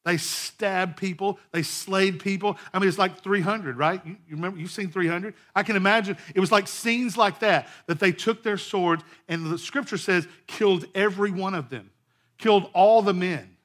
They 0.05 0.19
stabbed 0.19 0.97
people. 0.97 1.39
They 1.53 1.63
slayed 1.63 2.21
people. 2.21 2.59
I 2.75 2.79
mean, 2.79 2.89
it's 2.89 2.99
like 2.99 3.23
300, 3.23 3.79
right? 3.79 4.05
You, 4.05 4.17
you, 4.29 4.37
remember, 4.37 4.59
you've 4.59 4.71
seen 4.71 4.91
300? 4.91 5.35
I 5.55 5.63
can 5.63 5.77
imagine 5.77 6.19
it 6.35 6.41
was 6.41 6.53
like 6.53 6.69
scenes 6.69 7.17
like 7.17 7.39
that, 7.39 7.69
that 7.87 7.99
they 7.99 8.13
took 8.13 8.43
their 8.43 8.59
swords, 8.59 9.03
and 9.29 9.47
the 9.47 9.59
scripture 9.59 9.99
says, 9.99 10.29
killed 10.47 10.85
every 10.95 11.31
one 11.31 11.55
of 11.55 11.71
them, 11.71 11.91
killed 12.37 12.69
all 12.75 13.01
the 13.01 13.15
men 13.15 13.57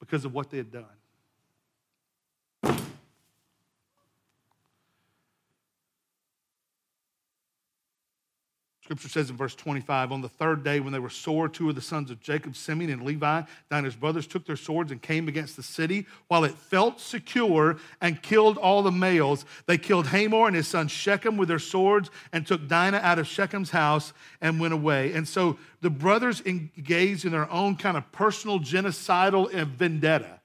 because 0.00 0.24
of 0.24 0.32
what 0.32 0.50
they 0.50 0.56
had 0.56 0.70
done. 0.70 0.84
Scripture 8.88 9.10
says 9.10 9.28
in 9.28 9.36
verse 9.36 9.54
25, 9.54 10.12
on 10.12 10.22
the 10.22 10.30
third 10.30 10.64
day 10.64 10.80
when 10.80 10.94
they 10.94 10.98
were 10.98 11.10
sore, 11.10 11.46
two 11.46 11.68
of 11.68 11.74
the 11.74 11.80
sons 11.82 12.10
of 12.10 12.22
Jacob, 12.22 12.56
Simeon 12.56 12.90
and 12.90 13.02
Levi, 13.02 13.42
Dinah's 13.70 13.94
brothers, 13.94 14.26
took 14.26 14.46
their 14.46 14.56
swords 14.56 14.90
and 14.90 15.02
came 15.02 15.28
against 15.28 15.56
the 15.56 15.62
city 15.62 16.06
while 16.28 16.42
it 16.42 16.52
felt 16.52 16.98
secure 16.98 17.76
and 18.00 18.22
killed 18.22 18.56
all 18.56 18.82
the 18.82 18.90
males. 18.90 19.44
They 19.66 19.76
killed 19.76 20.06
Hamor 20.06 20.46
and 20.46 20.56
his 20.56 20.68
son 20.68 20.88
Shechem 20.88 21.36
with 21.36 21.50
their 21.50 21.58
swords 21.58 22.08
and 22.32 22.46
took 22.46 22.66
Dinah 22.66 23.00
out 23.02 23.18
of 23.18 23.26
Shechem's 23.26 23.68
house 23.68 24.14
and 24.40 24.58
went 24.58 24.72
away. 24.72 25.12
And 25.12 25.28
so 25.28 25.58
the 25.82 25.90
brothers 25.90 26.40
engaged 26.46 27.26
in 27.26 27.32
their 27.32 27.50
own 27.50 27.76
kind 27.76 27.98
of 27.98 28.10
personal 28.10 28.58
genocidal 28.58 29.52
vendetta. 29.66 30.37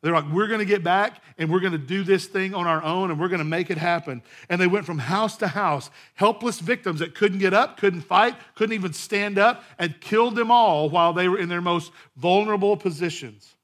They're 0.00 0.12
like, 0.12 0.30
we're 0.30 0.46
going 0.46 0.60
to 0.60 0.64
get 0.64 0.84
back 0.84 1.22
and 1.38 1.50
we're 1.50 1.60
going 1.60 1.72
to 1.72 1.78
do 1.78 2.04
this 2.04 2.26
thing 2.26 2.54
on 2.54 2.68
our 2.68 2.82
own 2.82 3.10
and 3.10 3.18
we're 3.18 3.28
going 3.28 3.40
to 3.40 3.44
make 3.44 3.68
it 3.68 3.78
happen. 3.78 4.22
And 4.48 4.60
they 4.60 4.68
went 4.68 4.86
from 4.86 4.98
house 4.98 5.36
to 5.38 5.48
house, 5.48 5.90
helpless 6.14 6.60
victims 6.60 7.00
that 7.00 7.16
couldn't 7.16 7.40
get 7.40 7.52
up, 7.52 7.78
couldn't 7.78 8.02
fight, 8.02 8.36
couldn't 8.54 8.74
even 8.74 8.92
stand 8.92 9.38
up, 9.38 9.64
and 9.76 10.00
killed 10.00 10.36
them 10.36 10.52
all 10.52 10.88
while 10.88 11.12
they 11.12 11.28
were 11.28 11.38
in 11.38 11.48
their 11.48 11.60
most 11.60 11.90
vulnerable 12.16 12.76
positions. 12.76 13.56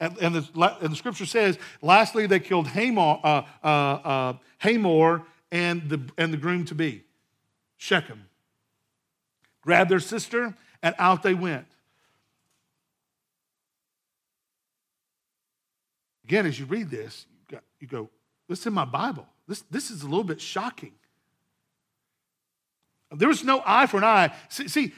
And, 0.00 0.18
and, 0.18 0.34
the, 0.34 0.76
and 0.80 0.92
the, 0.92 0.96
scripture 0.96 1.26
says, 1.26 1.60
lastly, 1.80 2.26
they 2.26 2.40
killed 2.40 2.66
Hamor, 2.66 3.20
uh, 3.22 3.42
uh, 3.62 3.66
uh, 3.68 4.32
Hamor 4.58 5.22
and, 5.52 5.88
the, 5.88 6.00
and 6.18 6.32
the 6.32 6.38
groom 6.38 6.64
to 6.66 6.74
be, 6.74 7.04
Shechem. 7.76 8.24
Grabbed 9.60 9.92
their 9.92 10.00
sister, 10.00 10.56
and 10.82 10.96
out 10.98 11.22
they 11.22 11.34
went. 11.34 11.66
Again, 16.32 16.46
as 16.46 16.58
you 16.58 16.64
read 16.64 16.88
this, 16.88 17.26
you, 17.50 17.58
you 17.78 17.86
go, 17.86 18.08
this 18.48 18.60
is 18.60 18.66
in 18.66 18.72
my 18.72 18.86
Bible. 18.86 19.26
This, 19.46 19.64
this 19.70 19.90
is 19.90 20.00
a 20.00 20.06
little 20.06 20.24
bit 20.24 20.40
shocking. 20.40 20.92
There 23.10 23.28
was 23.28 23.44
no 23.44 23.62
eye 23.66 23.86
for 23.86 23.98
an 23.98 24.04
eye. 24.04 24.34
See, 24.48 24.66
see, 24.66 24.94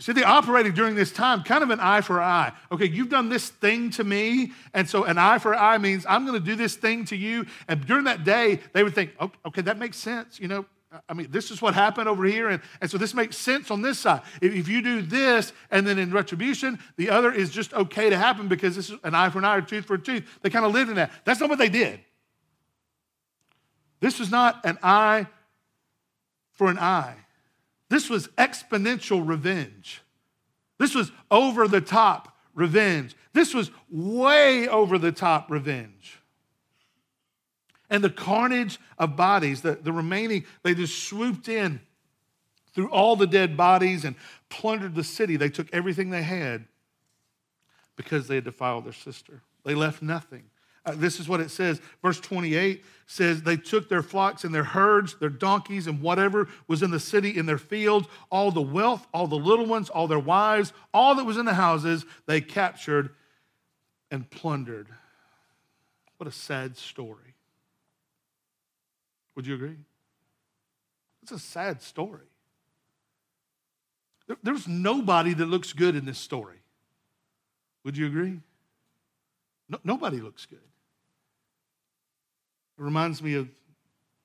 see, 0.00 0.10
they 0.10 0.24
operated 0.24 0.74
during 0.74 0.96
this 0.96 1.12
time 1.12 1.44
kind 1.44 1.62
of 1.62 1.70
an 1.70 1.78
eye 1.78 2.00
for 2.00 2.20
eye. 2.20 2.50
Okay, 2.72 2.88
you've 2.88 3.10
done 3.10 3.28
this 3.28 3.48
thing 3.48 3.90
to 3.90 4.02
me, 4.02 4.50
and 4.74 4.90
so 4.90 5.04
an 5.04 5.18
eye 5.18 5.38
for 5.38 5.54
eye 5.54 5.78
means 5.78 6.04
I'm 6.08 6.26
going 6.26 6.36
to 6.36 6.44
do 6.44 6.56
this 6.56 6.74
thing 6.74 7.04
to 7.04 7.16
you. 7.16 7.46
And 7.68 7.86
during 7.86 8.06
that 8.06 8.24
day, 8.24 8.58
they 8.72 8.82
would 8.82 8.92
think, 8.92 9.12
okay, 9.20 9.38
okay 9.46 9.62
that 9.62 9.78
makes 9.78 9.98
sense. 9.98 10.40
You 10.40 10.48
know, 10.48 10.66
I 11.08 11.14
mean, 11.14 11.28
this 11.30 11.52
is 11.52 11.62
what 11.62 11.74
happened 11.74 12.08
over 12.08 12.24
here, 12.24 12.48
and, 12.48 12.60
and 12.80 12.90
so 12.90 12.98
this 12.98 13.14
makes 13.14 13.36
sense 13.36 13.70
on 13.70 13.80
this 13.80 14.00
side. 14.00 14.22
If, 14.40 14.52
if, 14.52 14.68
you 14.68 14.82
do 14.82 15.02
this, 15.02 15.52
and 15.70 15.86
then 15.86 15.98
in 16.00 16.10
retribution, 16.10 16.80
the 16.96 17.10
other 17.10 17.32
is 17.32 17.50
just 17.50 17.72
okay 17.72 18.10
to 18.10 18.16
happen 18.16 18.48
because 18.48 18.74
this 18.74 18.90
is 18.90 18.98
an 19.04 19.14
eye 19.14 19.30
for 19.30 19.38
an 19.38 19.44
eye 19.44 19.56
or 19.56 19.62
tooth 19.62 19.84
for 19.84 19.94
a 19.94 19.98
tooth. 20.00 20.24
They 20.42 20.50
kind 20.50 20.64
of 20.64 20.72
lived 20.72 20.90
in 20.90 20.96
that. 20.96 21.12
That's 21.24 21.38
not 21.38 21.48
what 21.48 21.60
they 21.60 21.68
did. 21.68 22.00
This 24.00 24.18
was 24.18 24.32
not 24.32 24.64
an 24.64 24.78
eye 24.82 25.28
for 26.52 26.68
an 26.68 26.78
eye. 26.78 27.16
This 27.88 28.10
was 28.10 28.26
exponential 28.28 29.26
revenge. 29.26 30.02
This 30.78 30.94
was 30.94 31.12
over 31.30 31.68
the 31.68 31.80
top 31.80 32.36
revenge. 32.54 33.14
This 33.32 33.54
was 33.54 33.70
way 33.90 34.66
over 34.66 34.98
the 34.98 35.12
top 35.12 35.50
revenge 35.50 36.19
and 37.90 38.02
the 38.02 38.10
carnage 38.10 38.78
of 38.98 39.16
bodies, 39.16 39.62
the, 39.62 39.72
the 39.72 39.92
remaining, 39.92 40.44
they 40.62 40.74
just 40.74 41.04
swooped 41.04 41.48
in 41.48 41.80
through 42.72 42.88
all 42.90 43.16
the 43.16 43.26
dead 43.26 43.56
bodies 43.56 44.04
and 44.04 44.14
plundered 44.48 44.94
the 44.94 45.04
city. 45.04 45.36
They 45.36 45.48
took 45.48 45.68
everything 45.72 46.10
they 46.10 46.22
had 46.22 46.66
because 47.96 48.28
they 48.28 48.36
had 48.36 48.44
defiled 48.44 48.86
their 48.86 48.92
sister. 48.92 49.42
They 49.64 49.74
left 49.74 50.02
nothing. 50.02 50.44
Uh, 50.86 50.94
this 50.96 51.20
is 51.20 51.28
what 51.28 51.40
it 51.40 51.50
says. 51.50 51.80
Verse 52.00 52.18
28 52.20 52.82
says, 53.06 53.42
They 53.42 53.56
took 53.56 53.88
their 53.88 54.02
flocks 54.02 54.44
and 54.44 54.54
their 54.54 54.64
herds, 54.64 55.16
their 55.16 55.28
donkeys, 55.28 55.86
and 55.86 56.00
whatever 56.00 56.48
was 56.68 56.82
in 56.82 56.90
the 56.90 57.00
city, 57.00 57.36
in 57.36 57.44
their 57.44 57.58
fields, 57.58 58.08
all 58.30 58.50
the 58.50 58.62
wealth, 58.62 59.06
all 59.12 59.26
the 59.26 59.36
little 59.36 59.66
ones, 59.66 59.90
all 59.90 60.06
their 60.06 60.18
wives, 60.18 60.72
all 60.94 61.16
that 61.16 61.24
was 61.24 61.36
in 61.36 61.44
the 61.44 61.54
houses, 61.54 62.06
they 62.26 62.40
captured 62.40 63.10
and 64.10 64.30
plundered. 64.30 64.88
What 66.16 66.28
a 66.28 66.32
sad 66.32 66.78
story. 66.78 67.34
Would 69.34 69.46
you 69.46 69.54
agree? 69.54 69.76
It's 71.22 71.32
a 71.32 71.38
sad 71.38 71.82
story. 71.82 72.26
There's 74.42 74.68
nobody 74.68 75.34
that 75.34 75.46
looks 75.46 75.72
good 75.72 75.96
in 75.96 76.04
this 76.04 76.18
story. 76.18 76.58
Would 77.84 77.96
you 77.96 78.06
agree? 78.06 78.40
No, 79.68 79.78
nobody 79.84 80.20
looks 80.20 80.46
good. 80.46 80.58
It 82.78 82.82
reminds 82.82 83.22
me 83.22 83.34
of 83.34 83.48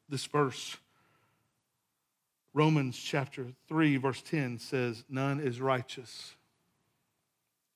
this 0.10 0.26
verse. 0.26 0.78
Romans 2.54 2.98
chapter 2.98 3.48
3, 3.68 3.98
verse 3.98 4.22
10 4.22 4.60
says, 4.60 5.04
None 5.10 5.40
is 5.40 5.60
righteous. 5.60 6.36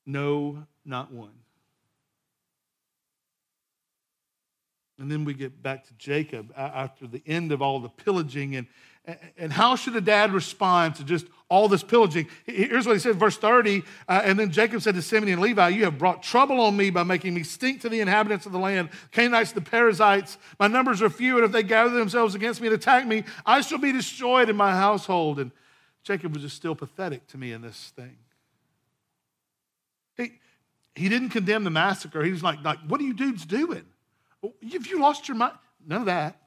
No, 0.06 0.66
not 0.86 1.12
one. 1.12 1.34
And 5.00 5.10
then 5.10 5.26
we 5.26 5.34
get 5.34 5.64
back 5.64 5.88
to 5.88 5.94
Jacob 5.94 6.54
after 6.56 7.08
the 7.08 7.24
end 7.26 7.52
of 7.52 7.62
all 7.62 7.80
the 7.80 7.90
pillaging 7.90 8.56
and, 8.56 8.68
and 9.38 9.52
how 9.52 9.76
should 9.76 9.96
a 9.96 10.02
dad 10.02 10.34
respond 10.34 10.96
to 10.96 11.04
just 11.04 11.26
all 11.50 11.68
this 11.68 11.84
pillaging? 11.84 12.28
Here's 12.46 12.86
what 12.86 12.94
he 12.94 13.00
said, 13.00 13.16
verse 13.16 13.38
30. 13.38 13.84
Uh, 14.08 14.22
and 14.24 14.38
then 14.38 14.52
Jacob 14.52 14.82
said 14.82 14.96
to 14.96 15.02
Simeon 15.02 15.34
and 15.34 15.42
Levi, 15.42 15.70
You 15.70 15.86
have 15.86 15.98
brought 15.98 16.22
trouble 16.22 16.62
on 16.62 16.78
me 16.78 16.90
by 16.90 17.04
making 17.04 17.34
me 17.34 17.44
stink 17.44 17.82
to 17.82 17.90
the 17.90 18.02
inhabitants 18.02 18.46
of 18.46 18.52
the 18.52 18.60
land, 18.60 18.90
Canaanites, 19.12 19.54
the 19.54 19.62
Perizzites. 19.62 20.38
My 20.60 20.68
numbers 20.68 21.02
are 21.02 21.10
few, 21.10 21.38
and 21.38 21.46
if 21.46 21.52
they 21.52 21.64
gather 21.64 21.92
themselves 21.92 22.36
against 22.36 22.62
me 22.62 22.68
and 22.68 22.76
attack 22.76 23.08
me, 23.08 23.24
I 23.46 23.62
shall 23.62 23.80
be 23.80 23.92
destroyed 23.92 24.50
in 24.50 24.56
my 24.56 24.72
household. 24.72 25.40
And 25.40 25.52
Jacob 26.04 26.34
was 26.34 26.44
just 26.44 26.56
still 26.56 26.76
pathetic 26.76 27.26
to 27.28 27.38
me 27.38 27.52
in 27.52 27.62
this 27.62 27.94
thing. 27.96 28.18
He, 30.18 30.34
he 30.94 31.10
didn't 31.10 31.30
condemn 31.30 31.64
the 31.64 31.70
massacre. 31.72 32.24
He 32.24 32.32
was 32.32 32.44
like, 32.44 32.64
like, 32.64 32.80
What 32.88 33.00
are 33.02 33.06
you 33.06 33.14
dudes 33.14 33.46
doing? 33.46 33.86
Oh, 34.44 34.54
have 34.72 34.88
you 34.88 35.00
lost 35.00 35.28
your 35.28 35.38
mind? 35.38 35.54
None 35.86 36.02
of 36.02 36.06
that. 36.08 36.40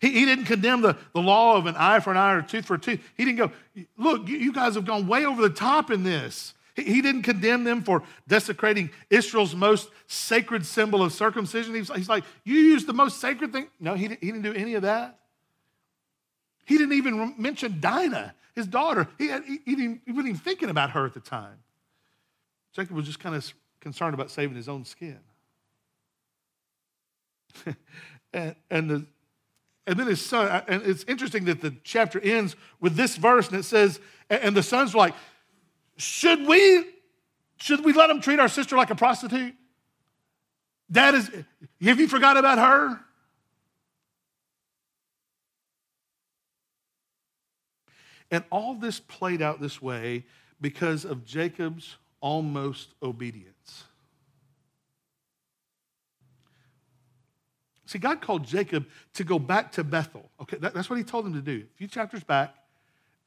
He, 0.00 0.10
he 0.10 0.24
didn't 0.24 0.44
condemn 0.44 0.82
the, 0.82 0.96
the 1.14 1.20
law 1.20 1.56
of 1.56 1.66
an 1.66 1.74
eye 1.76 2.00
for 2.00 2.10
an 2.10 2.16
eye 2.16 2.34
or 2.34 2.38
a 2.38 2.46
tooth 2.46 2.66
for 2.66 2.74
a 2.74 2.78
tooth. 2.78 3.00
He 3.16 3.24
didn't 3.24 3.38
go, 3.38 3.52
look, 3.96 4.28
you, 4.28 4.36
you 4.36 4.52
guys 4.52 4.74
have 4.74 4.84
gone 4.84 5.06
way 5.06 5.26
over 5.26 5.42
the 5.42 5.50
top 5.50 5.90
in 5.90 6.04
this. 6.04 6.54
He, 6.76 6.84
he, 6.84 7.02
didn't 7.02 7.22
condemn 7.22 7.64
them 7.64 7.82
for 7.82 8.02
desecrating 8.28 8.90
Israel's 9.08 9.54
most 9.54 9.90
sacred 10.06 10.64
symbol 10.64 11.02
of 11.02 11.12
circumcision. 11.12 11.74
He's, 11.74 11.92
he's 11.94 12.08
like, 12.08 12.24
you 12.44 12.56
used 12.56 12.86
the 12.86 12.92
most 12.92 13.20
sacred 13.20 13.52
thing. 13.52 13.68
No, 13.80 13.94
he, 13.94 14.08
he 14.08 14.14
didn't 14.14 14.42
do 14.42 14.52
any 14.52 14.74
of 14.74 14.82
that. 14.82 15.18
He 16.64 16.78
didn't 16.78 16.92
even 16.92 17.34
mention 17.36 17.80
Dinah, 17.80 18.34
his 18.54 18.66
daughter. 18.66 19.08
He, 19.18 19.28
had, 19.28 19.44
he, 19.44 19.58
he, 19.64 19.74
didn't, 19.74 20.02
he 20.06 20.12
wasn't 20.12 20.28
even 20.28 20.40
thinking 20.40 20.70
about 20.70 20.90
her 20.90 21.04
at 21.04 21.14
the 21.14 21.20
time. 21.20 21.58
Jacob 22.72 22.94
was 22.94 23.06
just 23.06 23.18
kind 23.18 23.34
of 23.34 23.52
concerned 23.80 24.14
about 24.14 24.30
saving 24.30 24.56
his 24.56 24.68
own 24.68 24.84
skin. 24.84 25.18
and, 28.32 28.54
and 28.70 28.90
the 28.90 29.06
and 29.86 29.98
then 29.98 30.06
his 30.06 30.24
son, 30.24 30.62
and 30.68 30.82
it's 30.82 31.04
interesting 31.08 31.46
that 31.46 31.60
the 31.60 31.74
chapter 31.82 32.20
ends 32.20 32.54
with 32.80 32.94
this 32.94 33.16
verse, 33.16 33.48
and 33.48 33.58
it 33.58 33.64
says, 33.64 33.98
and 34.28 34.54
the 34.54 34.62
sons 34.62 34.94
were 34.94 35.00
like, 35.00 35.14
should 35.96 36.46
we, 36.46 36.84
should 37.56 37.84
we 37.84 37.92
let 37.92 38.08
him 38.08 38.20
treat 38.20 38.38
our 38.38 38.48
sister 38.48 38.76
like 38.76 38.90
a 38.90 38.94
prostitute? 38.94 39.54
Dad 40.90 41.14
is, 41.14 41.30
have 41.82 41.98
you 41.98 42.06
forgot 42.06 42.36
about 42.36 42.58
her? 42.58 43.00
And 48.30 48.44
all 48.50 48.74
this 48.74 49.00
played 49.00 49.42
out 49.42 49.60
this 49.60 49.82
way 49.82 50.24
because 50.60 51.04
of 51.04 51.24
Jacob's 51.24 51.96
almost 52.20 52.94
obedience. 53.02 53.84
See, 57.90 57.98
God 57.98 58.20
called 58.20 58.44
Jacob 58.44 58.86
to 59.14 59.24
go 59.24 59.40
back 59.40 59.72
to 59.72 59.82
Bethel. 59.82 60.30
Okay, 60.40 60.58
that, 60.58 60.74
that's 60.74 60.88
what 60.88 60.96
he 60.96 61.02
told 61.02 61.26
him 61.26 61.34
to 61.34 61.40
do. 61.40 61.64
A 61.74 61.76
few 61.76 61.88
chapters 61.88 62.22
back, 62.22 62.54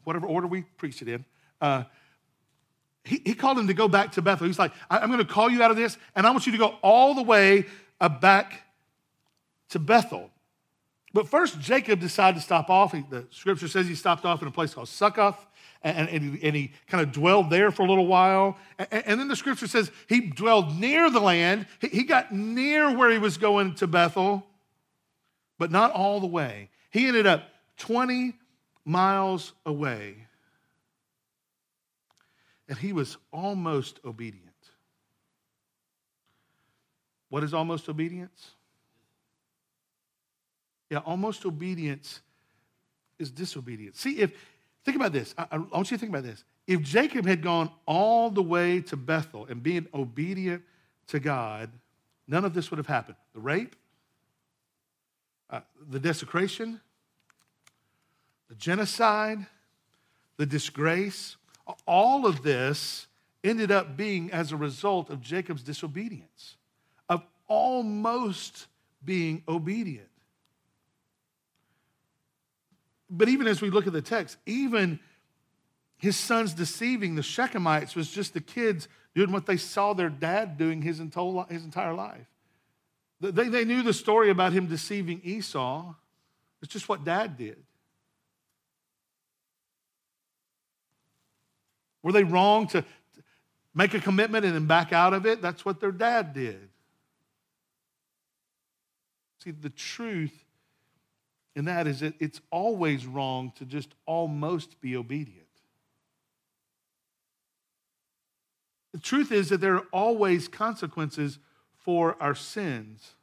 whatever 0.05 0.25
order 0.25 0.47
we 0.47 0.61
preached 0.61 1.01
it 1.01 1.09
in, 1.09 1.25
uh, 1.59 1.83
he, 3.03 3.21
he 3.25 3.33
called 3.33 3.59
him 3.59 3.67
to 3.67 3.73
go 3.73 3.89
back 3.89 4.13
to 4.13 4.21
Bethel. 4.21 4.47
He's 4.47 4.57
like, 4.57 4.71
I'm 4.89 5.07
going 5.07 5.19
to 5.19 5.25
call 5.25 5.49
you 5.49 5.61
out 5.61 5.69
of 5.69 5.75
this, 5.75 5.97
and 6.15 6.25
I 6.25 6.31
want 6.31 6.45
you 6.45 6.53
to 6.53 6.57
go 6.57 6.75
all 6.81 7.13
the 7.13 7.23
way 7.23 7.65
uh, 7.99 8.07
back 8.07 8.61
to 9.71 9.79
Bethel. 9.79 10.29
But 11.13 11.27
first, 11.27 11.59
Jacob 11.59 11.99
decided 11.99 12.37
to 12.37 12.41
stop 12.41 12.69
off. 12.69 12.93
He, 12.93 13.03
the 13.09 13.27
scripture 13.31 13.67
says 13.67 13.85
he 13.85 13.95
stopped 13.95 14.23
off 14.23 14.41
in 14.41 14.47
a 14.47 14.51
place 14.51 14.73
called 14.73 14.87
Succoth, 14.87 15.45
and, 15.81 16.07
and, 16.07 16.39
and 16.41 16.55
he 16.55 16.71
kind 16.87 17.03
of 17.05 17.11
dwelled 17.11 17.49
there 17.49 17.69
for 17.69 17.83
a 17.83 17.89
little 17.89 18.07
while. 18.07 18.57
And, 18.79 18.87
and, 18.93 19.19
then 19.19 19.27
the 19.27 19.35
scripture 19.35 19.67
says 19.67 19.91
he 20.07 20.21
dwelled 20.21 20.79
near 20.79 21.09
the 21.09 21.19
land. 21.19 21.67
He, 21.81 21.89
he 21.89 22.03
got 22.03 22.33
near 22.33 22.95
where 22.95 23.11
he 23.11 23.17
was 23.17 23.35
going 23.35 23.75
to 23.75 23.87
Bethel 23.87 24.47
but 25.57 25.71
not 25.71 25.91
all 25.91 26.19
the 26.19 26.27
way. 26.27 26.69
He 26.89 27.07
ended 27.07 27.25
up 27.25 27.49
20 27.77 28.33
miles 28.85 29.53
away. 29.65 30.27
And 32.67 32.77
he 32.77 32.93
was 32.93 33.17
almost 33.31 33.99
obedient. 34.05 34.49
What 37.29 37.43
is 37.43 37.53
almost 37.53 37.89
obedience? 37.89 38.51
Yeah, 40.89 40.99
almost 40.99 41.45
obedience 41.45 42.21
is 43.17 43.31
disobedience. 43.31 43.99
See, 43.99 44.19
if, 44.19 44.31
think 44.85 44.95
about 44.95 45.13
this. 45.13 45.33
I, 45.37 45.47
I 45.51 45.57
want 45.57 45.89
you 45.89 45.97
to 45.97 45.99
think 45.99 46.11
about 46.11 46.23
this. 46.23 46.43
If 46.67 46.81
Jacob 46.81 47.25
had 47.25 47.41
gone 47.41 47.71
all 47.85 48.29
the 48.29 48.43
way 48.43 48.81
to 48.81 48.95
Bethel 48.95 49.45
and 49.49 49.61
being 49.61 49.87
obedient 49.93 50.61
to 51.07 51.19
God, 51.19 51.71
none 52.27 52.45
of 52.45 52.53
this 52.53 52.69
would 52.69 52.77
have 52.77 52.87
happened. 52.87 53.17
The 53.33 53.39
rape, 53.39 53.75
uh, 55.53 55.61
the 55.87 55.99
desecration, 55.99 56.81
the 58.49 58.55
genocide, 58.55 59.45
the 60.37 60.47
disgrace, 60.47 61.37
all 61.85 62.25
of 62.25 62.41
this 62.41 63.05
ended 63.43 63.71
up 63.71 63.95
being 63.95 64.31
as 64.31 64.51
a 64.51 64.57
result 64.57 65.11
of 65.11 65.21
Jacob's 65.21 65.61
disobedience, 65.61 66.57
of 67.07 67.21
almost 67.47 68.65
being 69.05 69.43
obedient. 69.47 70.09
But 73.07 73.29
even 73.29 73.45
as 73.45 73.61
we 73.61 73.69
look 73.69 73.85
at 73.85 73.93
the 73.93 74.01
text, 74.01 74.37
even 74.47 74.99
his 75.97 76.17
sons 76.17 76.55
deceiving 76.55 77.13
the 77.13 77.21
Shechemites 77.21 77.95
was 77.95 78.09
just 78.09 78.33
the 78.33 78.41
kids 78.41 78.87
doing 79.13 79.31
what 79.31 79.45
they 79.45 79.57
saw 79.57 79.93
their 79.93 80.09
dad 80.09 80.57
doing 80.57 80.81
his 80.81 80.99
entire 80.99 81.93
life. 81.93 82.25
They, 83.31 83.47
they 83.47 83.63
knew 83.63 83.83
the 83.83 83.93
story 83.93 84.29
about 84.29 84.51
him 84.51 84.67
deceiving 84.67 85.21
Esau. 85.23 85.93
It's 86.61 86.73
just 86.73 86.89
what 86.89 87.05
dad 87.05 87.37
did. 87.37 87.57
Were 92.01 92.11
they 92.11 92.25
wrong 92.25 92.67
to 92.67 92.83
make 93.73 93.93
a 93.93 94.01
commitment 94.01 94.43
and 94.43 94.53
then 94.53 94.65
back 94.67 94.91
out 94.91 95.13
of 95.13 95.25
it? 95.25 95.41
That's 95.41 95.63
what 95.63 95.79
their 95.79 95.93
dad 95.93 96.33
did. 96.33 96.69
See, 99.41 99.51
the 99.51 99.69
truth 99.69 100.43
in 101.55 101.65
that 101.65 101.87
is 101.87 102.01
that 102.01 102.15
it's 102.19 102.41
always 102.51 103.05
wrong 103.05 103.53
to 103.55 103.65
just 103.65 103.89
almost 104.05 104.81
be 104.81 104.97
obedient. 104.97 105.47
The 108.91 108.99
truth 108.99 109.31
is 109.31 109.47
that 109.49 109.61
there 109.61 109.75
are 109.75 109.87
always 109.93 110.49
consequences 110.49 111.39
for 111.83 112.15
our 112.19 112.35
sins. 112.35 113.13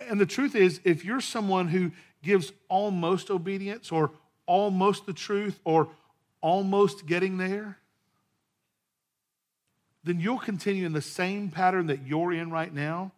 And 0.00 0.20
the 0.20 0.26
truth 0.26 0.54
is, 0.54 0.80
if 0.84 1.04
you're 1.04 1.20
someone 1.20 1.68
who 1.68 1.92
gives 2.22 2.52
almost 2.68 3.30
obedience 3.30 3.92
or 3.92 4.10
almost 4.46 5.06
the 5.06 5.12
truth 5.12 5.60
or 5.64 5.88
almost 6.40 7.06
getting 7.06 7.38
there, 7.38 7.78
then 10.04 10.18
you'll 10.18 10.38
continue 10.38 10.84
in 10.84 10.92
the 10.92 11.00
same 11.00 11.48
pattern 11.48 11.86
that 11.86 12.06
you're 12.06 12.32
in 12.32 12.50
right 12.50 12.72
now 12.72 13.12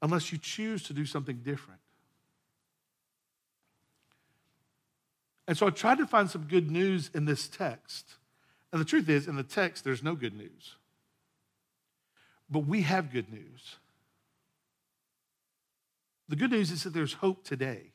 unless 0.00 0.32
you 0.32 0.38
choose 0.38 0.82
to 0.84 0.92
do 0.92 1.04
something 1.04 1.36
different. 1.44 1.80
And 5.48 5.56
so 5.56 5.66
I 5.66 5.70
tried 5.70 5.98
to 5.98 6.06
find 6.06 6.28
some 6.28 6.44
good 6.44 6.70
news 6.70 7.10
in 7.14 7.24
this 7.24 7.46
text. 7.48 8.14
And 8.72 8.80
the 8.80 8.84
truth 8.84 9.08
is, 9.08 9.28
in 9.28 9.36
the 9.36 9.42
text, 9.42 9.84
there's 9.84 10.02
no 10.02 10.14
good 10.14 10.36
news. 10.36 10.76
But 12.50 12.60
we 12.60 12.82
have 12.82 13.12
good 13.12 13.32
news. 13.32 13.76
The 16.28 16.36
good 16.36 16.50
news 16.50 16.70
is 16.70 16.84
that 16.84 16.92
there's 16.92 17.14
hope 17.14 17.44
today. 17.44 17.92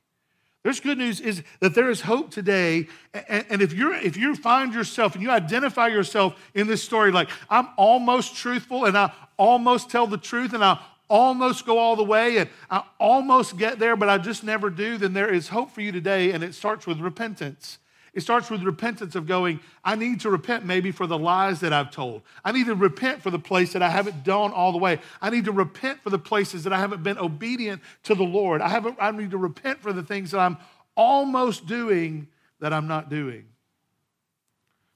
There's 0.64 0.80
good 0.80 1.00
news 1.00 1.20
is 1.20 1.42
that 1.60 1.74
there 1.74 1.90
is 1.90 2.02
hope 2.02 2.30
today. 2.30 2.88
And 3.28 3.62
if 3.62 3.74
you're 3.74 3.96
if 3.96 4.16
you 4.16 4.36
find 4.36 4.74
yourself 4.74 5.16
and 5.16 5.24
you 5.24 5.32
identify 5.32 5.88
yourself 5.88 6.36
in 6.54 6.68
this 6.68 6.84
story, 6.84 7.12
like 7.12 7.30
I'm 7.50 7.70
almost 7.78 8.36
truthful 8.36 8.86
and 8.86 8.96
I 8.96 9.12
almost 9.38 9.90
tell 9.90 10.06
the 10.06 10.18
truth 10.18 10.54
and 10.54 10.64
I 10.64 10.80
almost 11.10 11.66
go 11.66 11.80
all 11.80 11.96
the 11.96 12.04
way 12.04 12.38
and 12.38 12.50
I 12.70 12.84
almost 13.00 13.58
get 13.58 13.80
there, 13.80 13.96
but 13.96 14.08
I 14.08 14.20
just 14.20 14.44
never 14.44 14.70
do, 14.70 14.98
then 14.98 15.14
there 15.14 15.34
is 15.34 15.50
hope 15.50 15.72
for 15.72 15.82
you 15.82 15.92
today. 15.92 16.32
And 16.32 16.44
it 16.44 16.54
starts 16.54 16.86
with 16.86 17.00
repentance. 17.00 17.80
It 18.14 18.22
starts 18.22 18.50
with 18.50 18.64
repentance 18.64 19.16
of 19.16 19.26
going, 19.26 19.62
I 19.86 19.96
need 19.96 20.20
to 20.22 20.30
repent 20.30 20.66
maybe 20.66 20.92
for 20.92 21.08
the 21.08 21.18
lies 21.18 21.62
that 21.62 21.72
I've 21.72 21.92
told. 21.92 22.24
I 22.44 22.52
need 22.52 22.66
to 22.66 22.76
repent 22.76 23.22
for 23.22 23.30
the 23.30 23.40
place 23.40 23.72
that 23.72 23.82
I 23.82 23.90
haven't 23.90 24.26
done 24.26 24.52
all 24.52 24.74
the 24.74 24.78
way. 24.78 25.00
I 25.22 25.30
need 25.30 25.46
to 25.46 25.54
repent 25.54 26.02
for 26.02 26.10
the 26.10 26.20
places 26.20 26.66
that 26.66 26.74
I 26.74 26.80
haven't 26.80 27.04
been 27.04 27.18
obedient 27.18 27.82
to 28.04 28.16
the 28.16 28.24
Lord. 28.24 28.60
I, 28.60 28.68
haven't, 28.68 28.98
I 29.00 29.12
need 29.12 29.32
to 29.32 29.38
repent 29.38 29.82
for 29.82 29.94
the 29.94 30.04
things 30.04 30.32
that 30.32 30.40
I'm 30.40 30.58
almost 30.96 31.68
doing 31.68 32.28
that 32.60 32.74
I'm 32.74 32.88
not 32.88 33.10
doing. 33.10 33.46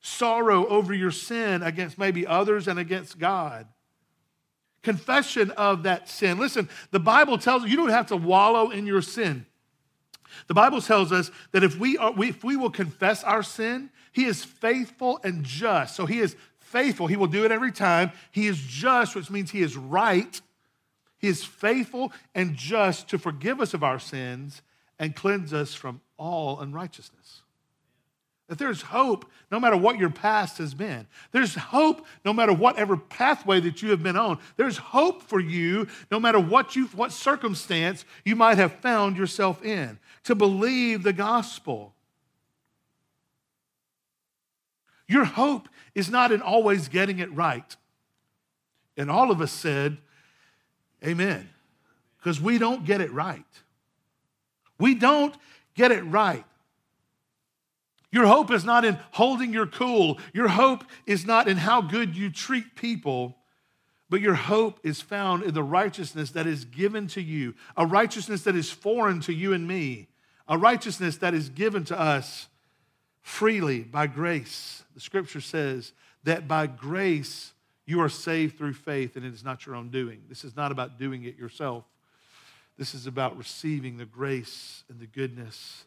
Sorrow 0.01 0.67
over 0.67 0.93
your 0.93 1.11
sin 1.11 1.63
against 1.63 1.97
maybe 1.97 2.27
others 2.27 2.67
and 2.67 2.77
against 2.77 3.17
God. 3.17 3.65
Confession 4.83 5.51
of 5.51 5.83
that 5.83 6.09
sin. 6.09 6.37
Listen, 6.37 6.69
the 6.91 6.99
Bible 6.99 7.37
tells 7.37 7.63
you 7.63 7.69
you 7.69 7.77
don't 7.77 7.89
have 7.89 8.07
to 8.07 8.17
wallow 8.17 8.71
in 8.71 8.85
your 8.85 9.01
sin. 9.01 9.45
The 10.47 10.53
Bible 10.53 10.81
tells 10.81 11.11
us 11.11 11.31
that 11.51 11.63
if 11.63 11.77
we, 11.77 11.97
are, 11.97 12.13
if 12.23 12.43
we 12.43 12.55
will 12.55 12.69
confess 12.69 13.23
our 13.23 13.43
sin, 13.43 13.89
He 14.11 14.25
is 14.25 14.43
faithful 14.43 15.19
and 15.23 15.43
just. 15.43 15.95
So 15.95 16.05
He 16.05 16.19
is 16.19 16.35
faithful. 16.59 17.07
He 17.07 17.15
will 17.15 17.27
do 17.27 17.45
it 17.45 17.51
every 17.51 17.71
time. 17.71 18.11
He 18.31 18.47
is 18.47 18.57
just, 18.59 19.15
which 19.15 19.29
means 19.29 19.51
He 19.51 19.61
is 19.61 19.77
right. 19.77 20.41
He 21.17 21.27
is 21.27 21.43
faithful 21.43 22.11
and 22.33 22.55
just 22.55 23.07
to 23.09 23.17
forgive 23.17 23.61
us 23.61 23.73
of 23.73 23.83
our 23.83 23.99
sins 23.99 24.61
and 24.99 25.15
cleanse 25.15 25.53
us 25.53 25.73
from 25.73 26.01
all 26.17 26.59
unrighteousness. 26.59 27.41
That 28.47 28.59
there's 28.59 28.83
hope 28.83 29.25
no 29.51 29.59
matter 29.59 29.75
what 29.75 29.97
your 29.97 30.11
past 30.11 30.59
has 30.59 30.75
been. 30.75 31.07
There's 31.31 31.55
hope 31.55 32.05
no 32.23 32.31
matter 32.31 32.53
whatever 32.53 32.95
pathway 32.95 33.59
that 33.61 33.81
you 33.81 33.89
have 33.89 34.03
been 34.03 34.17
on. 34.17 34.37
There's 34.55 34.77
hope 34.77 35.23
for 35.23 35.39
you 35.39 35.87
no 36.11 36.19
matter 36.19 36.39
what 36.39 36.75
you 36.75 36.85
what 36.87 37.11
circumstance 37.11 38.05
you 38.23 38.35
might 38.35 38.59
have 38.59 38.73
found 38.73 39.17
yourself 39.17 39.63
in 39.65 39.97
to 40.25 40.35
believe 40.35 41.03
the 41.03 41.13
gospel. 41.13 41.93
Your 45.07 45.25
hope 45.25 45.69
is 45.93 46.09
not 46.09 46.31
in 46.31 46.41
always 46.41 46.87
getting 46.87 47.19
it 47.19 47.31
right. 47.33 47.75
And 48.97 49.09
all 49.09 49.31
of 49.31 49.41
us 49.41 49.51
said, 49.51 49.97
Amen. 51.03 51.49
Because 52.17 52.41
we 52.41 52.57
don't 52.57 52.85
get 52.85 53.01
it 53.01 53.11
right. 53.11 53.45
We 54.79 54.95
don't 54.95 55.35
get 55.75 55.91
it 55.91 56.01
right. 56.01 56.45
Your 58.11 58.25
hope 58.25 58.49
is 58.49 58.63
not 58.63 58.85
in 58.85 58.97
holding 59.11 59.53
your 59.53 59.67
cool. 59.67 60.19
Your 60.33 60.47
hope 60.47 60.85
is 61.05 61.25
not 61.25 61.47
in 61.47 61.57
how 61.57 61.81
good 61.81 62.15
you 62.15 62.31
treat 62.31 62.75
people, 62.75 63.37
but 64.09 64.21
your 64.21 64.33
hope 64.33 64.79
is 64.83 65.01
found 65.01 65.43
in 65.43 65.53
the 65.53 65.61
righteousness 65.61 66.31
that 66.31 66.47
is 66.47 66.65
given 66.65 67.07
to 67.07 67.21
you, 67.21 67.53
a 67.77 67.85
righteousness 67.85 68.43
that 68.43 68.55
is 68.55 68.71
foreign 68.71 69.19
to 69.21 69.33
you 69.33 69.53
and 69.53 69.67
me, 69.67 70.07
a 70.47 70.57
righteousness 70.57 71.17
that 71.17 71.33
is 71.33 71.49
given 71.49 71.83
to 71.85 71.99
us 71.99 72.47
freely 73.21 73.81
by 73.81 74.07
grace. 74.07 74.83
The 74.93 74.99
scripture 75.01 75.41
says 75.41 75.93
that 76.23 76.47
by 76.47 76.67
grace 76.67 77.53
you 77.85 78.01
are 78.01 78.09
saved 78.09 78.57
through 78.57 78.73
faith, 78.73 79.15
and 79.15 79.25
it 79.25 79.33
is 79.33 79.43
not 79.43 79.65
your 79.65 79.75
own 79.75 79.89
doing. 79.89 80.23
This 80.27 80.43
is 80.43 80.55
not 80.55 80.71
about 80.71 80.97
doing 80.97 81.23
it 81.23 81.37
yourself. 81.37 81.83
This 82.77 82.93
is 82.93 83.07
about 83.07 83.37
receiving 83.37 83.97
the 83.97 84.05
grace 84.05 84.83
and 84.89 84.99
the 84.99 85.07
goodness 85.07 85.85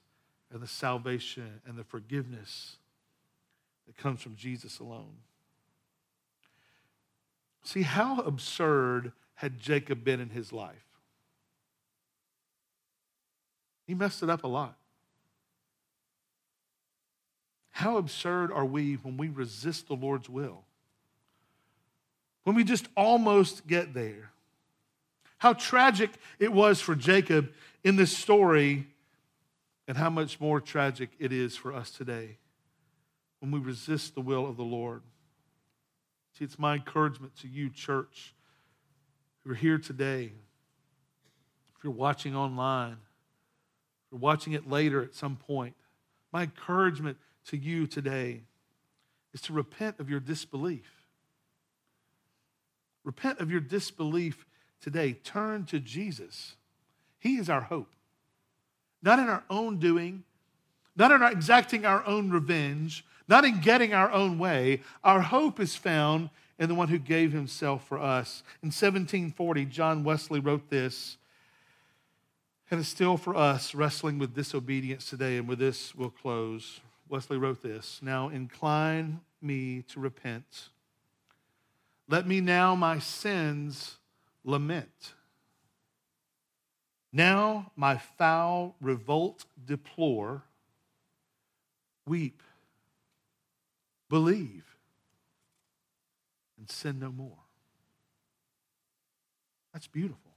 and 0.53 0.63
the 0.63 0.69
salvation 0.69 1.61
and 1.67 1.77
the 1.77 1.85
forgiveness 1.85 2.77
that 3.87 3.97
comes 3.97 4.23
from 4.23 4.37
Jesus 4.37 4.79
alone. 4.79 5.17
See, 7.63 7.83
how 7.83 8.21
absurd 8.21 9.13
had 9.35 9.59
Jacob 9.59 10.03
been 10.05 10.21
in 10.21 10.31
his 10.31 10.53
life? 10.53 10.88
He 13.89 13.95
messed 13.95 14.23
it 14.23 14.29
up 14.29 14.45
a 14.45 14.47
lot. 14.47 14.77
How 17.71 17.97
absurd 17.97 18.53
are 18.53 18.67
we 18.67 18.95
when 18.97 19.17
we 19.17 19.31
resist 19.31 19.89
the 19.89 19.95
Lord's 19.95 20.29
will? 20.29 20.65
When 22.45 22.55
we 22.55 22.65
just 22.65 22.87
almost 22.95 23.67
get 23.67 23.95
there. 23.95 24.31
How 25.39 25.55
tragic 25.55 26.11
it 26.39 26.53
was 26.53 26.83
for 26.83 26.95
Jacob 26.95 27.51
in 27.83 27.97
this 27.97 28.15
story 28.17 28.87
and 29.87 29.97
how 29.97 30.11
much 30.11 30.39
more 30.39 30.61
tragic 30.61 31.09
it 31.19 31.33
is 31.33 31.57
for 31.57 31.73
us 31.73 31.91
today 31.91 32.37
when 33.41 33.51
we 33.51 33.59
resist 33.59 34.15
the 34.15 34.21
will 34.21 34.47
of 34.47 34.59
the 34.59 34.65
Lord. 34.65 35.01
See, 36.39 36.45
it's 36.45 36.59
my 36.59 36.75
encouragement 36.75 37.37
to 37.37 37.49
you, 37.49 37.71
church, 37.71 38.35
who 39.45 39.53
are 39.53 39.55
here 39.55 39.79
today. 39.79 40.33
If 41.75 41.85
you're 41.85 41.93
watching 41.93 42.37
online, 42.37 42.99
you're 44.11 44.21
watching 44.21 44.53
it 44.53 44.69
later 44.69 45.03
at 45.03 45.15
some 45.15 45.37
point, 45.37 45.75
my 46.33 46.43
encouragement 46.43 47.17
to 47.47 47.57
you 47.57 47.87
today 47.87 48.43
is 49.35 49.41
to 49.43 49.53
repent 49.53 49.99
of 50.01 50.11
your 50.11 50.21
disbelief. 50.21 51.07
Repent 53.05 53.41
of 53.41 53.51
your 53.51 53.61
disbelief 53.61 54.47
today. 54.81 55.13
Turn 55.13 55.65
to 55.67 55.81
Jesus. 55.81 56.57
He 57.19 57.37
is 57.37 57.49
our 57.49 57.63
hope 57.63 57.89
not 59.03 59.19
in 59.19 59.29
our 59.29 59.45
own 59.49 59.79
doing, 59.79 60.25
not 60.97 61.13
in 61.13 61.23
our 61.23 61.31
exacting 61.31 61.85
our 61.85 62.05
own 62.07 62.31
revenge, 62.31 63.05
not 63.29 63.45
in 63.45 63.61
getting 63.61 63.95
our 63.95 64.11
own 64.11 64.39
way. 64.39 64.83
Our 65.05 65.21
hope 65.21 65.61
is 65.61 65.77
found 65.77 66.31
in 66.59 66.69
the 66.69 66.75
one 66.75 66.89
who 66.89 66.99
gave 66.99 67.33
himself 67.33 67.87
for 67.87 67.99
us. 67.99 68.43
In 68.63 68.69
1740, 68.69 69.67
John 69.67 70.03
Wesley 70.03 70.41
wrote 70.41 70.71
this, 70.71 71.17
and 72.71 72.81
it's 72.81 72.89
still 72.89 73.17
for 73.17 73.35
us 73.35 73.75
wrestling 73.75 74.19
with 74.19 74.35
disobedience 74.35 75.09
today. 75.09 75.39
And 75.39 75.49
with 75.49 75.59
this, 75.59 75.95
we'll 75.95 76.11
close. 76.11 76.81
Wesley 77.09 77.39
wrote 77.39 77.63
this 77.63 78.01
Now 78.03 78.29
incline 78.29 79.21
me 79.41 79.83
to 79.89 80.01
repent. 80.01 80.69
Let 82.09 82.27
me 82.27 82.41
now 82.41 82.75
my 82.75 82.99
sins 82.99 83.99
lament. 84.45 85.15
Now 87.13 87.73
my 87.77 87.97
foul 87.97 88.77
revolt 88.81 89.45
deplore, 89.67 90.43
weep, 92.07 92.43
believe, 94.09 94.65
and 96.59 96.69
sin 96.71 96.99
no 96.99 97.11
more. 97.11 97.39
That's 99.73 99.87
beautiful. 99.87 100.28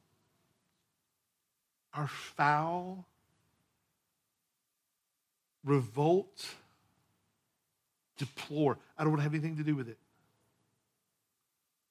Our 1.94 2.08
foul 2.08 3.06
revolt, 5.64 6.46
deplore. 8.18 8.78
I 8.98 9.04
don't 9.04 9.12
want 9.12 9.20
to 9.20 9.24
have 9.24 9.34
anything 9.34 9.58
to 9.58 9.64
do 9.64 9.76
with 9.76 9.89
it. 9.89 9.98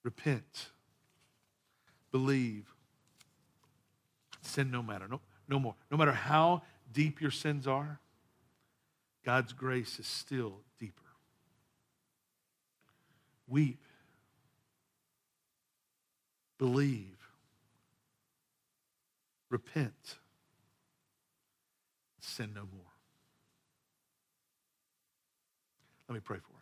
Repent, 0.02 0.70
believe, 2.10 2.74
Sin 4.42 4.70
no 4.70 4.82
matter, 4.82 5.06
no, 5.06 5.20
no 5.48 5.58
more. 5.58 5.74
No 5.90 5.96
matter 5.96 6.12
how 6.12 6.62
deep 6.92 7.20
your 7.20 7.30
sins 7.30 7.66
are, 7.66 8.00
God's 9.24 9.52
grace 9.52 9.98
is 9.98 10.06
still 10.06 10.60
deeper. 10.78 11.02
Weep. 13.46 13.82
Believe. 16.58 17.19
Repent. 19.50 20.18
Sin 22.20 22.52
no 22.54 22.62
more. 22.72 22.92
Let 26.08 26.14
me 26.14 26.20
pray 26.20 26.38
for 26.38 26.59